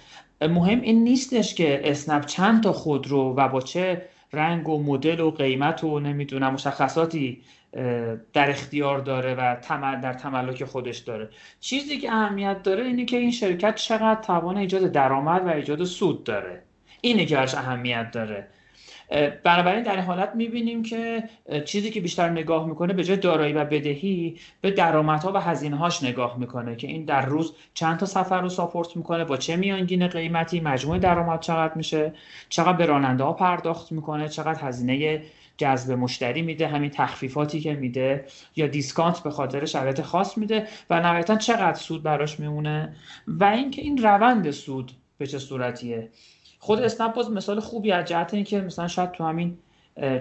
مهم 0.41 0.81
این 0.81 1.05
نیستش 1.05 1.55
که 1.55 1.91
اسنپ 1.91 2.27
چند 2.27 2.63
تا 2.63 2.73
خودرو 2.73 3.35
و 3.37 3.49
با 3.49 3.61
چه 3.61 4.03
رنگ 4.33 4.69
و 4.69 4.83
مدل 4.83 5.21
و 5.21 5.31
قیمت 5.31 5.85
و 5.85 6.01
نمی‌دونم 6.01 6.53
مشخصاتی 6.53 7.43
در 8.33 8.51
اختیار 8.51 8.99
داره 8.99 9.35
و 9.35 9.57
در 10.03 10.13
تملک 10.13 10.65
خودش 10.65 10.99
داره. 10.99 11.31
چیزی 11.61 11.99
که 11.99 12.13
اهمیت 12.13 12.63
داره 12.63 12.85
اینه 12.85 13.05
که 13.05 13.17
این 13.17 13.31
شرکت 13.31 13.75
چقدر 13.75 14.21
توان 14.23 14.57
ایجاد 14.57 14.83
درآمد 14.93 15.47
و 15.47 15.49
ایجاد 15.49 15.85
سود 15.85 16.25
داره. 16.25 16.63
اینه 17.01 17.27
که 17.27 17.39
اهمیت 17.41 18.11
داره. 18.11 18.47
بنابراین 19.45 19.83
در 19.83 19.93
این 19.93 20.05
حالت 20.05 20.33
می‌بینیم 20.35 20.83
که 20.83 21.25
چیزی 21.65 21.91
که 21.91 22.01
بیشتر 22.01 22.31
نگاه 22.31 22.67
می‌کنه 22.67 22.93
به 22.93 23.05
جای 23.05 23.17
دارایی 23.17 23.53
و 23.53 23.65
بدهی 23.65 24.39
به 24.61 24.71
درآمدها 24.71 25.33
و 25.33 25.37
هزینه 25.37 25.77
هاش 25.77 26.03
نگاه 26.03 26.39
می‌کنه 26.39 26.77
که 26.77 26.87
این 26.87 27.05
در 27.05 27.27
روز 27.27 27.55
چند 27.75 27.99
تا 27.99 28.07
سفر 28.07 28.41
رو 28.41 28.49
ساپورت 28.49 28.97
می‌کنه 28.97 29.25
با 29.25 29.37
چه 29.37 29.57
میانگین 29.57 30.09
قیمتی 30.09 30.61
مجموع 30.61 30.99
درآمد 30.99 31.41
چقدر 31.41 31.75
میشه 31.75 32.13
چقدر 32.49 32.73
به 32.73 32.87
راننده 32.87 33.25
ها 33.25 33.33
پرداخت 33.33 33.93
می‌کنه 33.93 34.29
چقدر 34.29 34.69
هزینه 34.69 35.23
جذب 35.59 35.93
مشتری 35.93 36.43
میده 36.43 36.69
همین 36.69 36.91
تخفیفاتی 36.91 37.61
که 37.61 37.75
میده 37.75 38.25
یا 38.57 38.67
دیسکانت 38.67 39.21
به 39.21 39.31
خاطر 39.31 39.65
شرایط 39.65 40.01
خاص 40.01 40.39
میده 40.39 40.67
و 40.91 41.01
نهایتا 41.01 41.37
چقدر 41.37 41.79
سود 41.79 42.03
براش 42.03 42.41
میمونه. 42.41 42.97
و 43.27 43.45
اینکه 43.45 43.83
این 43.83 43.99
روند 43.99 44.51
سود 44.51 44.93
به 45.19 45.27
چه 45.27 45.39
صورتیه؟ 45.39 46.09
خود 46.59 46.81
اسنپ 46.81 47.15
باز 47.15 47.31
مثال 47.31 47.61
خوبی 47.61 47.93
از 47.93 48.05
جهت 48.05 48.35
اینکه 48.35 48.61
مثلا 48.61 48.89
شاید 48.89 49.11
تو 49.11 49.25
همین 49.25 49.59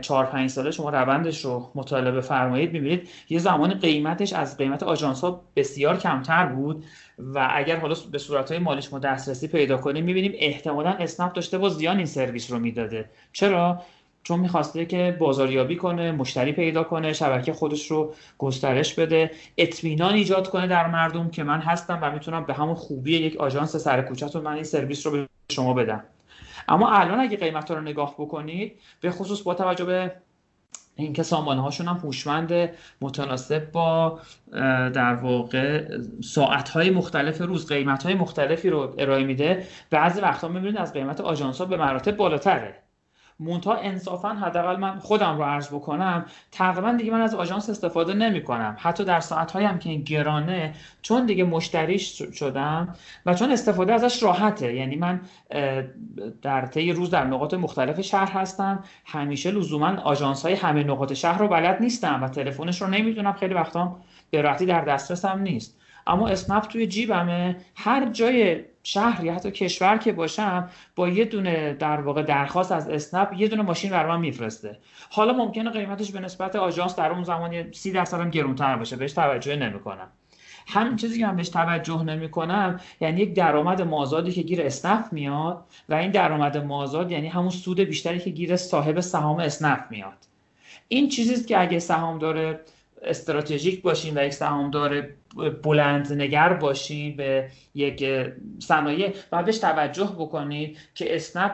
4 0.02 0.26
5 0.26 0.50
ساله 0.50 0.72
شما 0.72 0.90
روندش 0.90 1.46
رو 1.46 1.72
مطالعه 1.76 2.12
بفرمایید 2.12 2.74
می‌بینید 2.74 3.10
یه 3.30 3.40
زمان 3.40 3.74
قیمتش 3.74 4.34
از 4.34 4.58
قیمت 4.58 4.84
آژانس 4.84 5.22
ها 5.22 5.42
بسیار 5.56 5.98
کمتر 5.98 6.46
بود 6.46 6.84
و 7.18 7.50
اگر 7.52 7.78
حالا 7.78 7.96
به 8.12 8.18
صورت 8.18 8.52
های 8.52 8.60
مالیش 8.60 8.94
ما 8.94 9.00
دسترسی 9.00 9.48
پیدا 9.48 9.78
کنیم 9.78 10.06
می‌بینیم 10.06 10.32
احتمالا 10.36 10.90
اسنپ 10.90 11.34
داشته 11.34 11.58
با 11.58 11.70
زیان 11.70 11.98
این 11.98 12.06
سرویس 12.06 12.52
رو 12.52 12.60
می‌داده. 12.60 13.10
چرا؟ 13.34 13.82
چون 14.24 14.40
می‌خواسته 14.40 14.86
که 14.86 15.18
بازاریابی 15.20 15.76
کنه 15.76 16.12
مشتری 16.12 16.52
پیدا 16.52 16.84
کنه 16.84 17.14
شبکه 17.14 17.54
خودش 17.54 17.92
رو 17.92 18.14
گسترش 18.38 18.94
بده 18.94 19.32
اطمینان 19.58 20.14
ایجاد 20.14 20.50
کنه 20.50 20.68
در 20.68 20.88
مردم 20.88 21.30
که 21.30 21.44
من 21.44 21.60
هستم 21.60 22.00
و 22.02 22.12
می‌تونم 22.12 22.46
به 22.46 22.54
همون 22.54 22.76
خوبی 22.76 23.18
یک 23.18 23.38
آژانس 23.38 23.76
سر 23.76 24.02
کوچه‌تون 24.02 24.42
من 24.44 24.54
این 24.54 24.64
سرویس 24.64 25.06
رو 25.06 25.12
به 25.12 25.28
شما 25.52 25.74
بدم. 25.74 26.04
اما 26.68 26.90
الان 26.90 27.20
اگه 27.20 27.38
قیمت 27.38 27.72
رو 27.72 27.82
نگاه 27.82 28.14
بکنید 28.14 28.80
به 29.02 29.12
خصوص 29.12 29.42
با 29.42 29.54
توجه 29.54 29.86
به 29.86 30.16
اینکه 30.96 31.24
سامانه 31.24 31.62
هاشون 31.62 31.88
هم 31.88 31.98
هوشمند 31.98 32.70
متناسب 33.02 33.72
با 33.72 34.20
در 34.94 35.14
واقع 35.14 35.98
ساعت 36.24 36.70
های 36.70 36.90
مختلف 36.90 37.42
روز 37.42 37.68
قیمت 37.68 38.04
های 38.04 38.14
مختلفی 38.14 38.70
رو 38.70 38.96
ارائه 38.98 39.24
میده. 39.24 39.68
بعضی 39.90 40.22
وقتا 40.22 40.48
می‌بینید 40.48 40.78
از 40.78 40.94
قیمت 40.94 41.22
آژانس 41.22 41.58
ها 41.58 41.66
به 41.66 41.78
مراتب 41.78 42.16
بالاتره. 42.16 42.85
مونتا 43.40 43.74
انصافا 43.74 44.30
حداقل 44.30 44.76
من 44.76 45.00
خودم 45.00 45.38
رو 45.38 45.44
عرض 45.44 45.68
بکنم 45.68 46.26
تقریبا 46.52 46.92
دیگه 46.92 47.12
من 47.12 47.22
از 47.22 47.36
آژانس 47.36 47.70
استفاده 47.70 48.14
نمی 48.14 48.44
کنم 48.44 48.78
حتی 48.80 49.06
در 49.06 49.20
ساعت 49.20 49.56
هم 49.56 49.80
که 49.80 49.96
گرانه 49.96 50.74
چون 51.02 51.26
دیگه 51.26 51.44
مشتریش 51.44 52.22
شدم 52.34 52.96
و 53.26 53.34
چون 53.34 53.52
استفاده 53.52 53.94
ازش 53.94 54.24
راحته. 54.24 54.74
یعنی 54.74 54.96
من 54.96 55.22
در 56.42 56.66
طی 56.66 56.92
روز 56.92 57.10
در 57.10 57.24
نقاط 57.24 57.54
مختلف 57.54 58.02
شهر 58.02 58.32
هستم. 58.32 58.84
همیشه 59.06 59.52
لزوما 59.52 60.02
آژانس 60.02 60.46
های 60.46 60.54
همه 60.54 60.84
نقاط 60.84 61.14
شهر 61.14 61.38
رو 61.38 61.48
بلد 61.48 61.82
نیستم 61.82 62.24
و 62.24 62.28
تلفنش 62.28 62.82
رو 62.82 62.88
نمی‌دونم. 62.88 63.34
خیلی 63.34 63.54
وقتا 63.54 63.98
به 64.32 64.42
راحتی 64.42 64.66
در 64.66 64.82
دسترسم 64.82 65.40
نیست. 65.40 65.78
اما 66.08 66.28
اسنپ 66.28 66.64
توی 66.64 66.88
جیبمه. 66.88 67.58
هر 67.76 68.10
جای 68.10 68.64
شهر 68.88 69.24
یا 69.24 69.34
حتی 69.34 69.52
کشور 69.52 69.98
که 69.98 70.12
باشم 70.12 70.70
با 70.96 71.10
یه 71.10 71.26
دونه 71.26 71.74
در 71.74 72.02
واقع 72.02 72.24
درخواست 72.24 72.72
از 72.72 72.90
اسنپ 72.90 73.34
یه 73.38 73.48
دونه 73.48 73.62
ماشین 73.62 73.92
بر 73.92 74.08
من 74.08 74.20
میفرسته. 74.20 74.80
حالا 75.10 75.34
ممکنه 75.34 75.70
قیمتش 75.70 76.12
به 76.12 76.20
نسبت 76.20 76.56
آژانس 76.56 76.96
در 76.96 77.12
اون 77.12 77.24
زمان 77.24 77.72
30 77.72 77.92
درصد 77.92 78.20
هم 78.20 78.30
گرونتر 78.30 78.76
باشه 78.76 78.96
بهش 78.96 79.14
توجه 79.14 79.56
نمی‌کنم. 79.56 80.08
همین 80.68 80.96
چیزی 80.96 81.20
که 81.20 81.26
من 81.26 81.36
بهش 81.36 81.50
توجه 81.50 82.04
نمی 82.04 82.30
کنم 82.30 82.80
یعنی 83.02 83.22
یک 83.22 83.34
درآمد 83.34 83.82
مازادی 83.82 84.32
که 84.32 84.42
گیر 84.42 84.62
اسنپ 84.62 85.06
میاد 85.12 85.66
و 85.90 85.94
این 85.94 86.12
درآمد 86.12 86.58
مازاد 86.58 87.12
یعنی 87.12 87.28
همون 87.28 87.50
سود 87.50 87.80
بیشتری 87.80 88.20
که 88.20 88.30
گیر 88.30 88.56
صاحب 88.56 89.00
سهام 89.00 89.40
اسنپ 89.40 89.80
میاد. 89.90 90.18
این 90.88 91.10
چیزی 91.10 91.46
که 91.46 91.62
اگه 91.62 91.80
سهام 91.80 92.20
داره 92.20 92.60
استراتژیک 93.06 93.82
باشین 93.82 94.18
و 94.18 94.26
یک 94.26 94.34
سهامدار 94.34 95.08
بلند 95.64 96.14
نگر 96.14 96.53
باشین 96.53 97.16
به 97.16 97.49
یک 97.76 98.06
صنایع 98.60 99.14
و 99.32 99.43
بهش 99.43 99.58
توجه 99.58 100.10
بکنید 100.20 100.78
که 100.95 101.16
اسنپ 101.16 101.51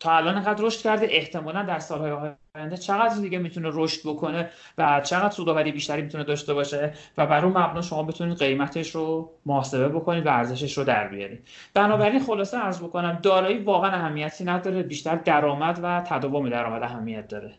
تا 0.00 0.16
الان 0.16 0.34
انقدر 0.34 0.64
رشد 0.64 0.80
کرده 0.80 1.06
احتمالا 1.10 1.62
در 1.62 1.78
سالهای 1.78 2.32
آینده 2.54 2.76
چقدر 2.76 3.20
دیگه 3.20 3.38
می‌تونه 3.38 3.68
رشد 3.72 4.08
بکنه 4.08 4.50
و 4.78 5.00
چقدر 5.00 5.30
سودآوری 5.30 5.72
بیشتری 5.72 6.02
می‌تونه 6.02 6.24
داشته 6.24 6.54
باشه 6.54 6.92
و 7.18 7.26
بر 7.26 7.44
اون 7.44 7.58
مبنا 7.58 7.82
شما 7.82 8.02
بتونید 8.02 8.38
قیمتش 8.38 8.94
رو 8.94 9.30
محاسبه 9.46 9.88
بکنید 9.88 10.26
و 10.26 10.28
ارزشش 10.28 10.78
رو 10.78 10.84
در 10.84 11.08
بیارید. 11.08 11.48
بنابراین 11.74 12.20
خلاصه 12.20 12.58
عرض 12.58 12.82
بکنم 12.82 13.18
دارایی 13.22 13.58
واقعا 13.58 13.90
اهمیتی 13.90 14.44
نداره 14.44 14.82
بیشتر 14.82 15.16
درآمد 15.16 15.80
و 15.82 16.00
تداوم 16.00 16.48
درآمد 16.48 16.82
اهمیت 16.82 17.28
داره. 17.28 17.58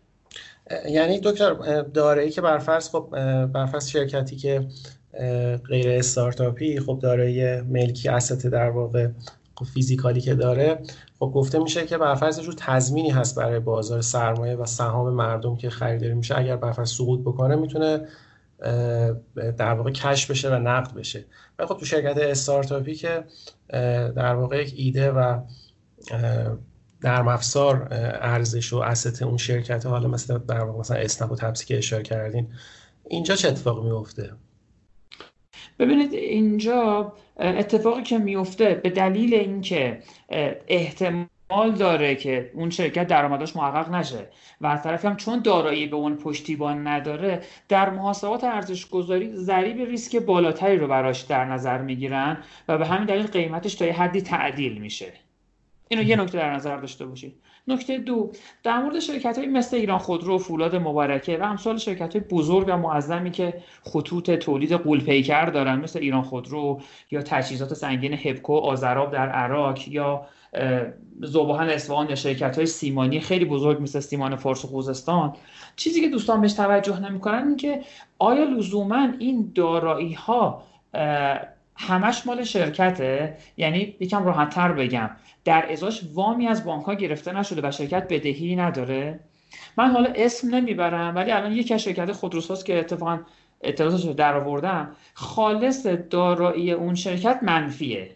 یعنی 0.89 1.19
دکتر 1.23 1.81
دارایی 1.81 2.29
که 2.29 2.41
برفرض 2.41 2.89
خب 2.89 3.07
برفرض 3.45 3.87
شرکتی 3.87 4.35
که 4.35 4.67
غیر 5.67 5.89
استارتاپی 5.89 6.79
خب 6.79 6.99
دارای 7.01 7.61
ملکی 7.61 8.09
اسست 8.09 8.47
در 8.47 8.69
واقع 8.69 9.07
خب 9.55 9.65
فیزیکالی 9.65 10.21
که 10.21 10.35
داره 10.35 10.79
خب 11.19 11.31
گفته 11.35 11.59
میشه 11.59 11.85
که 11.85 11.97
برفرض 11.97 12.39
رو 12.39 12.53
تضمینی 12.57 13.09
هست 13.09 13.35
برای 13.35 13.59
بازار 13.59 14.01
سرمایه 14.01 14.55
و 14.55 14.65
سهام 14.65 15.13
مردم 15.13 15.55
که 15.57 15.69
خریداری 15.69 16.13
میشه. 16.13 16.37
اگر 16.37 16.55
برفرض 16.55 16.89
سقوط 16.89 17.19
بکنه 17.19 17.55
می‌تونه 17.55 18.07
در 19.35 19.73
واقع 19.73 19.91
کش 19.91 20.25
بشه 20.25 20.49
و 20.49 20.59
نقد 20.59 20.93
بشه. 20.93 21.25
و 21.59 21.65
خب 21.65 21.77
تو 21.77 21.85
شرکت 21.85 22.17
استارتاپی 22.17 22.95
که 22.95 23.23
در 24.15 24.35
واقع 24.35 24.61
یک 24.61 24.73
ایده 24.77 25.11
و 25.11 25.39
نرم 27.03 27.27
افزار 27.27 27.87
ارزش 28.21 28.73
و 28.73 28.77
اسست 28.77 29.21
اون 29.21 29.37
شرکت 29.37 29.85
حالا 29.85 30.07
مثلا 30.07 30.37
در 30.37 30.63
واقع 30.63 30.79
مثلا 30.79 30.97
اسنپ 30.97 31.31
و 31.31 31.35
تپسی 31.35 31.65
که 31.65 31.77
اشاره 31.77 32.03
کردین 32.03 32.47
اینجا 33.09 33.35
چه 33.35 33.47
اتفاقی 33.47 33.89
میفته؟ 33.89 34.31
ببینید 35.79 36.13
اینجا 36.13 37.13
اتفاقی 37.39 38.03
که 38.03 38.17
میفته 38.17 38.73
به 38.83 38.89
دلیل 38.89 39.33
اینکه 39.33 40.03
احتمال 40.67 41.71
داره 41.77 42.15
که 42.15 42.51
اون 42.53 42.69
شرکت 42.69 43.07
درآمدش 43.07 43.55
محقق 43.55 43.91
نشه 43.91 44.29
و 44.61 44.67
از 44.67 44.83
طرفی 44.83 45.07
هم 45.07 45.15
چون 45.15 45.39
دارایی 45.41 45.87
به 45.87 45.95
اون 45.95 46.15
پشتیبان 46.15 46.87
نداره 46.87 47.41
در 47.69 47.89
محاسبات 47.89 48.43
ارزش 48.43 48.89
گذاری 48.89 49.35
ضریب 49.35 49.77
ریسک 49.77 50.15
بالاتری 50.15 50.77
رو 50.77 50.87
براش 50.87 51.21
در 51.21 51.45
نظر 51.45 51.81
می‌گیرن 51.81 52.37
و 52.67 52.77
به 52.77 52.85
همین 52.85 53.05
دلیل 53.05 53.27
قیمتش 53.27 53.75
تا 53.75 53.85
یه 53.85 53.93
حدی 53.93 54.21
تعدیل 54.21 54.81
میشه. 54.81 55.13
اینو 55.91 56.03
یه 56.03 56.15
نکته 56.15 56.37
در 56.37 56.53
نظر 56.53 56.77
داشته 56.77 57.05
باشید 57.05 57.35
نکته 57.67 57.97
دو 57.97 58.31
در 58.63 58.81
مورد 58.81 58.99
شرکت 58.99 59.37
های 59.37 59.47
مثل 59.47 59.77
ایران 59.77 59.97
خودرو 59.97 60.37
فولاد 60.37 60.75
مبارکه 60.75 61.37
و 61.37 61.43
امثال 61.43 61.77
شرکت 61.77 62.15
های 62.15 62.25
بزرگ 62.29 62.65
و 62.67 62.77
معظمی 62.77 63.31
که 63.31 63.53
خطوط 63.83 64.31
تولید 64.31 64.73
قولپیکر 64.73 65.45
دارن 65.45 65.79
مثل 65.79 65.99
ایران 65.99 66.21
خودرو 66.21 66.81
یا 67.11 67.21
تجهیزات 67.21 67.73
سنگین 67.73 68.13
هپکو 68.13 68.53
آزراب 68.53 69.11
در 69.11 69.29
عراق 69.29 69.87
یا 69.87 70.25
زوباهن 71.21 71.69
اصفهان 71.69 72.09
یا 72.09 72.15
شرکت 72.15 72.57
های 72.57 72.65
سیمانی 72.65 73.19
خیلی 73.19 73.45
بزرگ 73.45 73.81
مثل 73.81 73.99
سیمان 73.99 74.35
فارس 74.35 74.65
و 74.65 74.67
خوزستان. 74.67 75.35
چیزی 75.75 76.01
که 76.01 76.09
دوستان 76.09 76.41
بهش 76.41 76.53
توجه 76.53 76.99
نمی‌کنن 76.99 77.47
این 77.47 77.57
که 77.57 77.81
آیا 78.19 78.43
لزوما 78.43 79.07
این 79.19 79.51
دارایی 79.55 80.13
ها 80.13 80.63
همش 81.75 82.27
مال 82.27 82.43
شرکته؟ 82.43 83.37
یعنی 83.57 83.95
یکم 83.99 84.25
راحتتر 84.25 84.71
بگم. 84.71 85.09
در 85.45 85.71
ازاش 85.71 86.01
وامی 86.13 86.47
از 86.47 86.65
بانک 86.65 86.85
ها 86.85 86.93
گرفته 86.93 87.33
نشده 87.33 87.67
و 87.67 87.71
شرکت 87.71 88.07
بدهی 88.09 88.55
نداره. 88.55 89.19
من 89.77 89.91
حالا 89.91 90.13
اسم 90.15 90.55
نمی‌برم 90.55 91.15
ولی 91.15 91.31
الان 91.31 91.51
یکی 91.51 91.73
از 91.73 91.83
شرکت 91.83 92.11
خودروساز 92.11 92.63
که 92.63 92.79
اتفاقا 92.79 93.19
اطلاعاتش 93.61 94.05
رو 94.05 94.13
در 94.13 94.37
آوردم 94.37 94.95
خالص 95.13 95.85
دارایی 95.85 96.71
اون 96.71 96.95
شرکت 96.95 97.39
منفیه. 97.41 98.15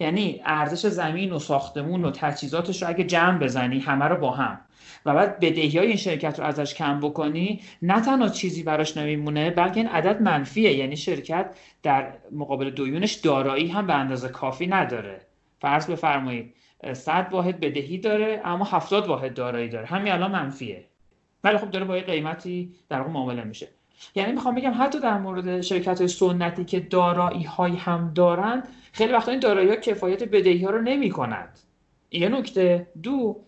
یعنی 0.00 0.40
ارزش 0.44 0.86
زمین 0.86 1.32
و 1.32 1.38
ساختمون 1.38 2.04
و 2.04 2.10
تجهیزاتش 2.10 2.82
رو 2.82 2.88
اگه 2.88 3.04
جمع 3.04 3.38
بزنی 3.38 3.78
همه 3.78 4.04
رو 4.04 4.16
با 4.16 4.30
هم. 4.30 4.60
و 5.06 5.14
بعد 5.14 5.40
بدهی 5.40 5.78
های 5.78 5.86
این 5.86 5.96
شرکت 5.96 6.38
رو 6.38 6.44
ازش 6.44 6.74
کم 6.74 7.00
بکنی 7.00 7.60
نه 7.82 8.00
تنها 8.00 8.28
چیزی 8.28 8.62
براش 8.62 8.96
نمیمونه 8.96 9.50
بلکه 9.50 9.76
این 9.76 9.88
عدد 9.88 10.22
منفیه. 10.22 10.72
یعنی 10.72 10.96
شرکت 10.96 11.56
در 11.82 12.12
مقابل 12.32 12.70
دویونش 12.70 13.12
دارایی 13.12 13.68
هم 13.68 13.86
به 13.86 13.94
اندازه 13.94 14.28
کافی 14.28 14.66
نداره. 14.66 15.29
فرض 15.60 15.90
بفرمایید 15.90 16.54
100 16.92 17.28
واحد 17.30 17.60
بدهی 17.60 17.98
داره 17.98 18.40
اما 18.44 18.64
70 18.64 19.06
واحد 19.06 19.34
دارایی 19.34 19.68
داره. 19.68 19.86
همین 19.86 20.12
الان 20.12 20.30
منفیه. 20.30 20.84
ولی 21.44 21.58
خب 21.58 21.70
داره 21.70 21.84
با 21.84 21.96
یه 21.96 22.02
قیمتی 22.02 22.74
در 22.88 22.98
واقع 22.98 23.10
معامله 23.10 23.44
میشه. 23.44 23.68
یعنی 24.14 24.32
می‌خوام 24.32 24.54
بگم 24.54 24.74
حتی 24.78 25.00
در 25.00 25.18
مورد 25.18 25.60
شرکت 25.60 25.98
های 25.98 26.08
سنتی 26.08 26.64
که 26.64 26.80
دارایی 26.80 27.42
های 27.42 27.76
هم 27.76 28.12
دارند 28.14 28.68
خیلی 28.92 29.12
وقتا 29.12 29.30
این 29.30 29.40
دارایی 29.40 29.68
ها 29.68 29.76
کفایت 29.76 30.24
بدهی 30.24 30.64
ها 30.64 30.70
رو 30.70 30.80
نمی 30.80 31.10
کند 31.10 31.58
یه 32.10 32.28
نکته. 32.28 32.86
دو 33.02 33.40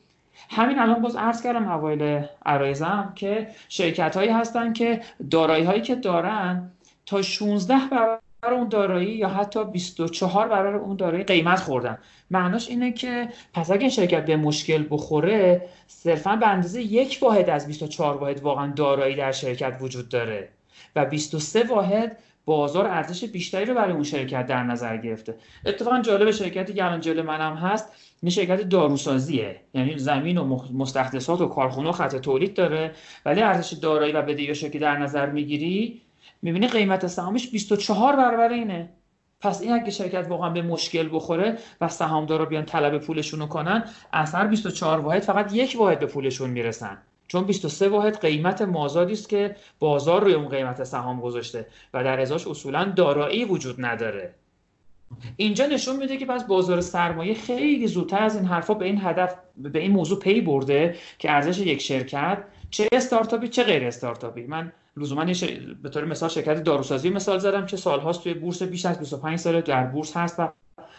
همین 0.50 0.78
الان 0.78 1.02
باز 1.02 1.16
عرض 1.16 1.42
کردم 1.42 1.68
اوایل 1.68 2.24
عرایزم 2.46 3.12
که 3.14 3.48
شرکت 3.68 4.16
هایی 4.16 4.30
هستن 4.30 4.72
که 4.72 5.00
دارایی 5.30 5.64
هایی 5.64 5.82
که 5.82 5.94
دارن 5.94 6.70
تا 7.06 7.22
16 7.22 7.74
برابر 7.90 8.18
اون 8.51 8.68
دارایی 8.68 9.09
یا 9.09 9.28
حتی 9.28 9.64
24 9.64 10.49
برابر 10.49 10.76
اون 10.76 10.97
دارایی 10.97 11.24
قیمت 11.24 11.61
خوردن. 11.61 11.99
معناش 12.30 12.68
اینه 12.68 12.93
که 12.93 13.28
پس 13.55 13.70
اگه 13.70 13.88
شرکت 13.88 14.24
به 14.24 14.36
مشکل 14.36 14.84
بخوره 14.90 15.68
صرفا 15.86 16.36
به 16.36 16.49
اندازه 16.49 16.82
یک 16.82 17.18
واحد 17.22 17.51
از 17.51 17.66
24 17.66 18.16
واحد 18.16 18.40
واقعا 18.40 18.72
دارایی 18.76 19.16
در 19.16 19.32
شرکت 19.32 19.76
وجود 19.80 20.09
داره 20.09 20.49
و 20.97 21.05
23 21.05 21.62
واحد 21.62 22.16
بازار 22.45 22.86
ارزش 22.86 23.24
بیشتری 23.24 23.64
رو 23.64 23.74
برای 23.74 23.93
اون 23.93 24.03
شرکت 24.03 24.47
در 24.47 24.62
نظر 24.62 24.97
گرفته. 24.97 25.34
اتفاقا 25.66 26.01
جالب 26.01 26.30
شرکتی 26.30 26.72
که 26.74 26.84
الان 26.84 27.01
جلو 27.01 27.22
منم 27.22 27.57
هست 27.57 27.88
این 28.22 28.30
شرکت 28.30 28.61
داروسازیه. 28.61 29.61
یعنی 29.74 29.99
زمین 29.99 30.38
و 30.38 30.61
مستحدثات 30.72 31.40
و 31.40 31.47
کارخونه 31.47 31.88
و 31.88 31.93
خط 31.93 32.16
تولید 32.16 32.55
داره 32.55 32.95
ولی 33.26 33.43
ارزش 33.43 33.72
دارایی 33.72 34.12
و 34.12 34.22
بدهیاشو 34.22 34.68
که 34.68 34.78
در 34.78 34.99
نظر 34.99 35.26
می‌گیری 35.30 36.03
می‌بینی 36.43 36.66
قیمت 36.66 37.07
سهامش 37.07 37.51
24 37.51 38.16
برابر 38.16 38.49
اینه. 38.49 38.88
پس 39.40 39.62
این 39.62 39.72
اگه 39.72 39.90
شرکت 39.90 40.26
واقعا 40.28 40.51
به 40.51 40.62
مشکل 40.62 41.09
بخوره 41.12 41.59
و 41.80 41.88
سهامدارا 41.88 42.45
بیان 42.45 42.64
طلب 42.64 42.99
پولشون 42.99 43.40
رو 43.40 43.47
کنن 43.47 43.84
از 44.12 44.34
هر 44.34 44.47
24 44.47 45.01
واحد 45.01 45.22
فقط 45.22 45.53
یک 45.53 45.76
واحد 45.78 45.99
به 45.99 46.07
پولشون 46.07 46.51
می‌رسن. 46.51 46.99
چون 47.28 47.45
23 47.45 47.88
واحد 47.88 48.20
قیمت 48.20 48.62
مازادی 48.62 49.12
است 49.12 49.28
که 49.28 49.57
بازار 49.78 50.24
روی 50.24 50.34
اون 50.34 50.49
قیمت 50.49 50.84
سهام 50.84 51.20
گذاشته 51.20 51.66
و 51.95 52.05
در 52.05 52.20
ازاش 52.20 52.47
اصولا 52.47 52.93
دارایی 52.97 53.45
وجود 53.45 53.84
نداره. 53.84 54.34
اینجا 55.36 55.66
نشون 55.66 55.97
میده 55.97 56.16
که 56.16 56.26
پس 56.26 56.45
بازار 56.45 56.80
سرمایه 56.80 57.34
خیلی 57.34 57.86
زودتر 57.86 58.22
از 58.22 58.36
این 58.36 58.45
حرفا 58.45 58.74
به 58.74 58.84
این 58.84 59.01
هدف 59.03 59.34
به 59.57 59.78
این 59.78 59.93
موضوع 59.93 60.18
پی 60.18 60.40
برده 60.40 60.97
که 61.18 61.30
ارزش 61.30 61.59
یک 61.59 61.80
شرکت 61.80 62.45
چه 62.70 62.88
استارتاپی 62.93 63.49
چه 63.49 63.62
غیر 63.62 63.84
استارتاپی. 63.84 64.43
من 64.43 64.72
لزوما 64.97 65.24
به 65.82 65.88
طور 65.88 66.05
مثال 66.05 66.28
شرکت 66.28 66.62
داروسازی 66.62 67.11
مثال 67.11 67.38
زدم 67.38 67.66
که 67.66 67.76
سالهاست 67.76 68.22
توی 68.22 68.34
بورس 68.34 68.62
بیش 68.62 68.86
از 68.86 68.99
25 68.99 69.38
سال 69.38 69.61
در 69.61 69.86
بورس 69.86 70.16
هست 70.16 70.40
و 70.40 70.49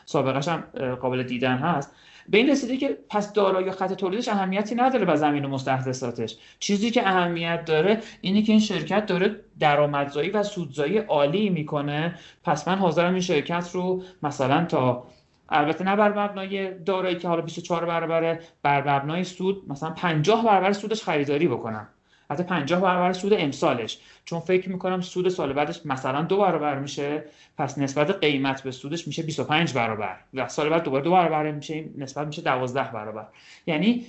سابقش 0.06 0.48
هم 0.48 0.62
قابل 0.96 1.24
دیدن 1.24 1.58
هست. 1.58 1.96
به 2.30 2.38
این 2.38 2.50
رسیده 2.50 2.78
که 2.78 2.98
پس 3.10 3.34
دارایی 3.34 3.72
خط 3.72 3.94
تولیدش 3.94 4.28
اهمیتی 4.28 4.76
نداره 4.76 5.06
به 5.06 5.16
زمین 5.16 5.46
و 5.46 5.48
مستحدثاتش 5.48 6.38
چیزی 6.60 6.92
که 6.92 7.08
اهمیت 7.08 7.66
داره 7.66 8.00
اینه 8.22 8.42
که 8.42 8.52
این 8.52 8.62
شرکت 8.62 9.06
داره 9.06 9.40
درآمدزایی 9.60 10.30
و 10.30 10.44
سودزایی 10.44 10.98
عالی 10.98 11.50
می‌کنه. 11.50 12.16
پس 12.44 12.68
من 12.68 12.78
حاضرم 12.78 13.12
این 13.12 13.22
شرکت 13.22 13.70
رو 13.74 14.04
مثلا 14.24 14.66
تا 14.66 15.08
البته 15.50 15.84
نه 15.84 15.96
بر 15.96 16.10
مبنای 16.24 16.74
دارایی 16.74 17.16
که 17.16 17.28
حالا 17.28 17.42
24 17.42 17.86
برابره 17.86 18.40
بر 18.64 18.96
مبنای 18.96 19.24
سود 19.24 19.64
مثلا 19.68 19.90
50 19.90 20.46
برابر 20.46 20.74
سودش 20.74 21.04
خریداری 21.04 21.48
بکنم. 21.48 21.88
حتی 22.30 22.44
50 22.44 22.82
برابر 22.82 23.14
سود 23.14 23.34
امسالش. 23.34 24.00
چون 24.26 24.40
فکر 24.40 24.70
می‌کنم 24.70 25.02
سود 25.02 25.30
سال 25.30 25.54
بعدش 25.54 25.86
مثلا 25.86 26.22
دو 26.22 26.38
برابر 26.38 26.80
میشه 26.80 27.24
پس 27.58 27.78
نسبت 27.78 28.10
قیمت 28.10 28.64
به 28.64 28.72
سودش 28.72 29.08
میشه 29.08 29.24
25 29.24 29.74
برابر. 29.74 30.20
و 30.34 30.48
سال 30.48 30.70
بعد 30.70 30.84
دوباره 30.84 31.04
دو 31.04 31.12
برابر 31.12 31.52
میشه 31.52 31.86
نسبت 31.98 32.28
میشه 32.28 32.42
12 32.42 32.84
برابر. 32.84 33.28
یعنی 33.66 34.06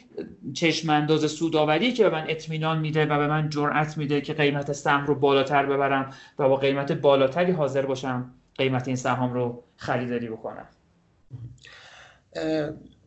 چشم 0.54 0.90
انداز 0.90 1.30
سوداوری 1.30 1.92
که 1.92 2.04
به 2.04 2.10
من 2.10 2.24
اطمینان 2.28 2.78
میده 2.78 3.06
و 3.06 3.18
به 3.18 3.26
من 3.26 3.48
جرأت 3.48 3.98
میده 3.98 4.20
که 4.20 4.34
قیمت 4.34 4.72
سهم 4.72 5.06
رو 5.06 5.14
بالاتر 5.14 5.66
ببرم 5.66 6.10
و 6.38 6.48
با 6.48 6.56
قیمت 6.56 6.92
بالاتری 6.92 7.52
حاضر 7.52 7.86
باشم 7.86 8.30
قیمت 8.58 8.88
این 8.88 8.96
سهام 8.96 9.32
رو 9.32 9.62
خریداری 9.76 10.28
بکنم. 10.28 10.66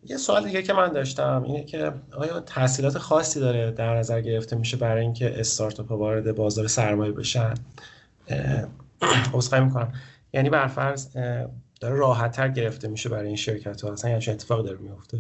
یه 0.10 0.18
سوال 0.18 0.44
دیگه 0.44 0.64
که 0.64 0.74
من 0.74 0.88
داشتم 0.88 1.44
اینه 1.48 1.64
که 1.64 1.94
آیا 2.18 2.40
تحصیلات 2.40 2.98
خاصی 2.98 3.40
داره 3.40 3.72
در 3.72 3.98
نظر 3.98 4.22
گرفته 4.22 4.56
میشه 4.56 4.78
برای 4.78 5.02
اینکه 5.02 5.40
استارتاپ 5.40 5.92
وارد 5.92 6.36
بازار 6.36 6.68
سرمایه 6.68 7.12
بشن؟ 7.12 7.54
عذرخواهی 9.34 9.66
می‌کنم. 9.66 9.94
یعنی 10.34 10.50
بر 10.50 10.68
فرض 10.68 11.18
داره 11.80 11.96
راحت 11.96 12.32
تر 12.32 12.48
گرفته 12.48 12.88
میشه 12.88 13.10
برای 13.10 13.28
این 13.28 13.36
شرکت 13.36 13.82
ها 13.82 13.94
اصلا 13.94 14.12
یعنی 14.12 14.24
اتفاق 14.28 14.66
داره 14.66 14.78
میفته 14.78 15.18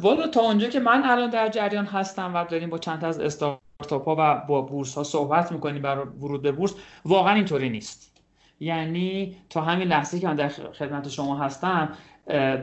والا 0.00 0.26
تا 0.26 0.40
اونجا 0.40 0.68
که 0.68 0.80
من 0.80 1.02
الان 1.04 1.30
در 1.30 1.48
جریان 1.48 1.86
هستم 1.86 2.34
و 2.34 2.44
داریم 2.44 2.70
با 2.70 2.78
چند 2.78 3.04
از 3.04 3.20
استارتاپ 3.20 4.04
ها 4.04 4.16
و 4.18 4.46
با 4.48 4.62
بورس 4.62 4.94
ها 4.94 5.04
صحبت 5.04 5.52
می‌کنیم 5.52 5.82
برای 5.82 6.06
ورود 6.06 6.42
به 6.42 6.52
بورس 6.52 6.74
واقعا 7.04 7.34
اینطوری 7.34 7.70
نیست. 7.70 8.10
یعنی 8.60 9.36
تا 9.50 9.60
همین 9.60 9.88
لحظه 9.88 10.20
که 10.20 10.26
من 10.26 10.36
در 10.36 10.48
خدمت 10.48 11.08
شما 11.08 11.38
هستم 11.38 11.88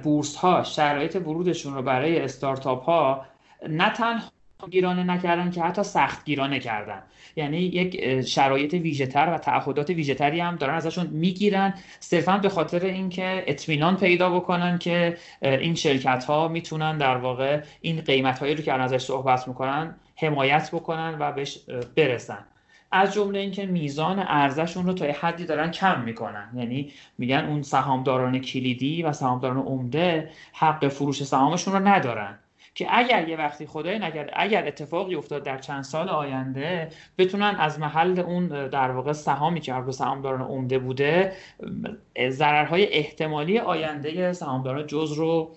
بورس 0.04 0.36
ها 0.36 0.64
شرایط 0.64 1.16
ورودشون 1.16 1.74
رو 1.76 1.82
برای 1.82 2.20
استارتاپ 2.20 2.84
ها 2.84 3.26
نه 3.70 3.90
تنها 3.90 4.30
گیرانه 4.70 5.04
نکردن 5.04 5.52
که 5.52 5.62
حتی 5.62 5.84
سخت 5.84 6.26
گیرانه 6.26 6.60
کردن. 6.60 7.04
یعنی 7.36 7.58
یک 7.58 8.22
شرایط 8.22 8.74
ویژهتر 8.74 9.34
و 9.34 9.38
تعهدات 9.38 9.90
ویژهتری 9.90 10.40
هم 10.40 10.56
دارن 10.56 10.74
ازشون 10.74 11.08
می‌گیرن. 11.08 11.74
صرفا 12.00 12.38
به 12.38 12.50
خاطر 12.50 12.86
اینکه 12.86 13.44
اطمینان 13.48 13.98
پیدا 13.98 14.30
بکنن 14.30 14.78
که 14.78 15.18
این 15.42 15.76
شرکت 15.76 16.26
ها 16.26 16.48
می‌تونن 16.48 16.98
در 16.98 17.18
واقع 17.18 17.62
این 17.82 18.02
قیمت 18.02 18.40
هایی 18.40 18.56
رو 18.56 18.64
که 18.64 18.74
ازش 18.74 19.02
صحبت 19.02 19.48
می‌کنن 19.48 19.96
حمایت 20.16 20.70
بکنن 20.74 21.16
و 21.20 21.32
بهش 21.32 21.60
برسن. 21.96 22.46
از 22.92 23.14
جمله 23.14 23.40
اینکه 23.40 23.66
میزان 23.66 24.20
ارزششون 24.20 24.86
رو 24.86 24.94
تا 24.94 25.06
حدی 25.06 25.46
دارن 25.46 25.72
کم 25.72 26.02
می‌کنن. 26.02 26.50
یعنی 26.56 26.92
میگن 27.18 27.46
اون 27.46 27.62
سهامداران 27.62 28.40
کلیدی 28.40 29.04
و 29.04 29.14
سهامداران 29.14 29.58
عمده 29.58 30.30
حق 30.54 30.88
فروش 30.88 31.24
سهامشون 31.24 31.74
رو 31.74 31.88
ندارن. 31.88 32.40
که 32.78 32.88
اگر 32.90 33.30
یه 33.30 33.38
وقتی 33.38 33.66
خدای 33.66 34.00
نکرد 34.00 34.30
اگر 34.34 34.68
اتفاقی 34.68 35.16
افتاد 35.16 35.44
در 35.44 35.58
چند 35.58 35.84
سال 35.84 36.10
آینده 36.10 36.90
بتونن 37.18 37.56
از 37.60 37.80
محل 37.80 38.20
اون 38.20 38.48
در 38.48 38.92
واقع 38.92 39.14
سهامی 39.14 39.60
که 39.60 39.74
به 39.74 39.92
سهامداران 39.92 40.42
عمده 40.42 40.80
بوده 40.80 41.34
ضررهای 42.30 42.94
احتمالی 42.94 43.60
آینده 43.60 44.34
سهامداران 44.34 44.88
جز 44.88 45.12
رو 45.12 45.56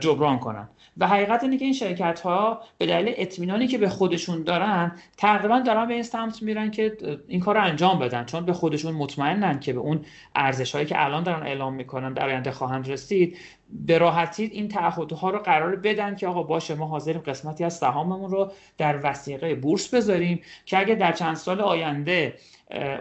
جبران 0.00 0.38
کنن. 0.38 0.68
و 0.96 1.06
حقیقت 1.06 1.42
اینه 1.42 1.58
که 1.58 1.64
این 1.64 1.74
شرکت 1.74 2.20
ها 2.20 2.60
به 2.78 2.86
دلیل 2.86 3.14
اطمینانی 3.16 3.66
که 3.66 3.78
به 3.78 3.88
خودشون 3.88 4.42
دارن 4.42 4.92
تقریبا 5.16 5.60
دارن 5.60 5.88
به 5.88 5.94
این 5.94 6.02
سمت 6.02 6.42
میرن 6.42 6.70
که 6.70 6.96
این 7.28 7.40
کار 7.40 7.54
رو 7.54 7.64
انجام 7.64 7.98
بدن. 7.98 8.24
چون 8.24 8.44
به 8.44 8.52
خودشون 8.52 8.94
مطمئنن 8.94 9.60
که 9.60 9.72
به 9.72 9.80
اون 9.80 10.04
ارزش 10.34 10.74
هایی 10.74 10.86
که 10.86 11.04
الان 11.04 11.22
دارن 11.22 11.46
اعلام 11.46 11.74
می‌کنن 11.74 12.12
در 12.12 12.26
آینده 12.26 12.50
خواهند 12.50 12.90
رسید 12.90 13.38
به 13.70 13.98
راحتی 13.98 14.44
این 14.44 14.68
تعهدها 14.68 15.30
رو 15.30 15.38
قرار 15.38 15.76
بدن 15.76 16.16
که 16.16 16.26
آقا 16.26 16.42
باشه 16.42 16.74
ما 16.74 16.86
حاضریم 16.86 17.20
قسمتی 17.20 17.64
از 17.64 17.74
سهاممون 17.74 18.30
رو 18.30 18.52
در 18.78 19.00
وسیقه 19.02 19.54
بورس 19.54 19.94
بذاریم 19.94 20.40
که 20.66 20.78
اگه 20.78 20.94
در 20.94 21.12
چند 21.12 21.36
سال 21.36 21.60
آینده 21.60 22.34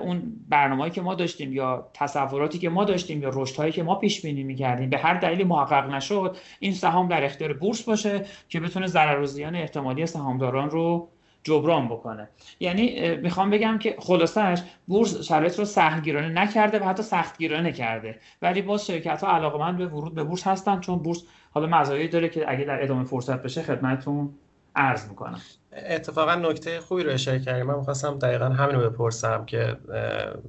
اون 0.01 0.23
برنامه‌ای 0.49 0.91
که 0.91 1.01
ما 1.01 1.15
داشتیم 1.15 1.53
یا 1.53 1.89
تصوراتی 1.93 2.59
که 2.59 2.69
ما 2.69 2.83
داشتیم 2.83 3.21
یا 3.21 3.31
رشدهایی 3.33 3.71
که 3.71 3.83
ما 3.83 3.95
پیش 3.95 4.21
بینی 4.21 4.43
می‌کردیم 4.43 4.89
به 4.89 4.97
هر 4.97 5.13
دلیلی 5.13 5.43
محقق 5.43 5.89
نشد 5.89 6.37
این 6.59 6.73
سهام 6.73 7.07
در 7.07 7.23
اختیار 7.25 7.53
بورس 7.53 7.83
باشه 7.83 8.25
که 8.49 8.59
بتونه 8.59 8.87
ضرر 8.87 9.19
و 9.19 9.25
زیان 9.25 9.55
احتمالی 9.55 10.05
سهامداران 10.05 10.69
رو 10.69 11.09
جبران 11.43 11.87
بکنه. 11.87 12.29
یعنی 12.59 13.15
می‌خوام 13.15 13.49
بگم 13.49 13.77
که 13.77 13.95
خلاصش 13.99 14.61
بورس 14.87 15.21
شرایط 15.21 15.59
رو 15.59 15.65
سهلگیرانه 15.65 16.29
نکرده 16.29 16.79
و 16.79 16.83
حتی 16.83 17.03
سختگیرانه 17.03 17.71
کرده. 17.71 18.19
ولی 18.41 18.61
باز 18.61 18.87
شرکت 18.87 19.23
ها 19.23 19.35
علاقمند 19.35 19.77
به 19.77 19.87
ورود 19.87 20.15
به 20.15 20.23
بورس 20.23 20.47
هستن 20.47 20.79
چون 20.79 20.99
بورس 20.99 21.23
حالا 21.51 21.67
مزایایی 21.67 22.07
داره 22.07 22.29
که 22.29 22.51
اگه 22.51 22.65
در 22.65 22.83
ادامه 22.83 23.03
فرصت 23.03 23.43
بشه 23.43 23.61
خدمتتون 23.61 24.29
عرض 24.75 25.09
می‌کنم. 25.09 25.41
اتفاقا 25.85 26.35
نکته 26.35 26.79
خوبی 26.79 27.03
رو 27.03 27.11
اشاره 27.11 27.39
کردیم 27.39 27.65
من 27.65 27.75
می‌خواستم 27.75 28.19
دقیقا 28.19 28.45
همین 28.45 28.75
رو 28.75 28.89
بپرسم 28.89 29.45
که 29.45 29.77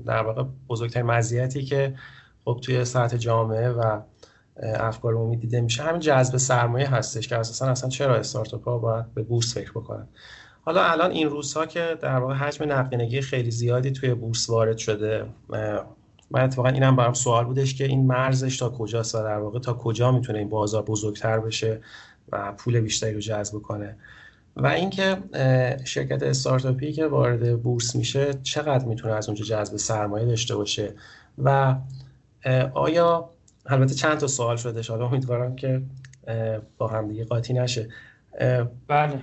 در 0.07 0.23
واقع 0.23 0.45
بزرگترین 0.69 1.07
مزیتی 1.07 1.65
که 1.65 1.95
خب 2.45 2.61
توی 2.63 2.85
سطح 2.85 3.17
جامعه 3.17 3.71
و 3.71 4.01
افکار 4.63 5.15
عمومی 5.15 5.37
دیده 5.37 5.61
میشه 5.61 5.83
همین 5.83 6.01
جذب 6.01 6.37
سرمایه 6.37 6.89
هستش 6.89 7.29
که 7.29 7.37
اساسا 7.37 7.67
اصلا 7.67 7.91
چرا 7.91 8.17
استارتاپ 8.17 8.65
ها 8.65 8.79
باید 8.79 9.15
به 9.15 9.23
بورس 9.23 9.55
فکر 9.55 9.71
بکنن. 9.71 10.09
حالا 10.65 10.85
الان 10.85 11.11
این 11.11 11.31
روزها 11.31 11.67
که 11.67 11.99
در 12.01 12.19
واقع 12.19 12.35
حجم 12.35 12.73
نقدینگی 12.73 13.21
خیلی 13.21 13.51
زیادی 13.51 13.91
توی 13.91 14.15
بورس 14.15 14.51
وارد 14.51 14.79
شده 14.79 15.27
من 16.31 16.43
اتفاقا 16.43 16.69
اینم 16.69 16.97
برام 16.97 17.15
سوال 17.15 17.45
بودش 17.45 17.75
که 17.75 17.85
این 17.85 18.07
مرزش 18.07 18.57
تا 18.57 18.69
کجاست 18.69 19.15
و 19.15 19.19
در 19.23 19.39
واقع 19.39 19.59
تا 19.59 19.75
کجا 19.75 20.13
می‌تونه 20.13 20.39
این 20.39 20.49
بازار 20.49 20.83
بزرگتر 20.83 21.41
بشه 21.41 21.81
و 22.33 22.53
پول 22.53 22.81
بیشتری 22.81 23.15
رو 23.15 23.21
جذب 23.21 23.59
کنه 23.59 23.97
و 24.59 24.67
اینکه 24.67 25.17
شرکت 25.85 26.23
استارتاپی 26.23 26.93
که 26.93 27.07
وارد 27.07 27.63
بورس 27.63 27.97
میشه 27.97 28.35
چقدر 28.43 28.85
می‌تونه 28.85 29.15
از 29.15 29.29
اونجا 29.29 29.45
جذب 29.45 29.77
سرمایه 29.77 30.27
داشته 30.27 30.57
باشه؟ 30.57 30.95
و 31.39 31.77
آیا 32.75 33.31
البته 33.67 33.95
چند 33.95 34.19
تا 34.19 34.27
سوال 34.27 34.57
شده 34.57 34.83
حالا 34.89 35.07
امیدوارم 35.07 35.57
که 35.57 35.83
با 36.79 36.89
هم 36.89 37.09
دیگه 37.09 37.25
قاطی 37.25 37.53
نشه. 37.53 37.89
بله. 38.89 39.23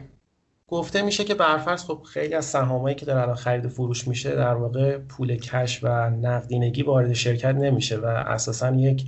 گفته 0.68 1.02
میشه 1.02 1.24
که 1.24 1.36
برفرض 1.36 1.84
خب 1.84 2.02
خیلی 2.14 2.34
از 2.34 2.46
سهامایی 2.46 2.96
که 2.96 3.06
دارن 3.06 3.34
خرید 3.34 3.66
و 3.66 3.70
فروش 3.70 4.08
میشه 4.08 4.36
در 4.36 4.54
واقع 4.54 4.98
پول 4.98 5.36
کش 5.36 5.84
و 5.84 6.10
نقدینگی 6.10 6.84
وارد 6.84 7.14
شرکت 7.14 7.56
نمیشه 7.56 7.98
و 7.98 8.06
اساسا 8.06 8.76
یک 8.76 9.06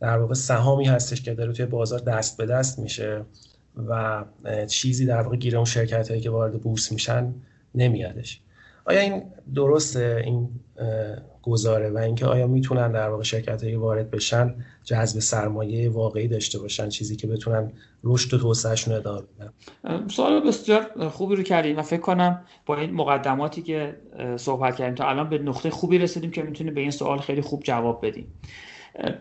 در 0.00 0.18
واقع 0.18 0.34
سهامی 0.34 0.84
هستش 0.84 1.22
که 1.22 1.34
داره 1.34 1.52
توی 1.52 1.66
بازار 1.66 1.98
دست 1.98 2.36
به 2.36 2.46
دست 2.46 2.78
میشه. 2.78 3.24
و 3.88 4.24
چیزی 4.66 5.06
در 5.06 5.20
واقع 5.20 5.36
گیر 5.36 5.56
اون 5.56 5.64
شرکت 5.64 6.08
هایی 6.08 6.20
که 6.20 6.30
وارد 6.30 6.60
بورس 6.60 6.92
میشن 6.92 7.34
نمیادش. 7.74 8.40
آیا 8.84 9.00
این 9.00 9.22
درسته؟ 9.54 10.22
این 10.24 10.48
گذاره 11.42 11.90
و 11.90 11.98
اینکه 11.98 12.26
آیا 12.26 12.46
می‌تونن 12.46 12.92
در 12.92 13.08
واقع 13.08 13.22
شرکت 13.22 13.62
هایی 13.62 13.74
وارد 13.74 14.10
بشن 14.10 14.54
جذب 14.84 15.20
سرمایه 15.20 15.90
واقعی 15.90 16.28
داشته 16.28 16.58
باشن 16.58 16.88
چیزی 16.88 17.16
که 17.16 17.26
بتونن 17.26 17.72
رشد 18.04 18.34
و 18.34 18.38
توسعهشون 18.38 18.94
ادامه 18.94 19.22
بدن؟ 19.22 20.08
سوال 20.08 20.48
بسیار 20.48 21.08
خوبی 21.08 21.36
رو 21.36 21.42
کردیم 21.42 21.78
و 21.78 21.82
فکر 21.82 22.00
کنم 22.00 22.44
با 22.66 22.76
این 22.76 22.90
مقدماتی 22.90 23.62
که 23.62 23.96
صحبت 24.36 24.76
کردیم 24.76 24.94
تا 24.94 25.08
الان 25.08 25.28
به 25.28 25.38
نقطه 25.38 25.70
خوبی 25.70 25.98
رسیدیم 25.98 26.30
که 26.30 26.42
می‌تونیم 26.42 26.74
به 26.74 26.80
این 26.80 26.90
سوال 26.90 27.18
خیلی 27.18 27.40
خوب 27.40 27.62
جواب 27.62 28.06
بدیم. 28.06 28.26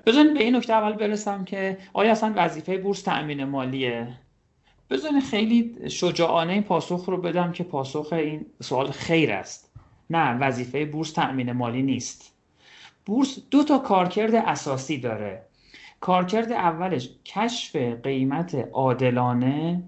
بذارید 0.05 0.33
به 0.33 0.43
این 0.43 0.55
نکته 0.55 0.73
اول 0.73 0.93
برسم 0.93 1.43
که 1.43 1.77
آیا 1.93 2.11
اصلا 2.11 2.33
وظیفه 2.35 2.77
بورس 2.77 3.01
تأمین 3.01 3.43
مالیه؟ 3.43 4.07
بذارید 4.89 5.23
خیلی 5.23 5.89
شجاعانه 5.89 6.53
این 6.53 6.63
پاسخ 6.63 7.05
رو 7.09 7.17
بدم 7.17 7.51
که 7.51 7.63
پاسخ 7.63 8.13
این 8.13 8.45
سوال 8.61 8.91
خیر 8.91 9.31
است. 9.31 9.71
نه 10.09 10.37
وظیفه 10.37 10.85
بورس 10.85 11.11
تأمین 11.11 11.51
مالی 11.51 11.81
نیست. 11.81 12.33
بورس 13.05 13.39
دو 13.51 13.63
تا 13.63 13.77
کارکرد 13.77 14.35
اساسی 14.35 14.97
داره. 14.97 15.45
کارکرد 15.99 16.51
اولش 16.51 17.09
کشف 17.25 17.75
قیمت 17.75 18.55
عادلانه 18.73 19.83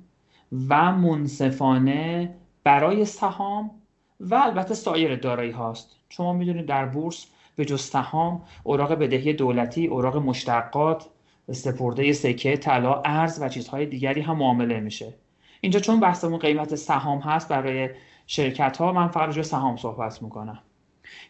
و 0.70 0.92
منصفانه 0.92 2.36
برای 2.64 3.06
سهام 3.06 3.72
و 4.20 4.36
البته 4.36 4.74
سایر 4.74 5.16
دارایی 5.16 5.52
هاست. 5.52 5.96
شما 6.10 6.34
می‌دونید 6.34 6.66
در 6.66 6.86
بورس 6.86 7.28
به 7.56 7.66
جز 7.66 7.82
سهام 7.82 8.42
اوراق 8.64 8.94
بدهی 8.94 9.34
دولتی 9.34 9.88
اوراق 9.88 10.18
مشتقات 10.18 11.06
سپرده 11.52 12.14
سکه 12.14 12.58
طلا 12.58 13.02
ارز 13.06 13.42
و 13.42 13.50
چیزهای 13.50 13.86
دیگری 13.86 14.22
هم 14.22 14.38
معامله 14.38 14.80
میشه. 14.80 15.14
اینجا 15.62 15.80
چون 15.80 16.00
بحثمون 16.00 16.40
قیمت 16.40 16.76
سهام 16.76 17.20
هست 17.20 17.50
برای 17.50 17.90
شرکت 18.28 18.78
ها 18.78 18.94
من 18.94 19.08
فقط 19.08 19.34
روی 19.34 19.44
سهام 19.44 19.78
صحبت 19.78 20.22
می‌کنم. 20.22 20.60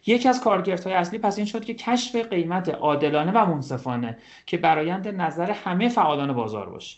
یکی 0.06 0.30
از 0.30 0.42
کارگرت 0.42 0.88
اصلی 0.88 1.20
پس 1.20 1.38
این 1.38 1.46
شد 1.46 1.66
که 1.66 1.74
کشف 1.74 2.16
قیمت 2.16 2.70
عادلانه 2.70 3.32
و 3.32 3.46
منصفانه 3.46 4.18
که 4.46 4.58
برایند 4.58 5.08
نظر 5.08 5.52
همه 5.52 5.90
فعالان 5.90 6.34
بازار 6.34 6.70
باشه. 6.70 6.98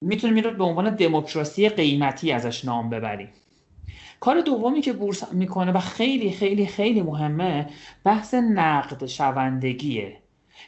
می‌تونیم 0.00 0.44
این 0.44 0.56
به 0.56 0.64
عنوان 0.64 0.94
دموکراسی 0.94 1.68
قیمتی 1.68 2.32
ازش 2.32 2.64
نام 2.64 2.90
ببریم. 2.90 3.28
کار 4.20 4.40
دومی 4.40 4.80
که 4.80 4.92
بورس 4.92 5.32
می‌کنه 5.32 5.72
و 5.72 5.80
خیلی 5.80 6.30
خیلی 6.30 6.66
خیلی 6.66 7.02
مهمه 7.02 7.66
بحث 8.04 8.34
نقد 8.34 9.06
شوندگیه. 9.06 10.16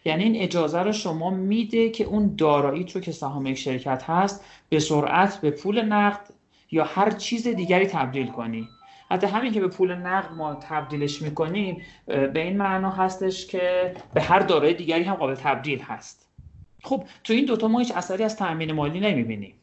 یعنی 0.05 0.25
این 0.25 0.37
اجازه 0.37 0.83
رو 0.83 0.93
شما 0.93 1.31
میده 1.31 1.91
که 1.91 2.05
اون 2.05 2.35
دارایی 2.37 2.85
رو 2.85 3.01
که 3.01 3.13
سهام 3.13 3.47
یک 3.47 3.59
شرکت 3.59 4.03
هست 4.07 4.45
به 4.69 4.81
سرعت 4.81 5.41
به 5.41 5.51
پول 5.51 5.83
نقد 5.83 6.31
یا 6.71 6.85
هر 6.85 7.11
چیز 7.11 7.49
دیگری 7.49 7.87
تبدیل 7.87 8.27
کنی. 8.27 8.69
حتی 9.11 9.27
همین 9.27 9.53
که 9.53 9.61
به 9.61 9.69
پول 9.69 9.95
نقد 9.95 10.33
ما 10.33 10.55
تبدیلش 10.55 11.23
می‌کنیم 11.23 11.83
به 12.07 12.41
این 12.43 12.57
معنا 12.57 12.91
هستش 12.91 13.47
که 13.47 13.95
به 14.15 14.23
هر 14.23 14.39
دارایی 14.39 14.75
دیگری 14.75 15.05
هم 15.05 15.15
قابل 15.15 15.35
تبدیل 15.35 15.81
هست. 15.81 16.29
خب 16.83 17.05
تو 17.25 17.33
این 17.33 17.45
دوتا 17.45 17.69
ما 17.69 17.79
هیچ 17.79 17.93
اثری 17.97 18.25
از 18.25 18.37
تأمین 18.37 18.73
مالی 18.73 19.01
نمی‌بینیم. 19.01 19.55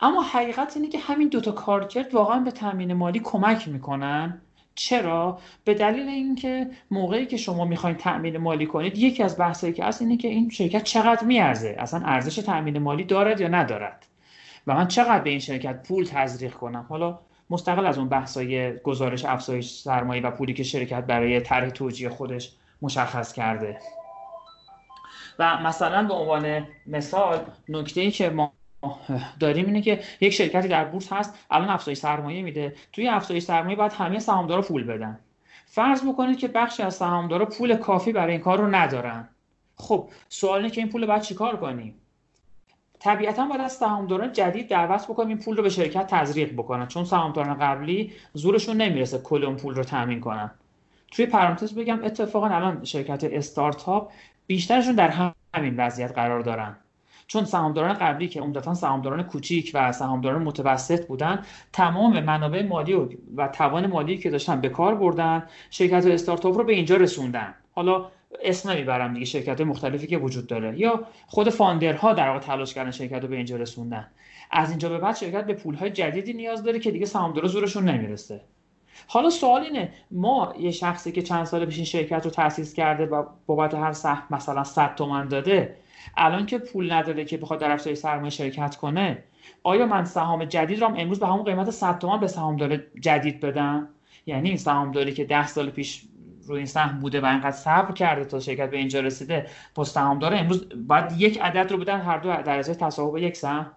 اما 0.00 0.22
حقیقت 0.22 0.76
اینه 0.76 0.88
که 0.88 0.98
همین 0.98 1.28
دوتا 1.28 1.52
کارکرد 1.52 2.14
واقعا 2.14 2.40
به 2.40 2.50
تأمین 2.50 2.92
مالی 2.92 3.20
کمک 3.24 3.68
می‌کنن. 3.68 4.40
چرا؟ 4.78 5.38
به 5.64 5.74
دلیل 5.74 6.08
اینکه 6.08 6.70
موقعی 6.90 7.26
که 7.26 7.36
شما 7.36 7.64
می‌خواین 7.64 7.96
تأمین 7.96 8.36
مالی 8.36 8.66
کنید 8.66 8.98
یکی 8.98 9.22
از 9.22 9.38
بحثایی 9.38 9.72
که 9.72 9.84
هست 9.84 10.02
اینه 10.02 10.16
که 10.16 10.28
این 10.28 10.50
شرکت 10.50 10.82
چقدر 10.82 11.24
میارزه؟ 11.24 11.76
اصلا 11.78 12.00
ارزش 12.04 12.36
تأمین 12.36 12.78
مالی 12.78 13.04
دارد 13.04 13.40
یا 13.40 13.48
ندارد؟ 13.48 14.06
و 14.66 14.74
من 14.74 14.88
چقدر 14.88 15.18
به 15.18 15.30
این 15.30 15.38
شرکت 15.38 15.88
پول 15.88 16.04
تزریق 16.04 16.54
کنم؟ 16.54 16.86
حالا 16.88 17.18
مستقل 17.50 17.86
از 17.86 17.98
اون 17.98 18.08
بحثای 18.08 18.78
گزارش 18.78 19.24
افزایش 19.24 19.70
سرمایه 19.70 20.22
و 20.22 20.30
پولی 20.30 20.54
که 20.54 20.62
شرکت 20.62 21.04
برای 21.04 21.40
طرح 21.40 21.70
توجیه 21.70 22.08
خودش 22.08 22.52
مشخص 22.82 23.32
کرده. 23.32 23.78
و 25.38 25.58
مثلا 25.62 26.02
به 26.02 26.14
عنوان 26.14 26.66
مثال 26.86 27.38
نکته 27.68 28.00
ای 28.00 28.10
که 28.10 28.30
ما 28.30 28.52
داریم 29.40 29.66
اینه 29.66 29.82
که 29.82 30.00
یک 30.20 30.32
شرکتی 30.32 30.68
در 30.68 30.84
بورس 30.84 31.12
هست 31.12 31.34
الان 31.50 31.68
افزایش 31.68 31.98
سرمایه 31.98 32.42
میده. 32.42 32.74
توی 32.92 33.08
افزایش 33.08 33.42
سرمایه 33.42 33.76
باید 33.76 33.92
همه 33.92 34.18
سهامدارا 34.18 34.62
پول 34.62 34.84
بدن. 34.84 35.18
فرض 35.66 36.02
بکنید 36.02 36.38
که 36.38 36.48
بخشی 36.48 36.82
از 36.82 36.94
سهامدارا 36.94 37.46
پول 37.46 37.76
کافی 37.76 38.12
برای 38.12 38.32
این 38.32 38.40
کار 38.40 38.58
رو 38.58 38.74
ندارن. 38.74 39.28
خب 39.76 40.08
سوال 40.28 40.58
اینه 40.58 40.70
که 40.70 40.80
این 40.80 40.90
پول 40.90 41.06
باید 41.06 41.22
چیکار 41.22 41.56
کنیم؟ 41.56 41.94
طبیعتا 42.98 43.46
باید 43.46 43.60
از 43.60 43.72
سهامداران 43.72 44.32
جدید 44.32 44.68
دعوت 44.68 45.04
بکنیم 45.04 45.28
این 45.28 45.38
پول 45.38 45.56
رو 45.56 45.62
به 45.62 45.68
شرکت 45.68 46.06
تزریق 46.06 46.52
بکنن. 46.52 46.86
چون 46.86 47.04
سهامداران 47.04 47.58
قبلی 47.58 48.12
زورشون 48.32 48.76
نمی‌رسه 48.76 49.18
کل 49.18 49.44
اون 49.44 49.56
پول 49.56 49.74
رو 49.74 49.84
تامین 49.84 50.20
کنن. 50.20 50.50
توی 51.10 51.26
پرانتز 51.26 51.74
بگم 51.74 52.04
اتفاقا 52.04 52.46
الان 52.46 52.84
شرکت 52.84 53.24
استارتاپ 53.24 54.12
بیشترشون 54.46 54.94
در 54.94 55.32
همین 55.54 55.76
وضعیت 55.76 56.12
قرار 56.12 56.40
دارن. 56.40 56.76
چون 57.28 57.44
سهامداران 57.44 57.94
قبلی 57.94 58.28
که 58.28 58.40
عمدتا 58.40 58.74
سهامداران 58.74 59.22
کوچیک 59.22 59.70
و 59.74 59.92
سهامداران 59.92 60.42
متوسط 60.42 61.06
بودن 61.06 61.42
تمام 61.72 62.20
منابع 62.20 62.62
مالی 62.62 63.18
و 63.36 63.48
توان 63.48 63.86
مالی 63.86 64.18
که 64.18 64.30
داشتن 64.30 64.60
به 64.60 64.68
کار 64.68 64.94
بردن 64.94 65.46
شرکت 65.70 66.06
استارتاپ 66.06 66.58
رو 66.58 66.64
به 66.64 66.72
اینجا 66.72 66.96
رسوندن. 66.96 67.54
حالا 67.72 68.06
اسم 68.42 68.70
نمی‌برم 68.70 69.14
دیگه 69.14 69.24
شرکت 69.26 69.60
مختلفی 69.60 70.06
که 70.06 70.18
وجود 70.18 70.46
داره. 70.46 70.78
یا 70.78 71.04
خود 71.26 71.50
فاندرها 71.50 72.12
در 72.12 72.28
واقع 72.28 72.38
تلاش 72.38 72.74
کردن 72.74 72.90
شرکت 72.90 73.22
رو 73.22 73.28
به 73.28 73.36
اینجا 73.36 73.56
رسوندن. 73.56 74.06
از 74.50 74.70
اینجا 74.70 74.88
به 74.88 74.98
بعد 74.98 75.16
شرکت 75.16 75.46
به 75.46 75.54
پولهای 75.54 75.90
جدیدی 75.90 76.32
نیاز 76.32 76.64
داره 76.64 76.78
که 76.78 76.90
دیگه 76.90 77.06
سهامدارا 77.06 77.48
زورشون 77.48 77.88
نمی‌رسه. 77.88 78.40
حالا 79.06 79.30
سوال 79.30 79.62
اینه 79.62 79.92
ما 80.10 80.54
یه 80.58 80.70
شخصی 80.70 81.12
که 81.12 81.22
چند 81.22 81.44
سال 81.44 81.66
پیش 81.66 81.76
این 81.76 81.84
شرکت 81.84 82.24
رو 82.24 82.30
تأسیس 82.30 82.74
کرده 82.74 83.06
و 83.06 83.24
بابت 83.46 83.74
هر 83.74 83.92
سهم 83.92 84.22
مثلا 84.30 84.64
100 84.64 84.94
تومن 84.94 85.28
داده 85.28 85.76
الان 86.16 86.46
که 86.46 86.58
پول 86.58 86.92
نداره 86.92 87.24
که 87.24 87.36
بخواد 87.36 87.60
در 87.60 87.70
افزایش 87.70 87.98
سرمایه 87.98 88.30
شرکت 88.30 88.76
کنه 88.76 89.24
آیا 89.62 89.86
من 89.86 90.04
سهام 90.04 90.44
جدید 90.44 90.80
رو 90.80 90.94
امروز 90.96 91.20
به 91.20 91.26
همون 91.26 91.44
قیمت 91.44 91.70
100 91.70 91.98
تومن 91.98 92.20
به 92.20 92.26
سهامدار 92.26 92.76
جدید 93.00 93.40
بدم؟ 93.40 93.88
یعنی 94.26 94.48
این 94.48 94.58
سهامداری 94.58 95.12
که 95.12 95.24
10 95.24 95.46
سال 95.46 95.70
پیش 95.70 96.02
روی 96.48 96.56
این 96.56 96.66
سهم 96.66 97.00
بوده 97.00 97.20
و 97.20 97.24
اینقدر 97.24 97.50
صبر 97.50 97.92
کرده 97.92 98.24
تا 98.24 98.40
شرکت 98.40 98.70
به 98.70 98.76
اینجا 98.76 99.00
رسیده 99.00 99.46
با 99.74 99.84
سهامدار 99.84 100.34
امروز 100.34 100.68
باید 100.86 101.12
یک 101.20 101.40
عدد 101.40 101.72
رو 101.72 101.78
بدن 101.78 102.00
هر 102.00 102.18
دو 102.18 102.28
در 102.28 102.58
ازای 102.58 102.74
تصاحب 102.74 103.16
یک 103.16 103.36
سهم. 103.36 103.70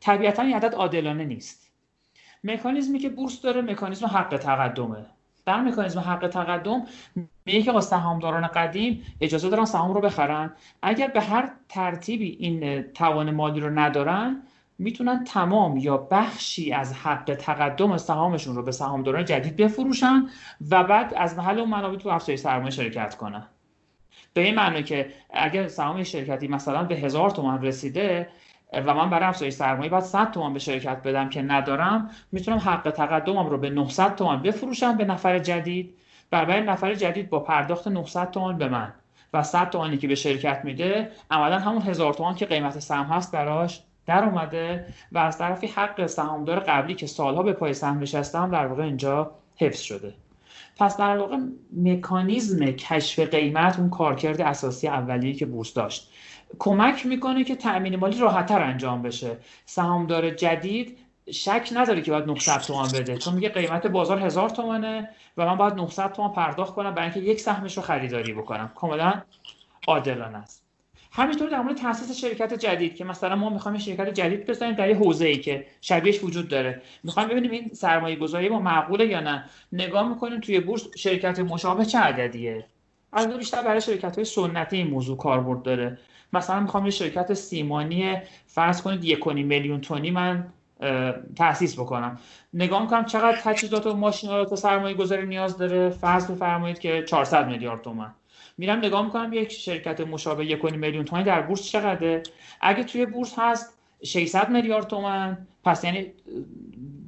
طبیعتا 0.00 0.42
این 0.42 0.56
عدد 0.56 0.74
عادلانه 0.74 1.24
نیست. 1.24 1.70
مکانیزمی 2.44 2.98
که 2.98 3.08
بورس 3.08 3.42
داره 3.42 3.60
مکانیزم 3.62 4.06
حق 4.06 4.36
تقدمه. 4.36 5.06
در 5.46 5.60
مکانیزم 5.60 6.00
حق 6.00 6.28
تقدم 6.28 6.82
میگه 7.44 7.62
که 7.62 7.80
سهامداران 7.80 8.46
قدیم 8.46 9.02
اجازه 9.20 9.50
دارن 9.50 9.64
سهام 9.64 9.94
رو 9.94 10.00
بخرن. 10.00 10.52
اگر 10.82 11.06
به 11.06 11.20
هر 11.20 11.50
ترتیبی 11.68 12.36
این 12.40 12.82
توان 12.82 13.30
مالی 13.30 13.60
رو 13.60 13.78
ندارن 13.78 14.42
می‌تونن 14.78 15.24
تمام 15.24 15.76
یا 15.76 15.96
بخشی 15.96 16.72
از 16.72 16.94
حق 16.94 17.34
تقدم 17.34 17.96
سهامشون 17.96 18.56
رو 18.56 18.62
به 18.62 18.72
سهامداران 18.72 19.24
جدید 19.24 19.56
بفروشن 19.56 20.26
و 20.70 20.84
بعد 20.84 21.14
از 21.16 21.36
محل 21.38 21.58
اون 21.58 21.68
منابع 21.68 21.96
تو 21.96 22.08
افزایش 22.08 22.40
سرمایه 22.40 22.70
شرکت 22.70 23.14
کنن. 23.14 23.46
به 24.34 24.40
این 24.40 24.54
معنی 24.54 24.82
که 24.82 25.10
اگر 25.30 25.68
سهام 25.68 26.02
شرکتی 26.02 26.48
مثلا 26.48 26.84
به 26.84 26.94
هزار 26.94 27.30
تومن 27.30 27.62
رسیده 27.62 28.28
و 28.72 28.94
من 28.94 29.10
برای 29.10 29.24
افزایش 29.24 29.54
سرمایه 29.54 29.90
باید 29.90 30.04
100 30.04 30.30
تومان 30.30 30.52
به 30.52 30.58
شرکت 30.58 31.02
بدم 31.02 31.28
که 31.28 31.42
ندارم 31.42 32.10
می‌تونم 32.32 32.58
حق 32.58 32.90
تقدمم 32.90 33.46
رو 33.46 33.58
به 33.58 33.70
900 33.70 34.14
تومان 34.14 34.42
بفروشم 34.42 34.96
به 34.96 35.04
نفر 35.04 35.38
جدید. 35.38 35.94
برای 36.32 36.60
نفر 36.60 36.94
جدید 36.94 37.30
با 37.30 37.40
پرداخت 37.40 37.88
900 37.88 38.30
تومان 38.30 38.58
به 38.58 38.68
من 38.68 38.92
و 39.32 39.42
100 39.42 39.70
تومانی 39.70 39.98
که 39.98 40.08
به 40.08 40.14
شرکت 40.14 40.60
میده 40.64 41.10
عملا 41.30 41.58
همون 41.58 41.82
هزار 41.82 42.14
تومان 42.14 42.34
که 42.34 42.46
قیمت 42.46 42.78
سهم 42.78 43.04
هست 43.04 43.32
براش 43.32 43.82
در 44.06 44.24
اومده 44.24 44.86
و 45.12 45.18
از 45.18 45.38
طرفی 45.38 45.66
حق 45.66 46.06
سهامدار 46.06 46.60
قبلی 46.60 46.94
که 46.94 47.06
سالها 47.06 47.42
به 47.42 47.52
پای 47.52 47.74
سهم 47.74 47.98
نشسته 47.98 48.50
در 48.50 48.66
واقع 48.66 48.82
اینجا 48.82 49.30
حفظ 49.56 49.80
شده. 49.80 50.14
پس 50.76 50.96
در 50.96 51.18
واقع 51.18 51.36
مکانیزم 51.76 52.66
کشف 52.66 53.18
قیمت 53.18 53.78
اون 53.78 53.90
کارکرد 53.90 54.40
اساسی 54.40 54.88
اولیه 54.88 55.34
که 55.34 55.46
بورس 55.46 55.74
داشت. 55.74 56.10
کمک 56.58 57.06
می‌کنه 57.06 57.44
که 57.44 57.56
تأمین 57.56 57.96
مالی 57.96 58.18
راحتتر 58.18 58.62
انجام 58.62 59.02
بشه. 59.02 59.36
سهامدار 59.66 60.30
جدید 60.30 60.98
شک 61.30 61.68
نداره 61.72 62.02
که 62.02 62.10
باید 62.10 62.26
900 62.26 62.60
تومان 62.60 62.88
بده. 62.94 63.18
چون 63.18 63.34
میگه 63.34 63.48
قیمت 63.48 63.86
بازار 63.86 64.18
هزار 64.18 64.50
تومانه 64.50 65.08
و 65.36 65.46
من 65.46 65.56
باید 65.56 65.74
900 65.74 66.12
تومان 66.12 66.32
پرداخت 66.32 66.74
کنم 66.74 66.94
برای 66.94 67.10
اینکه 67.10 67.30
یک 67.30 67.40
سهمش 67.40 67.76
رو 67.76 67.82
خریداری 67.82 68.32
بکنم. 68.32 68.70
کاملا 68.74 69.22
عادلانه 69.88 70.38
است. 70.38 70.62
همینطور 71.14 71.48
در 71.48 71.60
مورد 71.60 71.76
تاسیس 71.76 72.20
شرکت 72.20 72.54
جدید 72.54 72.96
که 72.96 73.04
مثلا 73.04 73.36
ما 73.36 73.50
می‌خوایم 73.50 73.78
شرکت 73.78 74.14
جدید 74.14 74.46
بزنیم 74.46 74.74
در 74.74 74.88
یه 74.88 74.96
حوزه 74.96 75.26
ای 75.26 75.36
که 75.36 75.66
شبیهش 75.80 76.24
وجود 76.24 76.48
داره. 76.48 76.82
می‌خوایم 77.04 77.28
ببینیم 77.28 77.50
این 77.50 77.70
سرمایه 77.72 78.16
گذاری 78.16 78.48
ما 78.48 78.58
معقوله 78.58 79.06
یا 79.06 79.20
نه. 79.20 79.44
نگاه 79.72 80.08
می‌کنیم 80.08 80.40
توی 80.40 80.60
بورس 80.60 80.88
شرکت 80.96 81.38
مشابه 81.38 81.84
چه 81.84 81.98
عددیه؟ 81.98 82.66
از 83.12 83.28
بیشتر 83.28 83.62
برای 83.62 83.80
شرکت 83.80 84.16
های 84.16 84.24
سنتی 84.24 84.76
این 84.76 84.86
موضوع 84.86 85.16
کاربرد 85.16 85.62
داره. 85.62 85.98
مثلا 86.32 86.60
می‌خوام 86.60 86.84
یه 86.84 86.90
شرکت 86.90 87.34
سیمانی 87.34 88.16
فرض 88.46 88.82
کنید 88.82 89.04
یک 89.04 89.26
میلیون 89.26 89.80
تونی 89.80 90.10
من 90.10 90.52
تاسیس 91.36 91.74
بکنم. 91.74 92.18
نگاه 92.54 92.82
می‌کنم 92.82 93.04
چقدر 93.04 93.38
تجهیزات 93.44 93.86
و 93.86 93.96
ماشینالات 93.96 94.52
و 94.52 94.56
سرمایه 94.56 94.94
گذاری 94.94 95.26
نیاز 95.26 95.58
داره. 95.58 95.90
فرض 95.90 96.30
بفرمایید 96.30 96.78
که 96.78 97.02
400 97.02 97.48
میلیارد 97.48 97.82
تومن 97.82 98.14
میرم 98.58 98.78
نگاه 98.78 99.04
می‌کنم 99.04 99.32
یک 99.32 99.52
شرکت 99.52 100.00
مشابه 100.00 100.46
یک 100.46 100.64
میلیون 100.64 101.04
تومانی 101.04 101.26
در 101.26 101.42
بورس 101.42 101.62
چقدره؟ 101.62 102.22
اگه 102.60 102.84
توی 102.84 103.06
بورس 103.06 103.34
هست 103.38 103.78
600 104.04 104.50
میلیارد 104.50 104.86
تومن 104.86 105.46
پس 105.64 105.84
یعنی 105.84 106.12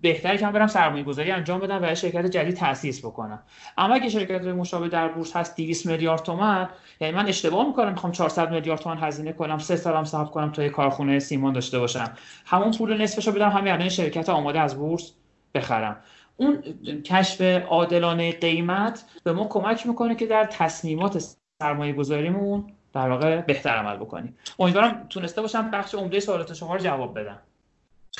بهتره 0.04 0.38
که 0.38 0.46
من 0.46 0.52
برم 0.52 0.66
سرمایه 0.66 1.04
گذاری 1.04 1.30
انجام 1.30 1.60
بدم 1.60 1.78
و 1.82 1.94
شرکت 1.94 2.26
جدید 2.26 2.56
تاسیس 2.56 3.04
بکنم. 3.04 3.42
اما 3.78 3.94
اگه 3.94 4.08
شرکت 4.08 4.44
مشابه 4.44 4.88
در 4.88 5.08
بورس 5.08 5.36
هست 5.36 5.56
200 5.56 5.86
میلیارد 5.86 6.22
تومن 6.22 6.68
یعنی 7.00 7.14
من 7.16 7.26
اشتباه 7.26 7.66
می‌کنم 7.66 7.90
می‌خوام 7.90 8.12
400 8.12 8.50
میلیارد 8.50 8.80
تومن 8.80 8.98
هزینه 8.98 9.32
کنم 9.32 9.58
سه 9.58 9.76
سالم 9.76 10.04
صبر 10.04 10.30
کنم 10.30 10.52
تا 10.52 10.62
یه 10.62 10.68
کارخونه 10.68 11.18
سیمان 11.18 11.52
داشته 11.52 11.78
باشم. 11.78 12.12
همون 12.46 12.70
پول 12.70 13.02
نصفشو 13.02 13.32
بدم 13.32 13.48
همین 13.48 13.72
الان 13.72 13.88
شرکت 13.88 14.28
آماده 14.28 14.60
از 14.60 14.76
بورس 14.76 15.12
بخرم. 15.54 15.96
اون 16.36 16.62
کشف 17.04 17.40
عادلانه 17.68 18.32
قیمت 18.32 19.04
به 19.24 19.32
ما 19.32 19.44
کمک 19.48 19.86
می‌کنه 19.86 20.14
که 20.14 20.26
در 20.26 20.44
تصمیمات 20.44 21.24
سرمایه 21.62 21.92
گذاریمون 21.92 22.64
در 22.92 23.08
واقع 23.08 23.40
بهتر 23.40 23.70
عمل 23.70 23.96
بکنیم. 23.96 24.36
امیدوارم 24.58 25.06
تونسته 25.10 25.42
باشم 25.42 25.70
بخش 25.70 25.94
عمده 25.94 26.20
سوالات 26.20 26.54
شما 26.54 26.74
رو 26.74 26.80
جواب 26.80 27.18
بدم. 27.18 27.38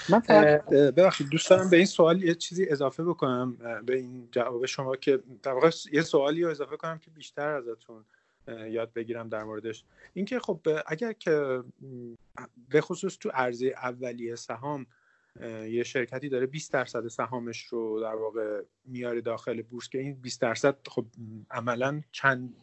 من 0.09 0.21
فقط 0.21 0.65
ببخشید 0.71 1.29
دوست 1.29 1.51
دارم 1.51 1.71
به 1.71 1.77
این 1.77 1.87
سوال 1.87 2.23
یه 2.23 2.35
چیزی 2.35 2.69
اضافه 2.69 3.05
بکنم 3.05 3.57
به 3.87 3.97
این 3.97 4.29
جواب 4.33 4.67
شما 4.67 4.97
که 4.97 5.23
در 5.43 5.53
واقع 5.53 5.71
یه 5.93 6.03
سوالی 6.03 6.43
رو 6.43 6.51
اضافه 6.51 6.77
کنم 6.77 6.99
که 6.99 7.11
بیشتر 7.11 7.49
ازتون 7.49 8.05
یاد 8.49 8.93
بگیرم 8.93 9.29
در 9.29 9.45
موردش. 9.45 9.85
اینکه 10.13 10.39
خب 10.39 10.61
اگر 10.87 11.13
که 11.13 11.63
به 12.69 12.81
خصوص 12.81 13.19
تو 13.21 13.31
عرضه 13.35 13.67
اولیه 13.67 14.37
سهام 14.37 14.87
یه 15.71 15.83
شرکتی 15.83 16.29
داره 16.29 16.47
20 16.47 16.73
درصد 16.73 17.09
سهامش 17.09 17.65
رو 17.65 18.01
در 18.01 18.15
واقع 18.15 18.63
میاره 18.85 19.21
داخل 19.21 19.63
بورس 19.63 19.89
که 19.89 19.99
این 19.99 20.15
20 20.15 20.41
درصد 20.41 20.77
خب 20.89 21.07
عملا 21.51 22.03
چند 22.13 22.57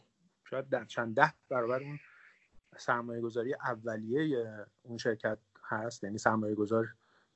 شاید 0.50 0.70
در 0.70 0.86
چند 0.86 1.16
ده 1.16 1.34
برابر 1.50 1.84
اون 1.84 2.00
سرمایه 2.78 3.22
گذاری 3.22 3.54
اولیه 3.54 4.66
اون 4.84 4.98
شرکت 4.98 5.38
هست 5.64 6.04
یعنی 6.04 6.18
سرمایه 6.18 6.56
گذار 6.56 6.88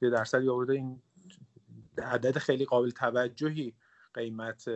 یه 0.06 0.12
درصدی 0.12 0.50
آورده 0.50 0.74
این 0.74 1.02
عدد 1.98 2.38
خیلی 2.38 2.66
قابل 2.66 2.90
توجهی 2.90 3.74
قیمت 4.14 4.70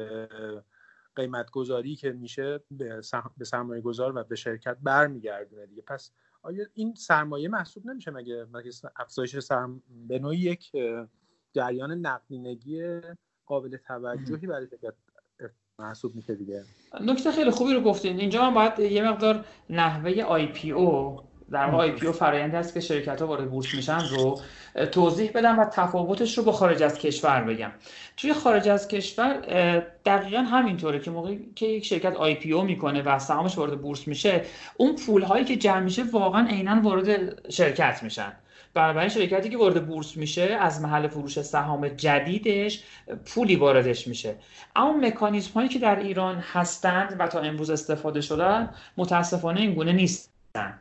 قیمت 1.15 1.51
گذاری 1.51 1.95
که 1.95 2.11
میشه 2.11 2.59
به 2.71 3.01
سرمایه 3.43 3.82
گذار 3.82 4.17
و 4.17 4.23
به 4.23 4.36
شرکت 4.36 4.77
برمیگردونه 4.84 5.65
دیگه. 5.65 5.82
پس 5.82 6.11
آیا 6.41 6.65
این 6.73 6.95
سرمایه 6.95 7.49
محسوب 7.49 7.86
نمیشه 7.86 8.11
مگه؟ 8.11 8.45
مگه 8.53 8.71
افزایش 8.95 9.39
سرم 9.39 9.84
به 10.07 10.19
نوعی 10.19 10.38
یک 10.38 10.71
جریان 11.53 11.91
نقدینگی 11.91 13.01
قابل 13.45 13.77
توجهی 13.77 14.47
برای 14.47 14.67
شرکت 14.67 14.93
محسوب 15.80 16.15
میشه 16.15 16.36
دیگه؟ 16.36 16.63
نکته 17.01 17.32
خیلی 17.32 17.51
خوبی 17.51 17.73
رو 17.73 17.82
گفتین. 17.82 18.19
اینجا 18.19 18.49
من 18.49 18.53
باید 18.53 18.91
یه 18.91 19.09
مقدار 19.09 19.45
نحوه 19.69 20.21
آی 20.21 20.47
پی 20.47 20.71
او 20.71 21.21
در 21.52 21.66
واقع 21.66 21.84
IPO 21.84 22.13
فرآیندی 22.14 22.58
است 22.58 22.74
که 22.74 22.80
شرکت 22.80 23.22
ها 23.22 23.28
وارد 23.28 23.52
بورس 23.52 23.74
میشن 23.74 24.00
رو 24.10 24.41
توضیح 24.91 25.32
بدم 25.32 25.60
و 25.60 25.66
تفاوتش 25.66 26.38
رو 26.38 26.43
با 26.43 26.52
خارج 26.52 26.84
از 26.84 27.00
کشور 27.00 27.41
بگم. 27.41 27.72
توی 28.18 28.34
خارج 28.34 28.70
از 28.70 28.88
کشور 28.88 29.38
دقیقا 30.06 30.41
همینطوره 30.41 31.00
که 31.00 31.12
موقعی 31.12 31.52
که 31.56 31.66
یک 31.66 31.86
شرکت 31.86 32.16
IPO 32.15 32.63
می‌کنه 32.64 33.02
و 33.02 33.20
سهامش 33.20 33.58
وارد 33.58 33.82
بورس 33.82 34.08
میشه 34.08 34.41
اون 34.78 34.95
پول 34.95 35.22
هایی 35.22 35.45
که 35.45 35.56
جمع 35.56 35.80
میشه 35.80 36.04
واقعا 36.04 36.47
عینا 36.47 36.82
وارد 36.82 37.50
شرکت 37.52 38.04
میشن. 38.04 38.34
بنابراین 38.74 39.10
شرکتی 39.10 39.50
که 39.50 39.58
وارد 39.58 39.88
بورس 39.88 40.18
میشه 40.18 40.58
از 40.60 40.82
محل 40.82 41.08
فروش 41.08 41.41
سهام 41.41 41.88
جدیدش 41.88 42.84
پولی 43.26 43.56
واردش 43.56 44.08
میشه. 44.08 44.36
اما 44.76 44.93
مکانیزم 44.93 45.52
هایی 45.54 45.70
که 45.70 45.80
در 45.80 46.00
ایران 46.00 46.36
هستند 46.36 47.16
و 47.20 47.28
تا 47.28 47.39
امروز 47.39 47.70
استفاده 47.70 48.22
شدن 48.22 48.74
متاسفانه 48.97 49.62
این 49.62 49.74
گونه 49.74 49.91
نیستن. 49.91 50.80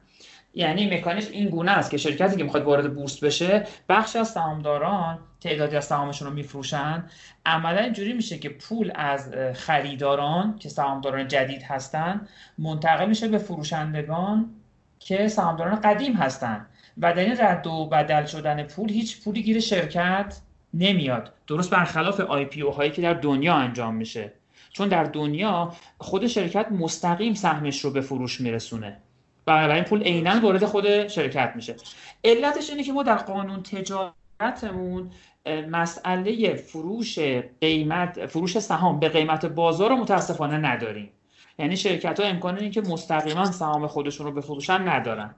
یعنی 0.58 0.96
مکانیزم 0.96 1.32
این 1.32 1.48
گونه 1.48 1.70
است 1.70 1.90
که 1.90 1.96
شرکتی 1.96 2.36
که 2.36 2.44
می‌خواد 2.44 2.62
وارد 2.62 2.94
بورس 2.94 3.24
بشه 3.24 3.66
بخش 3.88 4.16
از 4.16 4.28
سهامداران 4.28 5.18
تعدادی 5.40 5.76
از 5.76 5.84
سهامشون 5.84 6.28
رو 6.28 6.34
میفروشن. 6.34 7.04
عملا 7.46 7.80
اینجوری 7.80 8.12
میشه 8.12 8.38
که 8.38 8.48
پول 8.48 8.92
از 8.94 9.34
خریداران 9.54 10.56
که 10.58 10.68
سهامداران 10.68 11.28
جدید 11.28 11.62
هستن 11.62 12.28
منتقل 12.58 13.08
میشه 13.08 13.28
به 13.28 13.38
فروشندگان 13.38 14.50
که 14.98 15.28
سهامداران 15.28 15.80
قدیم 15.80 16.12
هستن. 16.12 16.66
و 16.98 17.12
در 17.12 17.24
این 17.24 17.36
رد 17.40 17.66
و 17.66 17.86
بدل 17.86 18.26
شدن 18.26 18.62
پول 18.62 18.90
هیچ 18.90 19.24
پولی 19.24 19.42
گیر 19.42 19.60
شرکت 19.60 20.40
نمیاد. 20.74 21.32
درست 21.46 21.70
برخلاف 21.70 22.20
آی 22.20 22.44
پی 22.44 22.62
او 22.62 22.72
هایی 22.72 22.90
که 22.90 23.02
در 23.02 23.14
دنیا 23.14 23.54
انجام 23.54 23.94
میشه. 23.94 24.32
چون 24.72 24.88
در 24.88 25.04
دنیا 25.04 25.72
خود 25.98 26.26
شرکت 26.26 26.72
مستقیم 26.72 27.34
سهمش 27.34 27.80
رو 27.80 27.90
به 27.90 28.00
فروش 28.00 28.40
میرسونه. 28.40 28.96
بنابراین 29.48 29.84
پول 29.84 30.02
عینا 30.02 30.40
وارد 30.40 30.64
خود 30.64 31.08
شرکت 31.08 31.52
میشه. 31.56 31.76
علتش 32.24 32.70
اینه 32.70 32.82
که 32.82 32.92
ما 32.92 33.02
در 33.02 33.16
قانون 33.16 33.62
تجارتمون 33.62 35.10
مسئله 35.70 36.54
فروش 36.54 37.18
قیمت 37.60 38.26
فروش 38.26 38.58
سهام 38.58 39.00
به 39.00 39.08
قیمت 39.08 39.46
بازار 39.46 39.90
رو 39.90 39.96
متاسفانه 39.96 40.56
نداریم. 40.56 41.10
یعنی 41.58 41.76
شرکت 41.76 42.20
ها 42.20 42.26
امکان 42.26 42.58
این 42.58 42.70
که 42.70 42.80
مستقیما 42.80 43.44
سهام 43.44 43.86
خودشون 43.86 44.26
رو 44.26 44.32
بفروشن 44.32 44.88
ندارن. 44.88 45.34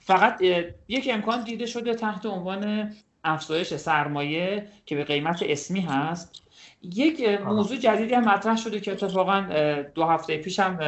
فقط 0.00 0.42
یک 0.88 1.08
امکان 1.12 1.44
دیده 1.44 1.66
شده 1.66 1.94
تحت 1.94 2.26
عنوان 2.26 2.92
افزایش 3.24 3.74
سرمایه 3.74 4.66
که 4.86 4.96
به 4.96 5.04
قیمت 5.04 5.42
اسمی 5.42 5.80
هست. 5.80 6.42
یک 6.82 7.28
موضوع 7.44 7.76
جدیدی 7.76 8.14
هم 8.14 8.24
مطرح 8.24 8.56
شده 8.56 8.80
که 8.80 8.92
اتفاقا 8.92 9.46
دو 9.94 10.04
هفته 10.04 10.36
پیش 10.36 10.60
هم 10.60 10.78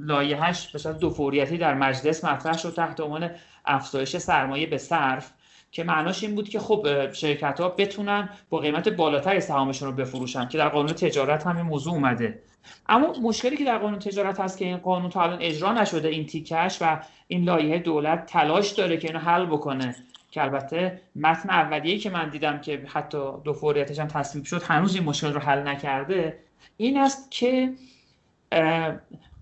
لایحه‌اش 0.00 0.72
به 0.72 0.78
صورت 0.78 0.98
دو 0.98 1.10
فوریتی 1.10 1.58
در 1.58 1.74
مجلس 1.74 2.24
مطرح 2.24 2.58
شد 2.58 2.74
تحت 2.74 3.00
عنوان 3.00 3.30
افزایش 3.64 4.16
سرمایه 4.16 4.66
به 4.66 4.78
صرف 4.78 5.30
که 5.72 5.84
معناش 5.84 6.22
این 6.22 6.34
بود 6.34 6.48
که 6.48 6.58
خب 6.58 7.12
شرکت 7.12 7.60
ها 7.60 7.68
بتونن 7.68 8.28
با 8.50 8.58
قیمت 8.58 8.88
بالاتر 8.88 9.40
سهامشون 9.40 9.88
رو 9.88 9.94
بفروشن 9.94 10.48
که 10.48 10.58
در 10.58 10.68
قانون 10.68 10.92
تجارت 10.92 11.46
هم 11.46 11.56
این 11.56 11.66
موضوع 11.66 11.94
اومده. 11.94 12.42
اما 12.88 13.12
مشکلی 13.22 13.56
که 13.56 13.64
در 13.64 13.78
قانون 13.78 13.98
تجارت 13.98 14.40
هست 14.40 14.58
که 14.58 14.64
این 14.64 14.76
قانون 14.76 15.10
تا 15.10 15.22
الان 15.22 15.38
اجرا 15.40 15.72
نشده 15.72 16.08
این 16.08 16.26
تیکش 16.26 16.78
و 16.80 17.00
این 17.28 17.44
لایحه 17.44 17.78
دولت 17.78 18.26
تلاش 18.26 18.70
داره 18.70 18.96
که 18.96 19.08
اینو 19.08 19.20
حل 19.20 19.46
بکنه. 19.46 19.96
که 20.32 20.42
البته 20.42 21.00
متن 21.16 21.50
اولیه‌ای 21.50 21.98
که 21.98 22.10
من 22.10 22.28
دیدم 22.28 22.60
که 22.60 22.86
حتی 22.86 23.32
دو 23.44 23.52
فوریتش 23.52 23.98
هم 23.98 24.08
تصویب 24.08 24.44
شد 24.44 24.62
هنوز 24.62 24.94
این 24.94 25.04
مشکل 25.04 25.32
رو 25.32 25.40
حل 25.40 25.68
نکرده 25.68 26.38
این 26.76 26.98
است 26.98 27.30
که 27.30 27.72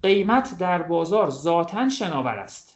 قیمت 0.03 0.59
در 0.59 0.82
بازار 0.82 1.30
ذاتا 1.30 1.88
شناور 1.88 2.38
است. 2.38 2.70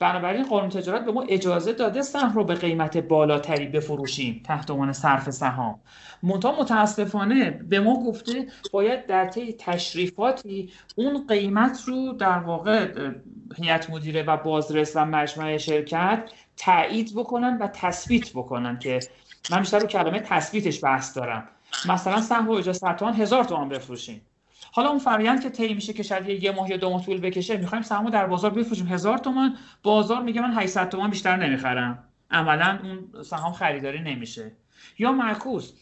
بنابراین 0.00 0.44
قانون 0.44 0.68
تجارت 0.68 1.04
به 1.04 1.12
ما 1.12 1.22
اجازه 1.22 1.72
داده 1.72 2.02
سهم 2.02 2.32
رو 2.32 2.44
به 2.44 2.54
قیمت 2.54 2.96
بالاتری 2.96 3.66
بفروشیم 3.66 4.42
تحت 4.44 4.70
عنوان 4.70 4.92
صرف 4.92 5.30
سهام. 5.30 5.80
منتها 6.22 6.60
متاسفانه 6.60 7.50
به 7.50 7.80
ما 7.80 8.04
گفته 8.04 8.46
باید 8.72 9.06
در 9.06 9.28
طی 9.28 9.52
تشریفاتی 9.52 10.72
اون 10.96 11.26
قیمت 11.26 11.80
رو 11.86 12.12
در 12.12 12.38
واقع 12.38 12.88
هیئت 13.56 13.90
مدیره 13.90 14.22
و 14.22 14.36
بازرس 14.36 14.92
و 14.96 15.04
مجمع 15.04 15.56
شرکت 15.56 16.30
تایید 16.56 17.12
بکنن 17.16 17.58
و 17.58 17.68
تثبیت 17.72 18.32
بکنن 18.32 18.78
که 18.78 19.00
من 19.50 19.60
بیشتر 19.60 19.78
رو 19.78 19.86
کلمه 19.86 20.20
تثبیتش 20.20 20.84
بحث 20.84 21.16
دارم. 21.16 21.48
مثلا 21.88 22.20
سهم 22.20 22.48
و 22.48 22.60
تومن 22.98 23.14
هزار 23.14 23.44
تومان 23.44 23.68
بفروشیم. 23.68 24.20
حالا 24.72 24.88
اون 24.88 24.98
فرآیند 24.98 25.42
که 25.42 25.50
طی 25.50 25.74
میشه 25.74 25.92
که 25.92 26.02
شاید 26.02 26.42
یه 26.42 26.50
ماه 26.50 26.70
یا 26.70 26.76
دو 26.76 26.90
ماه 26.90 27.04
طول 27.04 27.20
بکشه 27.20 27.56
می‌خوایم 27.56 27.82
سهمو 27.82 28.10
در 28.10 28.26
بازار 28.26 28.50
بفروشیم. 28.50 28.86
هزار 28.86 29.18
تومان. 29.18 29.56
بازار 29.82 30.22
میگه 30.22 30.40
من 30.40 30.52
800 30.54 30.88
تومان 30.88 31.10
بیشتر 31.10 31.36
نمی‌خرم. 31.36 32.04
عملا 32.30 32.78
اون 32.82 33.22
سهام 33.22 33.52
خریداری 33.52 34.00
نمیشه. 34.00 34.52
یا 34.98 35.12
معکوس 35.12 35.72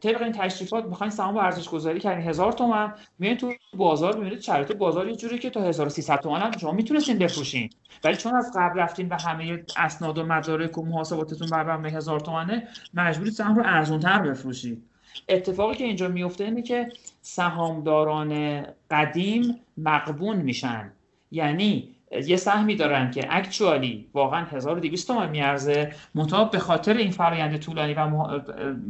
طبق 0.00 0.22
این 0.22 0.32
تشریفات 0.32 0.84
می‌خواین 0.84 1.10
سهام 1.10 1.34
رو 1.34 1.40
ارزش 1.40 1.68
گذاری 1.68 2.00
کردین 2.00 2.28
هزار 2.28 2.52
تومن 2.52 2.94
میان 3.18 3.36
تو 3.36 3.52
بازار 3.76 4.16
می‌بینید 4.16 4.40
شرایط 4.40 4.72
بازار 4.72 5.08
یه 5.08 5.16
جوری 5.16 5.38
که 5.38 5.50
تا 5.50 5.62
1300 5.62 6.20
تومن 6.20 6.40
هم 6.40 6.58
شما 6.58 6.72
می‌تونستین 6.72 7.18
بفروشین. 7.18 7.70
ولی 8.04 8.16
چون 8.16 8.36
از 8.36 8.52
قبل 8.56 8.80
رفتین 8.80 9.08
و 9.08 9.16
همه 9.20 9.64
اسناد 9.76 10.18
و 10.18 10.26
مدارک 10.26 10.78
و 10.78 10.86
محاسباتتون 10.86 11.48
بر 11.48 11.76
مبنای 11.76 11.92
هزار 11.92 12.20
تومنه 12.20 12.68
مجبورید 12.94 13.32
سهام 13.32 13.56
رو 13.56 13.62
ارزونتر 13.66 14.18
بفروشید. 14.18 14.84
اتفاقی 15.28 15.74
که 15.74 15.84
اینجا 15.84 16.08
میفته 16.08 16.44
اینه 16.44 16.62
که 16.62 16.92
سهامداران 17.20 18.62
قدیم 18.90 19.56
مقبون 19.76 20.36
میشن. 20.36 20.92
یعنی 21.30 21.94
یه 22.26 22.36
سهمی 22.36 22.76
دارن 22.76 23.10
که 23.10 23.26
اکچوالی 23.30 24.06
واقعا 24.14 24.44
1200 24.44 25.08
تومان 25.08 25.30
میارزه. 25.30 25.92
منتها 26.14 26.44
به 26.44 26.58
خاطر 26.58 26.96
این 26.96 27.10
فرآیند 27.10 27.56
طولانی 27.56 27.94
و 27.94 28.06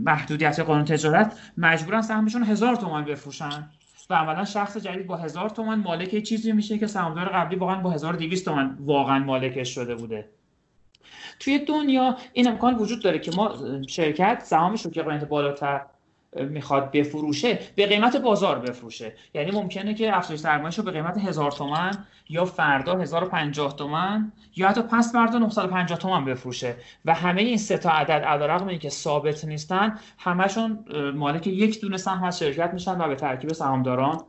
محدودیت 0.04 0.60
قانون 0.60 0.84
تجارت 0.84 1.38
مجبورن 1.56 2.02
سهمشون 2.02 2.42
1000 2.42 2.76
تومان 2.76 3.04
بفروشن. 3.04 3.70
و 4.10 4.14
عملا 4.14 4.44
شخص 4.44 4.76
جدید 4.76 5.06
با 5.06 5.16
هزار 5.16 5.48
تومن 5.48 5.78
مالک 5.78 6.22
چیزی 6.22 6.52
میشه 6.52 6.78
که 6.78 6.86
سهامدار 6.86 7.28
قبلی 7.28 7.56
واقعا 7.56 7.80
با 7.80 7.90
1200 7.90 8.44
تومن 8.44 8.76
واقعا 8.80 9.18
مالکش 9.18 9.74
شده 9.74 9.94
بوده. 9.94 10.28
توی 11.40 11.58
دنیا 11.58 12.16
این 12.32 12.48
امکان 12.48 12.74
وجود 12.74 13.02
داره 13.02 13.18
که 13.18 13.30
ما 13.30 13.54
شرکت 13.88 14.42
سهامش 14.44 14.84
رو 14.84 14.90
که 14.90 15.02
قیمت 15.02 15.24
بالاتر 15.24 15.80
می‌خواد 16.36 16.90
بفروشه 16.90 17.58
به 17.76 17.86
قیمت 17.86 18.16
بازار 18.16 18.58
بفروشه. 18.58 19.12
یعنی 19.34 19.50
ممکنه 19.50 19.94
که 19.94 20.16
افزایش 20.16 20.40
سرمایه‌ش 20.40 20.78
رو 20.78 20.84
به 20.84 20.90
قیمت 20.90 21.18
هزار 21.18 21.50
تومن 21.50 22.04
یا 22.28 22.44
فردا 22.44 22.98
1050 22.98 23.76
تومن 23.76 24.32
یا 24.56 24.68
حتی 24.68 24.82
پس 24.82 25.12
فردا 25.12 25.38
950 25.38 25.98
تومن 25.98 26.24
بفروشه. 26.24 26.76
و 27.04 27.14
همه 27.14 27.42
این 27.42 27.58
سه 27.58 27.78
تا 27.78 27.90
عدد 27.90 28.24
علیرغم 28.24 28.68
اینکه 28.68 28.88
ثابت 28.88 29.44
نیستن 29.44 29.98
همشون 30.18 30.84
مالک 31.14 31.46
یک 31.46 31.80
دونه 31.80 31.96
سهم 31.96 32.24
از 32.24 32.38
شرکت 32.38 32.70
میشن 32.74 33.00
و 33.00 33.08
به 33.08 33.14
ترکیب 33.14 33.52
سهامداران 33.52 34.20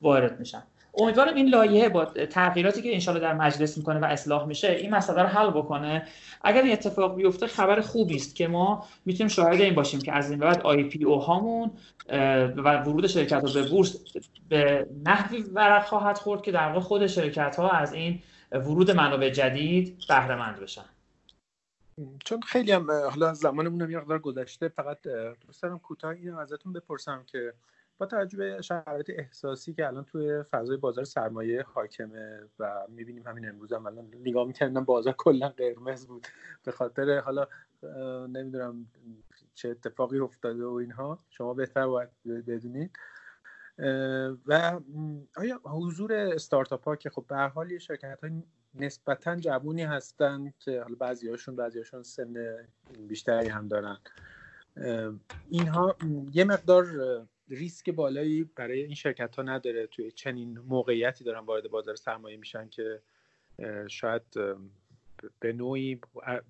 وارد 0.00 0.38
میشن. 0.38 0.62
امیدوارم 1.00 1.34
این 1.34 1.48
لایحه 1.48 1.88
با 1.88 2.04
تغییراتی 2.04 2.82
که 2.82 2.94
انشالله 2.94 3.20
در 3.20 3.34
مجلس 3.34 3.78
می‌کنه 3.78 3.98
و 4.00 4.04
اصلاح 4.04 4.46
میشه 4.46 4.70
این 4.70 4.94
مسئله 4.94 5.22
رو 5.22 5.28
حل 5.28 5.50
بکنه. 5.50 6.06
اگر 6.42 6.62
این 6.62 6.72
اتفاق 6.72 7.16
بیفته 7.16 7.46
خبر 7.46 7.80
خوبی 7.80 8.16
است 8.16 8.36
که 8.36 8.48
ما 8.48 8.86
می‌تونیم 9.04 9.28
شاهد 9.28 9.60
این 9.60 9.74
باشیم 9.74 10.00
که 10.00 10.12
از 10.12 10.30
این 10.30 10.40
بعد 10.40 10.60
آی 10.60 10.84
پی 10.84 11.04
او 11.04 11.20
هامون 11.20 11.70
و 12.56 12.82
ورود 12.82 13.06
شرکت 13.06 13.44
ها 13.44 13.52
به 13.54 13.68
بورس 13.68 13.96
به 14.48 14.86
نحوی 15.06 15.42
ورق 15.42 15.86
خواهد 15.86 16.18
خورد 16.18 16.42
که 16.42 16.52
در 16.52 16.68
واقع 16.68 16.80
خود 16.80 17.06
شرکت 17.06 17.56
ها 17.56 17.70
از 17.70 17.92
این 17.92 18.22
ورود 18.52 18.90
منابع 18.90 19.30
جدید 19.30 19.98
بهره 20.08 20.36
مند 20.36 20.60
بشن. 20.60 20.84
چون 22.24 22.40
خیلی 22.40 22.72
هم 22.72 22.90
حالا 22.90 23.34
زمانمون 23.34 23.82
هم 23.82 23.90
یه 23.90 24.18
گذشته 24.18 24.68
فقط 24.68 25.02
دوست 25.46 25.62
دارم 25.62 25.78
کوتاه 25.78 26.10
اینو 26.10 26.38
ازتون 26.38 26.72
بپرسم 26.72 27.24
که 27.26 27.52
با 28.00 28.06
توجه 28.06 28.38
به 28.38 28.62
شرایط 28.62 29.10
احساسی 29.14 29.72
که 29.72 29.86
الان 29.86 30.04
توی 30.04 30.42
فضای 30.42 30.76
بازار 30.76 31.04
سرمایه 31.04 31.62
حاکمه 31.62 32.40
و 32.58 32.86
می‌بینیم 32.88 33.26
همین 33.26 33.48
امروز 33.48 33.72
هم 33.72 33.86
الان 33.86 34.10
نگاه 34.20 34.46
می‌کردم 34.46 34.84
بازار 34.84 35.14
کلا 35.18 35.48
قرمز 35.48 36.06
بود. 36.06 36.26
به 36.64 36.72
خاطر 36.72 37.18
حالا 37.18 37.46
نمی‌دونم 38.26 38.86
چه 39.54 39.68
اتفاقی 39.68 40.18
افتاده 40.18 40.64
و 40.64 40.72
اینها. 40.72 41.18
شما 41.30 41.54
بهتر 41.54 41.86
باید 41.86 42.08
بدونید. 42.24 42.90
و 44.46 44.80
آیا 45.36 45.60
حضور 45.64 46.12
استارتاپ 46.12 46.84
ها 46.84 46.96
که 46.96 47.10
خب 47.10 47.24
به 47.28 47.36
حال 47.36 47.78
شرکت 47.78 48.18
های 48.22 48.42
نسبتا 48.74 49.36
جوونی 49.36 49.82
هستن 49.82 50.52
که 50.58 50.82
حالا 50.82 50.94
بعضی 50.94 51.28
هاشون 51.28 51.56
بعضی 51.56 51.78
هاشون 51.78 52.02
سن 52.02 52.56
بیشتری 53.08 53.48
هم 53.48 53.68
دارن. 53.68 53.98
اینها 55.50 55.96
یه 56.32 56.44
مقدار 56.44 56.86
ریسک 57.50 57.90
بالایی 57.90 58.44
برای 58.44 58.82
این 58.82 58.94
شرکت 58.94 59.36
ها 59.36 59.42
نداره. 59.42 59.86
توی 59.86 60.10
چنین 60.10 60.58
موقعیتی 60.58 61.24
دارن 61.24 61.38
وارد 61.38 61.70
بازار 61.70 61.94
سرمایه 61.94 62.36
میشن 62.36 62.68
که 62.68 63.02
شاید 63.88 64.22
به 65.40 65.52
نوعی 65.52 66.00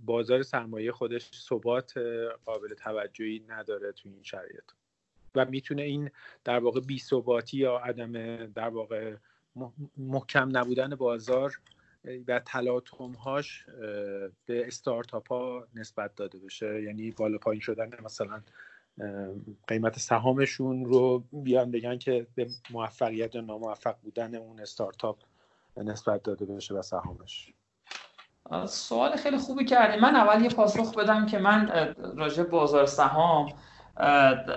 بازار 0.05 0.43
سرمایه 0.43 0.93
خودش 0.93 1.31
ثبات 1.35 1.99
قابل 2.45 2.75
توجهی 2.75 3.45
نداره 3.49 3.93
توی 3.93 4.13
این 4.13 4.23
شرایط. 4.23 4.65
و 5.35 5.45
می‌تونه 5.45 5.83
این 5.83 6.11
در 6.45 6.59
واقع 6.59 6.81
بی 6.81 6.99
ثباتی 6.99 7.57
یا 7.57 7.77
عدم 7.79 8.47
در 8.47 8.69
واقع 8.69 9.17
محکم 9.97 10.57
نبودن 10.57 10.95
بازار 10.95 11.61
و 12.29 12.41
تلاطم 12.41 13.13
هاش 13.13 13.67
به 14.47 14.67
استارتاپ 14.67 15.29
ها 15.29 15.69
نسبت 15.75 16.15
داده 16.15 16.39
بشه. 16.39 16.83
یعنی 16.83 17.11
بالا 17.11 17.39
پایین 17.39 17.61
شدن 17.61 17.91
مثلا 18.05 18.43
قیمت 19.67 19.99
سهامشون 19.99 20.85
رو 20.85 21.25
بیان 21.33 21.71
بگن 21.71 21.99
که 21.99 22.27
به 22.35 22.47
موفقیت 22.71 23.35
یا 23.35 23.41
ناموفق 23.41 23.95
بودن 24.03 24.35
اون 24.35 24.61
استارتاپ 24.61 25.19
نسبت 25.77 26.23
داده 26.23 26.47
بشه 26.47 26.75
و 26.75 26.83
سهامش. 26.83 27.53
سوال 28.67 29.17
خیلی 29.17 29.39
خوبی 29.39 29.65
کردی. 29.65 30.01
من 30.01 30.17
اول 30.17 30.43
یه 30.43 30.49
پاسخ 30.49 30.95
بدم 30.95 31.27
که 31.27 31.39
من 31.39 31.69
راجع 32.17 32.43
بازار 32.43 32.87
سهام 32.87 33.53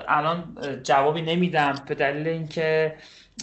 الان 0.07 0.57
جوابی 0.83 1.21
نمیدم. 1.21 1.75
به 1.87 1.95
دلیل 1.95 2.27
اینکه 2.27 2.95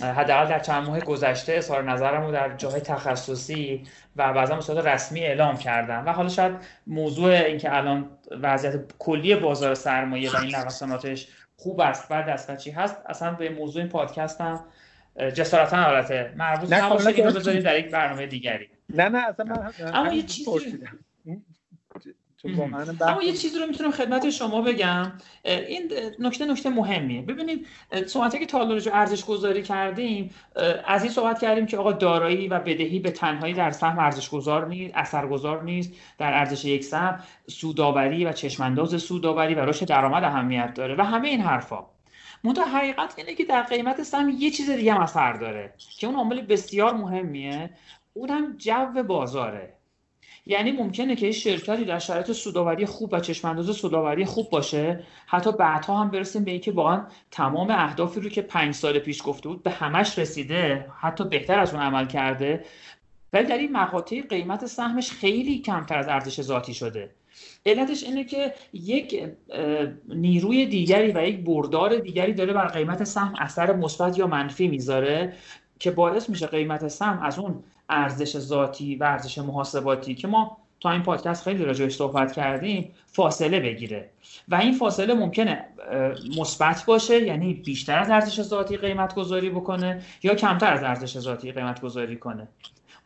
حداقل 0.02 0.48
در 0.48 0.58
چند 0.58 0.86
ماه 0.86 1.00
گذشته 1.00 1.52
اظهار 1.52 1.90
نظرم 1.90 2.22
رو 2.22 2.32
در 2.32 2.56
جاهای 2.56 2.80
تخصصی 2.80 3.82
و 4.16 4.32
بعضا 4.32 4.54
به 4.54 4.60
صورت 4.60 4.86
رسمی 4.86 5.20
اعلام 5.20 5.56
کردم. 5.56 6.06
و 6.06 6.12
حالا 6.12 6.28
شاید 6.28 6.52
موضوع 6.86 7.30
اینکه 7.30 7.76
الان 7.76 8.08
وضعیت 8.30 8.80
کلی 8.98 9.34
بازار 9.34 9.74
سرمایه 9.74 10.32
و 10.32 10.36
این 10.36 10.56
نوساناتش 10.56 11.28
خوب 11.56 11.80
است 11.80 12.06
و 12.10 12.22
دستچی 12.22 12.70
هست 12.70 12.96
اصلا 13.06 13.32
به 13.32 13.48
موضوع 13.48 13.82
این 13.82 13.90
پادکست 13.90 14.40
هم 14.40 14.60
جسارتا 15.34 15.76
حالته. 15.76 16.34
مربوط 16.36 16.72
نباشه 16.72 17.08
اینو 17.08 17.32
بذارید 17.32 17.64
در 17.64 17.78
یک 17.78 17.90
برنامه 17.90 18.26
دیگری. 18.26 18.68
نه 18.94 19.08
نه 19.08 19.28
اصلا 19.28 19.46
من 19.46 19.72
اما 19.94 20.12
یه 20.12 20.22
چیزی 20.22 20.78
اما 22.44 23.22
یه 23.22 23.32
چیزی 23.32 23.58
رو 23.58 23.66
می‌تونم 23.66 23.90
خدمت 23.90 24.30
شما 24.30 24.62
بگم. 24.62 25.12
این 25.44 25.92
نکته 26.18 26.44
نکته 26.44 26.70
مهمیه. 26.70 27.22
ببینید 27.22 27.66
صحبتی 28.06 28.38
که 28.38 28.46
تا 28.46 28.62
رو 28.62 28.80
ارزش 28.92 29.24
گذاری 29.24 29.62
کردیم 29.62 30.30
از 30.86 31.02
این 31.02 31.12
صحبت 31.12 31.40
کردیم 31.40 31.66
که 31.66 31.76
آقا 31.76 31.92
دارایی 31.92 32.48
و 32.48 32.58
بدهی 32.58 32.98
به 32.98 33.10
تنهایی 33.10 33.54
در 33.54 33.70
سهم 33.70 33.98
ارزش 33.98 34.30
گذار 34.30 34.68
نیست 34.68 34.94
اثرگذار 34.96 35.62
نیست 35.62 35.92
در 36.18 36.32
ارزش 36.32 36.64
یک 36.64 36.84
سهم 36.84 37.20
سوداوری 37.46 38.24
و 38.24 38.32
چشمانداز 38.32 39.02
سوداوری 39.02 39.54
و 39.54 39.60
رشد 39.60 39.86
درآمد 39.86 40.24
اهمیت 40.24 40.74
داره 40.74 40.94
و 40.94 41.02
همه 41.02 41.28
این 41.28 41.40
حرفا. 41.40 41.86
منتها 42.44 42.64
حقیقت 42.64 43.14
اینه 43.18 43.34
که 43.34 43.44
در 43.44 43.62
قیمت 43.62 44.02
سهم 44.02 44.28
یه 44.28 44.50
چیز 44.50 44.70
دیگه 44.70 44.94
هم 44.94 45.00
اثر 45.00 45.32
داره 45.32 45.74
که 45.98 46.06
اون 46.06 46.16
عامل 46.16 46.40
بسیار 46.40 46.94
مهمیه. 46.94 47.70
اونم 48.12 48.56
جو 48.56 49.02
بازاره. 49.08 49.79
یعنی 50.46 50.72
ممکنه 50.72 51.16
که 51.16 51.32
شرکتی 51.32 51.84
در 51.84 51.98
شرایط 51.98 52.32
سوداوری 52.32 52.86
خوب 52.86 53.12
و 53.12 53.20
چشمانداز 53.20 53.76
سوداوری 53.76 54.24
خوب 54.24 54.50
باشه. 54.50 55.04
حتی 55.26 55.52
بعدها 55.52 55.98
هم 55.98 56.10
برسیم 56.10 56.44
به 56.44 56.50
اینکه 56.50 56.72
واقعا 56.72 57.06
تمام 57.30 57.70
اهدافی 57.70 58.20
رو 58.20 58.28
که 58.28 58.42
پنج 58.42 58.74
سال 58.74 58.98
پیش 58.98 59.22
گفته 59.24 59.48
بود 59.48 59.62
به 59.62 59.70
همش 59.70 60.18
رسیده. 60.18 60.86
حتی 61.00 61.24
بهتر 61.24 61.58
از 61.58 61.74
اون 61.74 61.82
عمل 61.82 62.06
کرده. 62.06 62.64
ولی 63.32 63.46
در 63.46 63.58
این 63.58 63.72
مقاطع 63.72 64.20
قیمت 64.20 64.66
سهمش 64.66 65.10
خیلی 65.10 65.58
کمتر 65.58 65.98
از 65.98 66.08
ارزش 66.08 66.42
ذاتی 66.42 66.74
شده. 66.74 67.10
علتش 67.66 68.04
اینه 68.04 68.24
که 68.24 68.54
یک 68.72 69.22
نیروی 70.08 70.66
دیگری 70.66 71.12
و 71.12 71.22
یک 71.22 71.44
بردار 71.44 71.98
دیگری 71.98 72.32
داره 72.32 72.52
بر 72.52 72.66
قیمت 72.66 73.04
سهم 73.04 73.34
اثر 73.38 73.76
مثبت 73.76 74.18
یا 74.18 74.26
منفی 74.26 74.68
می‌ذاره 74.68 75.32
که 75.78 75.90
باعث 75.90 76.30
میشه 76.30 76.46
قیمت 76.46 76.88
سهم 76.88 77.22
از 77.22 77.38
اون 77.38 77.64
ارزش 77.90 78.38
ذاتی 78.38 78.96
و 78.96 79.04
ارزش 79.04 79.38
محاسباتی 79.38 80.14
که 80.14 80.28
ما 80.28 80.56
تا 80.80 80.90
این 80.90 81.02
پادکست 81.02 81.44
خیلی 81.44 81.64
راجعش 81.64 81.96
صحبت 81.96 82.32
کردیم 82.32 82.90
فاصله 83.06 83.60
بگیره. 83.60 84.10
و 84.48 84.54
این 84.54 84.72
فاصله 84.72 85.14
ممکنه 85.14 85.64
مثبت 86.38 86.84
باشه 86.86 87.22
یعنی 87.22 87.54
بیشتر 87.54 87.98
از 87.98 88.10
ارزش 88.10 88.42
ذاتی 88.42 88.76
قیمت 88.76 89.14
گذاری 89.14 89.50
بکنه 89.50 90.02
یا 90.22 90.34
کمتر 90.34 90.72
از 90.72 90.82
ارزش 90.82 91.18
ذاتی 91.18 91.52
قیمت 91.52 91.80
گذاری 91.80 92.16
کنه. 92.16 92.48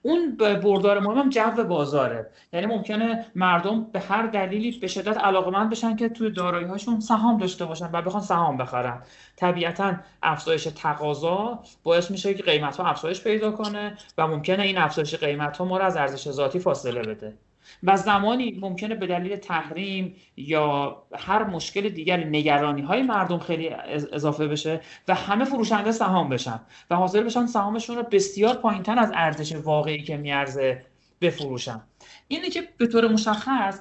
اون 0.06 0.36
بردار 0.36 1.00
مهم 1.00 1.18
هم 1.18 1.28
جو 1.28 1.64
بازاره. 1.64 2.30
یعنی 2.52 2.66
ممکنه 2.66 3.26
مردم 3.34 3.84
به 3.84 4.00
هر 4.00 4.26
دلیلی 4.26 4.78
به 4.78 4.86
شدت 4.86 5.18
علاقمند 5.18 5.70
بشن 5.70 5.96
که 5.96 6.08
توی 6.08 6.30
دارایی 6.30 6.66
هاشون 6.66 7.00
سهام 7.00 7.38
داشته 7.38 7.64
باشن 7.64 7.90
و 7.92 8.02
بخوان 8.02 8.22
سهام 8.22 8.56
بخرن. 8.56 9.02
طبیعتا 9.36 9.94
افزایش 10.22 10.64
تقاضا 10.64 11.62
باعث 11.82 12.10
میشه 12.10 12.34
که 12.34 12.42
قیمت 12.42 12.76
ها 12.76 12.86
افزایش 12.86 13.22
پیدا 13.22 13.52
کنه 13.52 13.98
و 14.18 14.26
ممکنه 14.26 14.62
این 14.62 14.78
افزایش 14.78 15.14
قیمت 15.14 15.56
ها 15.56 15.64
ما 15.64 15.78
رو 15.78 15.84
از 15.84 15.96
ارزش 15.96 16.30
ذاتی 16.30 16.58
فاصله 16.58 17.02
بده. 17.02 17.38
و 17.82 17.96
زمانی 17.96 18.58
ممکنه 18.60 18.94
به 18.94 19.06
دلیل 19.06 19.36
تحریم 19.36 20.16
یا 20.36 21.02
هر 21.14 21.44
مشکل 21.44 21.88
دیگری 21.88 22.24
نگرانی 22.24 22.82
های 22.82 23.02
مردم 23.02 23.38
خیلی 23.38 23.68
اضافه 24.12 24.48
بشه 24.48 24.80
و 25.08 25.14
همه 25.14 25.44
فروشنده 25.44 25.92
سهام 25.92 26.28
بشن 26.28 26.60
و 26.90 26.96
حاضر 26.96 27.22
بشن 27.22 27.46
سهامشون 27.46 27.96
رو 27.96 28.02
بسیار 28.02 28.54
پایینتر 28.54 28.98
از 28.98 29.12
ارزش 29.14 29.52
واقعی 29.52 30.02
که 30.02 30.16
میارزه 30.16 30.84
بفروشن. 31.20 31.80
اینه 32.28 32.50
که 32.50 32.68
به 32.76 32.86
طور 32.86 33.08
مشخص 33.08 33.80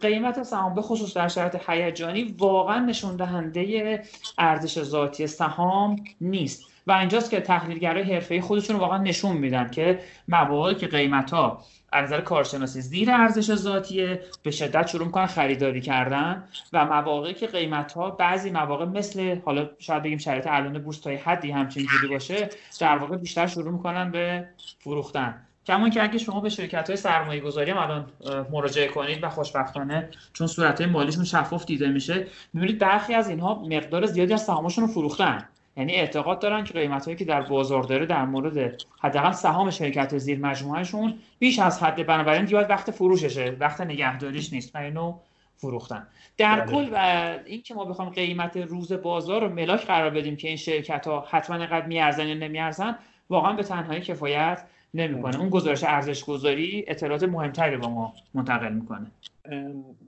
قیمت 0.00 0.42
سهام 0.42 0.74
به 0.74 0.82
خصوص 0.82 1.16
در 1.16 1.28
شرایط 1.28 1.56
هیجانی 1.68 2.34
واقعا 2.38 2.78
نشون 2.78 3.16
دهنده 3.16 4.02
ارزش 4.38 4.82
ذاتی 4.82 5.26
سهام 5.26 5.96
نیست. 6.20 6.69
و 6.86 6.92
اینجاست 6.92 7.30
که 7.30 7.40
تحلیلگرای 7.40 8.02
حرفه‌ای 8.14 8.40
خودشون 8.40 8.76
واقعا 8.76 8.98
نشون 8.98 9.36
میدن 9.36 9.70
که 9.70 10.00
مواقعی 10.28 10.74
که 10.74 10.86
قیمت 10.86 11.30
ها 11.30 11.64
از 11.92 12.04
نظر 12.04 12.20
کارشناسی 12.20 12.80
زیر 12.80 13.10
ارزش 13.10 13.54
ذاتیه 13.54 14.20
به 14.42 14.50
شدت 14.50 14.86
شروع 14.86 15.06
می‌کنن 15.06 15.26
خریداری 15.26 15.80
کردن 15.80 16.44
و 16.72 16.84
مواقعی 16.84 17.34
که 17.34 17.46
قیمت 17.46 17.94
بعضی 18.18 18.50
مواقع 18.50 18.84
مثل 18.84 19.36
حالا 19.44 19.70
شاید 19.78 20.02
بگیم 20.02 20.18
شرایط 20.18 20.46
الان 20.46 20.78
بورس 20.78 21.00
تا 21.00 21.10
حدی 21.10 21.50
همچین 21.50 21.86
جوری 21.86 22.08
باشه 22.08 22.50
در 22.80 22.98
واقع 22.98 23.16
بیشتر 23.16 23.46
شروع 23.46 23.72
می‌کنن 23.72 24.10
به 24.10 24.48
فروختن. 24.78 25.46
کما 25.66 25.88
که 25.88 26.02
اگه 26.02 26.18
شما 26.18 26.40
به 26.40 26.48
شرکت 26.48 26.86
های 26.86 26.96
سرمایه 26.96 27.40
گذاری 27.40 27.70
هم 27.70 27.78
الان 27.78 28.06
مراجعه 28.52 28.88
کنید 28.88 29.24
و 29.24 29.28
خوشبختانه 29.28 30.08
چون 30.32 30.46
صورت 30.46 30.80
های 30.80 30.90
مالیشون 30.90 31.24
شفاف 31.24 31.64
دیده 31.64 31.88
میشه 31.88 32.26
می‌بینید 32.52 32.78
برخی 32.78 33.14
از 33.14 33.28
اینها 33.28 33.54
مقدار 33.54 34.06
زیادی 34.06 34.32
از 34.32 34.44
سهامشون 34.44 34.86
رو 34.86 34.92
فروختن. 34.92 35.48
یعنی 35.76 35.92
اعتقاد 35.92 36.38
دارن 36.38 36.64
که 36.64 36.72
قیمت 36.72 37.04
هایی 37.04 37.16
که 37.16 37.24
در 37.24 37.42
بازار 37.42 37.82
داره 37.82 38.06
در 38.06 38.24
مورد 38.24 38.82
حداقل 39.00 39.32
سهام 39.32 39.70
شرکت 39.70 40.18
زیر 40.18 40.38
مجموعهشون 40.38 41.18
بیش 41.38 41.58
از 41.58 41.82
حد 41.82 42.06
بنابراین 42.06 42.44
دیگه 42.44 42.58
وقت 42.58 42.90
فروششه 42.90 43.56
وقت 43.60 43.80
نگهداریش 43.80 44.52
نیست 44.52 44.76
و 44.76 44.78
اینو 44.78 45.18
فروختن 45.56 46.06
در 46.36 46.60
بله. 46.60 46.72
کل 46.72 46.88
و 46.92 47.38
این 47.46 47.62
که 47.62 47.74
ما 47.74 47.84
بخوام 47.84 48.08
قیمت 48.08 48.56
روز 48.56 48.92
بازار 48.92 49.40
رو 49.40 49.54
ملاک 49.54 49.86
قرار 49.86 50.10
بدیم 50.10 50.36
که 50.36 50.48
این 50.48 50.56
شرکت 50.56 51.06
ها 51.06 51.26
حتما 51.30 51.56
اینقدر 51.56 51.86
میارزن 51.86 52.28
یا 52.28 52.34
نمیارزن 52.34 52.98
واقعا 53.30 53.52
به 53.52 53.62
تنهایی 53.62 54.00
کفایت 54.00 54.64
نمی‌کنه. 54.94 55.40
اون 55.40 55.50
گزارش 55.50 55.84
ارزش 55.84 56.24
گذاری 56.24 56.84
اطلاعات 56.88 57.22
مهمتری 57.22 57.76
با 57.76 57.88
ما 57.88 58.14
منتقل 58.34 58.72
می‌کنه. 58.72 59.10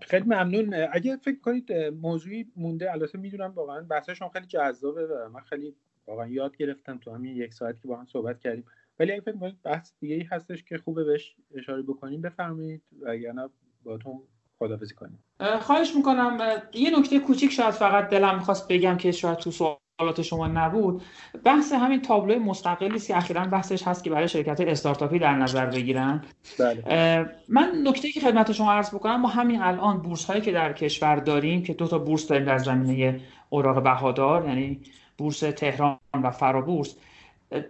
خیلی 0.00 0.24
ممنون. 0.24 0.74
اگه 0.92 1.16
فکر 1.16 1.40
کنید 1.40 1.72
موضوعی 2.02 2.46
مونده 2.56 2.92
البته 2.92 3.18
می‌دونم 3.18 3.50
واقعا 3.50 3.80
بحث 3.80 4.10
شما 4.10 4.28
خیلی 4.28 4.46
جذابه 4.46 5.06
و 5.06 5.28
من 5.32 5.40
خیلی 5.40 5.74
واقعا 6.06 6.26
یاد 6.26 6.56
گرفتم 6.56 6.98
تو 6.98 7.14
همین 7.14 7.36
یک 7.36 7.54
ساعتی 7.54 7.78
که 7.82 7.88
با 7.88 7.96
هم 7.96 8.06
صحبت 8.06 8.40
کردیم. 8.40 8.64
ولی 8.98 9.12
اگه 9.12 9.20
فکر 9.20 9.36
کنید 9.36 9.62
بحث 9.62 9.92
دیگه 10.00 10.14
ای 10.14 10.22
هستش 10.22 10.64
که 10.64 10.78
خوبه 10.78 11.04
بهش 11.04 11.36
اشاره 11.54 11.82
بکنیم 11.82 12.20
بفرمایید 12.20 12.82
وگرنه 13.02 13.48
باتون 13.84 14.22
خدافزی 14.58 14.94
کنیم. 14.94 15.24
خواهش 15.60 15.96
می‌کنم 15.96 16.38
یه 16.72 16.98
نکته 16.98 17.18
کوچیک 17.18 17.50
شاید 17.50 17.70
فقط 17.70 18.08
دلم 18.08 18.34
می‌خواست 18.34 18.68
بگم 18.68 18.96
که 18.96 19.12
شاید 19.12 19.38
تو 19.38 19.50
سوالات 20.02 20.22
شما 20.22 20.46
نبود 20.46 21.02
بحث 21.44 21.72
همین 21.72 22.02
تابلوی 22.02 22.38
مستقلی 22.38 23.00
که 23.00 23.16
اخیرا 23.16 23.44
بحثش 23.44 23.88
هست 23.88 24.04
که 24.04 24.10
برای 24.10 24.28
شرکت 24.28 24.60
استارتاپی 24.60 25.18
در 25.18 25.34
نظر 25.34 25.66
بگیرن. 25.66 26.24
بله. 26.58 27.26
من 27.48 27.72
نکته 27.84 28.10
که 28.10 28.20
خدمت 28.20 28.52
شما 28.52 28.72
عرض 28.72 28.94
بکنم 28.94 29.20
ما 29.20 29.28
همین 29.28 29.62
الان 29.62 29.98
بورس 29.98 30.24
هایی 30.24 30.40
که 30.40 30.52
در 30.52 30.72
کشور 30.72 31.16
داریم 31.16 31.62
که 31.62 31.74
دو 31.74 31.86
تا 31.86 31.98
بورس 31.98 32.28
داریم 32.28 32.44
در 32.44 32.58
زمینه 32.58 33.20
اوراق 33.50 33.82
بهادار 33.82 34.48
یعنی 34.48 34.80
بورس 35.18 35.40
تهران 35.40 35.98
و 36.14 36.30
فرابورس 36.30 36.96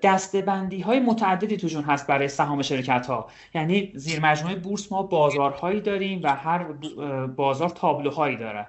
دستبندی 0.02 0.80
های 0.80 1.00
متعددی 1.00 1.56
توشون 1.56 1.82
هست 1.82 2.06
برای 2.06 2.28
سهام 2.28 2.62
شرکت 2.62 3.06
ها 3.06 3.28
یعنی 3.54 3.92
زیر 3.94 4.20
مجموعه 4.20 4.56
بورس 4.56 4.92
ما 4.92 5.02
بازارهایی 5.02 5.80
داریم 5.80 6.20
و 6.22 6.36
هر 6.36 6.64
بازار 7.26 7.68
تابلوهایی 7.68 8.36
داره. 8.36 8.66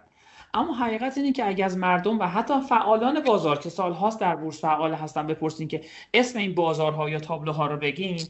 اما 0.56 0.74
حقیقت 0.74 1.18
اینه 1.18 1.32
که 1.32 1.48
اگر 1.48 1.66
از 1.66 1.78
مردم 1.78 2.20
و 2.20 2.24
حتی 2.24 2.62
فعالان 2.62 3.20
بازار 3.20 3.60
که 3.60 3.70
سالهاست 3.70 4.20
در 4.20 4.36
بورس 4.36 4.62
فعال 4.62 4.94
هستن 4.94 5.28
بپرسین 5.28 5.68
که 5.68 5.82
اسم 6.14 6.40
این 6.40 6.56
بازارها 6.56 7.10
یا 7.10 7.20
تابلوها 7.20 7.68
رو 7.68 7.78
بگین 7.78 8.22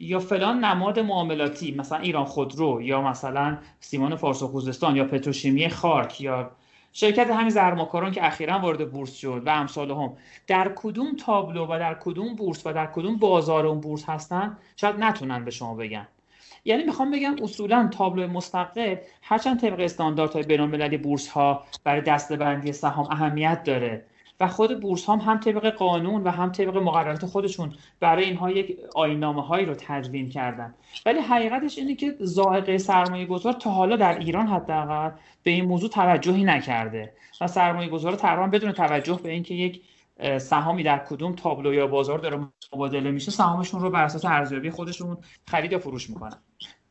یا 0.00 0.18
فلان 0.18 0.64
نماد 0.64 0.98
معاملاتی 0.98 1.74
مثلا 1.74 1.98
ایران 1.98 2.24
خودرو 2.24 2.82
یا 2.82 3.02
مثلا 3.02 3.58
سیمان 3.80 4.16
فارس 4.16 4.42
و 4.42 4.48
خوزستان 4.48 4.96
یا 4.96 5.04
پتروشیمی 5.04 5.68
خارک 5.68 6.20
یا 6.20 6.50
شرکت 6.92 7.30
همین 7.30 7.50
زرماکاران 7.50 8.12
که 8.12 8.26
اخیرا 8.26 8.58
وارد 8.58 8.90
بورس 8.90 9.14
شد 9.14 9.42
و 9.46 9.50
امثال 9.50 9.90
هم. 9.90 10.16
در 10.46 10.72
کدوم 10.76 11.16
تابلو 11.16 11.66
و 11.66 11.78
در 11.78 11.94
کدوم 12.00 12.36
بورس 12.36 12.66
و 12.66 12.72
در 12.72 12.86
کدوم 12.86 13.16
بازار 13.16 13.66
اون 13.66 13.80
بورس 13.80 14.04
هستن؟ 14.08 14.58
شاید 14.76 14.96
نتونن 14.98 15.44
به 15.44 15.50
شما 15.50 15.74
بگن. 15.74 16.08
یعنی 16.64 16.82
می‌خوام 16.82 17.10
بگم 17.10 17.36
اصولا 17.42 17.88
تابلو 17.92 18.26
مستقل 18.26 18.96
هرچند 19.22 19.60
طبق 19.60 19.80
استانداردهای 19.80 20.42
بینالمللی 20.42 20.96
بورس 20.96 21.28
ها 21.28 21.64
برای 21.84 22.00
دستبندی 22.00 22.72
سهام 22.72 23.06
اهمیت 23.10 23.64
داره 23.64 24.04
و 24.40 24.48
خود 24.48 24.80
بورس 24.80 25.08
هم 25.08 25.18
هم 25.18 25.40
طبق 25.40 25.70
قانون 25.70 26.22
و 26.22 26.30
هم 26.30 26.52
طبق 26.52 26.76
مقررات 26.76 27.26
خودشون 27.26 27.72
برای 28.00 28.24
اینها 28.24 28.50
یک 28.50 28.76
آینامه 28.94 29.42
هایی 29.42 29.66
رو 29.66 29.74
تدوین 29.74 30.28
کردن. 30.28 30.74
ولی 31.06 31.18
حقیقتش 31.18 31.78
اینه 31.78 31.94
که 31.94 32.14
زائقه 32.20 32.78
سرمایه 32.78 33.26
گذار 33.26 33.52
تا 33.52 33.70
حالا 33.70 33.96
در 33.96 34.18
ایران 34.18 34.46
حداقل 34.46 35.10
به 35.42 35.50
این 35.50 35.64
موضوع 35.64 35.90
توجهی 35.90 36.44
نکرده 36.44 37.12
و 37.40 37.46
سرمایه 37.46 37.88
گذار 37.88 38.14
تقریبا 38.14 38.46
بدون 38.46 38.72
توجه 38.72 39.20
به 39.22 39.30
اینکه 39.30 39.54
یک 39.54 39.82
سهامی 40.38 40.82
در 40.82 40.98
کدوم 40.98 41.34
تابلو 41.34 41.74
یا 41.74 41.86
بازار 41.86 42.18
داره 42.18 42.48
مبادله 42.74 43.10
میشه 43.10 43.30
سهامشون 43.30 43.80
رو 43.80 43.90
بر 43.90 44.04
اساس 44.04 44.24
ارزیابی 44.24 44.70
خودشون 44.70 45.16
خرید 45.48 45.72
یا 45.72 45.78
فروش 45.78 46.10
می‌کنن. 46.10 46.38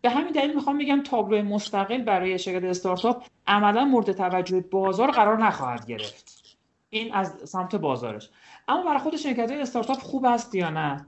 به 0.02 0.10
همین 0.10 0.32
دلیل 0.32 0.56
می‌خوام 0.56 0.78
بگم 0.78 1.04
تابلو 1.04 1.44
مستقل 1.44 2.02
برای 2.02 2.40
شرکت 2.40 2.64
استارتاپ 2.64 3.24
عملا 3.48 3.86
مورد 3.86 4.12
توجه 4.12 4.62
بازار 4.62 5.12
قرار 5.12 5.38
نخواهد 5.38 5.86
گرفت. 5.86 6.58
این 6.90 7.14
از 7.14 7.50
سمت 7.50 7.76
بازارش. 7.76 8.30
اما 8.68 8.84
برای 8.84 9.00
خود 9.00 9.16
شرکت 9.16 9.52
های 9.52 9.62
استارتاپ 9.62 9.98
خوب 9.98 10.26
است 10.26 10.56
یا 10.56 10.70
نه؟ 10.70 11.06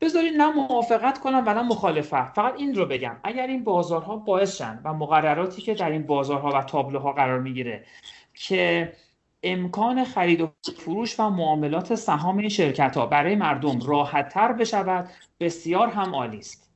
بذارید 0.00 0.32
نه 0.36 0.52
موافقت 0.52 1.18
کنم 1.20 1.42
و 1.46 1.54
نه 1.54 1.62
مخالفت. 1.62 2.34
فقط 2.34 2.54
این 2.58 2.74
رو 2.74 2.86
بگم. 2.86 3.16
اگر 3.24 3.46
این 3.46 3.64
بازارها 3.64 4.16
باعث 4.16 4.56
شن 4.56 4.80
و 4.84 4.94
مقرراتی 4.94 5.62
که 5.62 5.74
در 5.74 5.90
این 5.90 6.06
بازارها 6.06 6.50
و 6.50 6.62
تابلوها 6.62 7.12
قرار 7.12 7.40
می‌گیره 7.40 7.84
که 8.34 8.92
امکان 9.42 10.04
خرید 10.04 10.40
و 10.40 10.52
فروش 10.76 11.20
و 11.20 11.30
معاملات 11.30 11.94
سهام 11.94 12.38
این 12.38 12.48
شرکت 12.48 12.96
ها 12.96 13.06
برای 13.06 13.36
مردم 13.36 13.80
راحت 13.86 14.28
تر 14.28 14.52
بشود 14.52 15.08
بسیار 15.40 15.88
هم 15.88 16.14
عالی 16.14 16.38
است. 16.38 16.72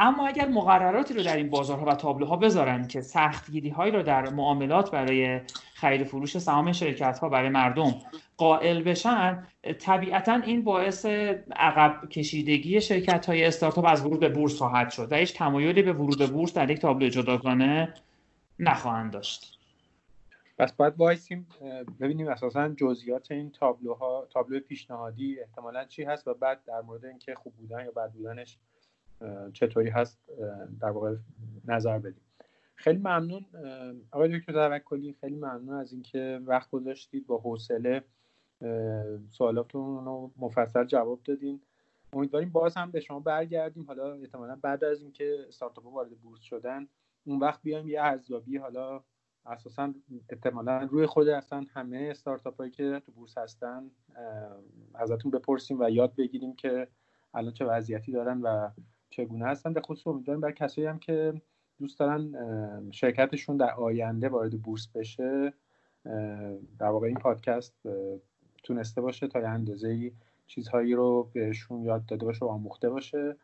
اما 0.00 0.26
اگر 0.26 0.48
مقرراتی 0.48 1.14
رو 1.14 1.22
در 1.22 1.36
این 1.36 1.50
بازارها 1.50 1.86
و 1.86 1.94
تابلوها 1.94 2.36
بذارن 2.36 2.86
که 2.86 3.00
سختگیری 3.00 3.68
هایی 3.68 3.92
رو 3.92 4.02
در 4.02 4.28
معاملات 4.28 4.90
برای 4.90 5.40
خرید 5.74 6.00
و 6.00 6.04
فروش 6.04 6.38
سهام 6.38 6.72
شرکت 6.72 7.18
ها 7.18 7.28
برای 7.28 7.48
مردم 7.48 7.94
قائل 8.36 8.82
بشن 8.82 9.46
طبیعتا 9.78 10.34
این 10.34 10.64
باعث 10.64 11.06
عقب 11.56 12.08
کشیدگی 12.08 12.80
شرکت 12.80 13.26
های 13.26 13.44
استارتاپ 13.44 13.84
از 13.84 14.06
ورود 14.06 14.20
به 14.20 14.28
بورس 14.28 14.58
خواهد 14.58 14.90
شد 14.90 15.12
و 15.12 15.16
هیچ 15.16 15.34
تمایلی 15.34 15.82
به 15.82 15.92
ورود 15.92 16.18
به 16.18 16.26
بورس 16.26 16.54
در 16.54 16.70
یک 16.70 16.78
تابلو 16.78 17.08
جداگانه 17.08 17.94
نخواهند 18.58 19.12
داشت. 19.12 19.57
پس 20.58 20.72
باید 20.72 20.94
وایسیم 20.96 21.46
ببینیم 22.00 22.28
اساسا 22.28 22.68
جزئیات 22.68 23.30
این 23.30 23.50
تابلوها 23.50 24.26
تابلو 24.30 24.60
پیشنهادی 24.60 25.40
احتمالا 25.40 25.84
چی 25.84 26.04
هست 26.04 26.28
و 26.28 26.34
بعد 26.34 26.64
در 26.64 26.80
مورد 26.80 27.04
اینکه 27.04 27.34
خوب 27.34 27.54
بودن 27.54 27.84
یا 27.84 27.90
بد 27.90 28.12
بودنش 28.12 28.58
چطوری 29.52 29.90
هست 29.90 30.18
در 30.80 30.90
واقع 30.90 31.16
نظر 31.64 31.98
بدیم. 31.98 32.22
خیلی 32.74 32.98
ممنون 32.98 33.46
آقای 34.10 34.38
دکتر 34.38 34.52
توکلی 34.52 35.16
خیلی 35.20 35.36
ممنون 35.36 35.74
از 35.74 35.92
اینکه 35.92 36.40
وقت 36.46 36.70
گذاشتید 36.70 37.26
با 37.26 37.38
حوصله 37.38 38.04
سوالاتون 39.30 40.04
رو 40.04 40.30
مفصل 40.36 40.84
جواب 40.84 41.22
دادین. 41.22 41.60
امیدواریم 42.12 42.50
باز 42.50 42.76
هم 42.76 42.90
به 42.90 43.00
شما 43.00 43.20
برگردیم. 43.20 43.84
حالا 43.84 44.12
احتمالا 44.12 44.58
بعد 44.62 44.84
از 44.84 45.02
اینکه 45.02 45.44
استارتاپ 45.48 45.86
وارد 45.86 46.10
بورس 46.10 46.40
شدن 46.40 46.88
اون 47.24 47.38
وقت 47.38 47.62
بیایم 47.62 47.88
یه 47.88 48.02
ارزیابی 48.02 48.56
حالا 48.56 49.02
اساسا 49.48 49.94
احتمالا 50.30 50.88
روی 50.90 51.06
خود 51.06 51.28
اصلا 51.28 51.64
همه 51.74 52.08
استارتاپ 52.10 52.56
هایی 52.56 52.70
که 52.70 53.02
تو 53.06 53.12
بورس 53.12 53.38
هستن 53.38 53.90
ازتون 54.94 55.30
بپرسیم 55.30 55.80
و 55.80 55.90
یاد 55.90 56.14
بگیریم 56.16 56.54
که 56.56 56.88
الان 57.34 57.52
چه 57.52 57.64
وضعیتی 57.64 58.12
دارن 58.12 58.40
و 58.42 58.70
چگونه 59.10 59.46
هستن. 59.46 59.72
به 59.72 59.80
خصوص 59.80 60.06
امیدواریم 60.06 60.40
برای 60.40 60.54
کسایی 60.54 60.86
هم 60.86 60.98
که 60.98 61.42
دوست 61.78 61.98
دارن 61.98 62.90
شرکتشون 62.90 63.56
در 63.56 63.74
آینده 63.74 64.28
وارد 64.28 64.62
بورس 64.62 64.88
بشه 64.88 65.52
در 66.78 66.88
واقع 66.88 67.06
این 67.06 67.18
پادکست 67.18 67.74
تونسته 68.62 69.00
باشه 69.00 69.28
تا 69.28 69.40
یه 69.40 69.48
اندازه 69.48 69.88
ای 69.88 70.12
چیزهایی 70.46 70.94
رو 70.94 71.30
بهشون 71.32 71.82
یاد 71.82 72.06
داده 72.06 72.24
باشه 72.26 72.44
و 72.44 72.48
آموخته 72.48 72.90
باشه. 72.90 73.36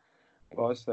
باز 0.56 0.88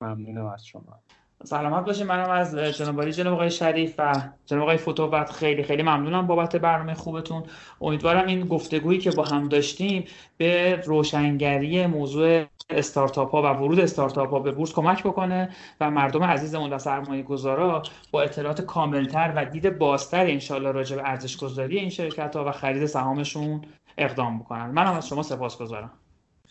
ممنونم 0.00 0.46
از 0.46 0.66
شما. 0.66 1.00
سلامت 1.42 1.84
باشه 1.84 2.04
منم 2.04 2.30
از 2.30 2.56
جناب 2.56 3.10
جناب 3.10 3.34
آقای 3.34 3.50
شریف 3.50 3.94
و 3.98 4.12
جناب 4.46 4.62
آقای 4.62 4.76
فوتوبت 4.76 5.30
خیلی 5.30 5.62
خیلی 5.62 5.82
ممنونم 5.82 6.26
بابت 6.26 6.56
برنامه 6.56 6.94
خوبتون. 6.94 7.42
امیدوارم 7.80 8.26
این 8.26 8.46
گفتگویی 8.46 8.98
که 8.98 9.10
با 9.10 9.24
هم 9.24 9.48
داشتیم 9.48 10.04
به 10.36 10.76
روشنگری 10.86 11.86
موضوع 11.86 12.44
استارتاپ 12.70 13.30
ها 13.30 13.42
و 13.42 13.46
ورود 13.46 13.80
استارتاپ 13.80 14.30
ها 14.30 14.38
به 14.38 14.52
بورس 14.52 14.72
کمک 14.72 15.02
بکنه 15.02 15.50
و 15.80 15.90
مردم 15.90 16.22
عزیزمون 16.22 16.72
و 16.72 16.78
سرمایه 16.78 17.22
گذارا 17.22 17.82
با 18.10 18.22
اطلاعات 18.22 18.60
کاملتر 18.60 19.32
و 19.36 19.44
دید 19.44 19.78
بازتر 19.78 20.26
انشالله 20.26 20.72
راجع 20.72 20.96
به 20.96 21.02
ارزش 21.08 21.36
گذاری 21.36 21.78
این 21.78 21.90
شرکت 21.90 22.36
ها 22.36 22.44
و 22.44 22.52
خرید 22.52 22.86
سهامشون 22.86 23.62
اقدام 23.98 24.38
بکنن. 24.38 24.66
منم 24.66 24.92
از 24.94 25.08
شما 25.08 25.22
سپاس 25.22 25.58
گذارم 25.58 25.90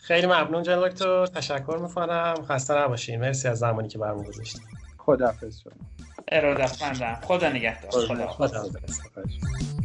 خیلی 0.06 0.26
ممنون 0.26 0.62
جناب 0.62 0.88
دکتر. 0.88 1.26
تشکر 1.26 1.78
می‌کنم. 1.82 2.34
خسته 2.48 2.74
نباشین. 2.74 3.20
مرسی 3.20 3.48
از 3.48 3.58
زمانی 3.58 3.88
که 3.88 3.98
برنامه 3.98 4.24
گذاشتید 4.24 4.62
خداحافظ. 4.98 5.60
شما 5.60 5.72
ارادتمندم. 6.32 7.20
خدا 7.22 7.48
نگهدار. 7.48 7.90
خدا, 7.90 8.26
خدا, 8.28 8.62
خدا, 8.62 8.62
خدا. 8.62 9.83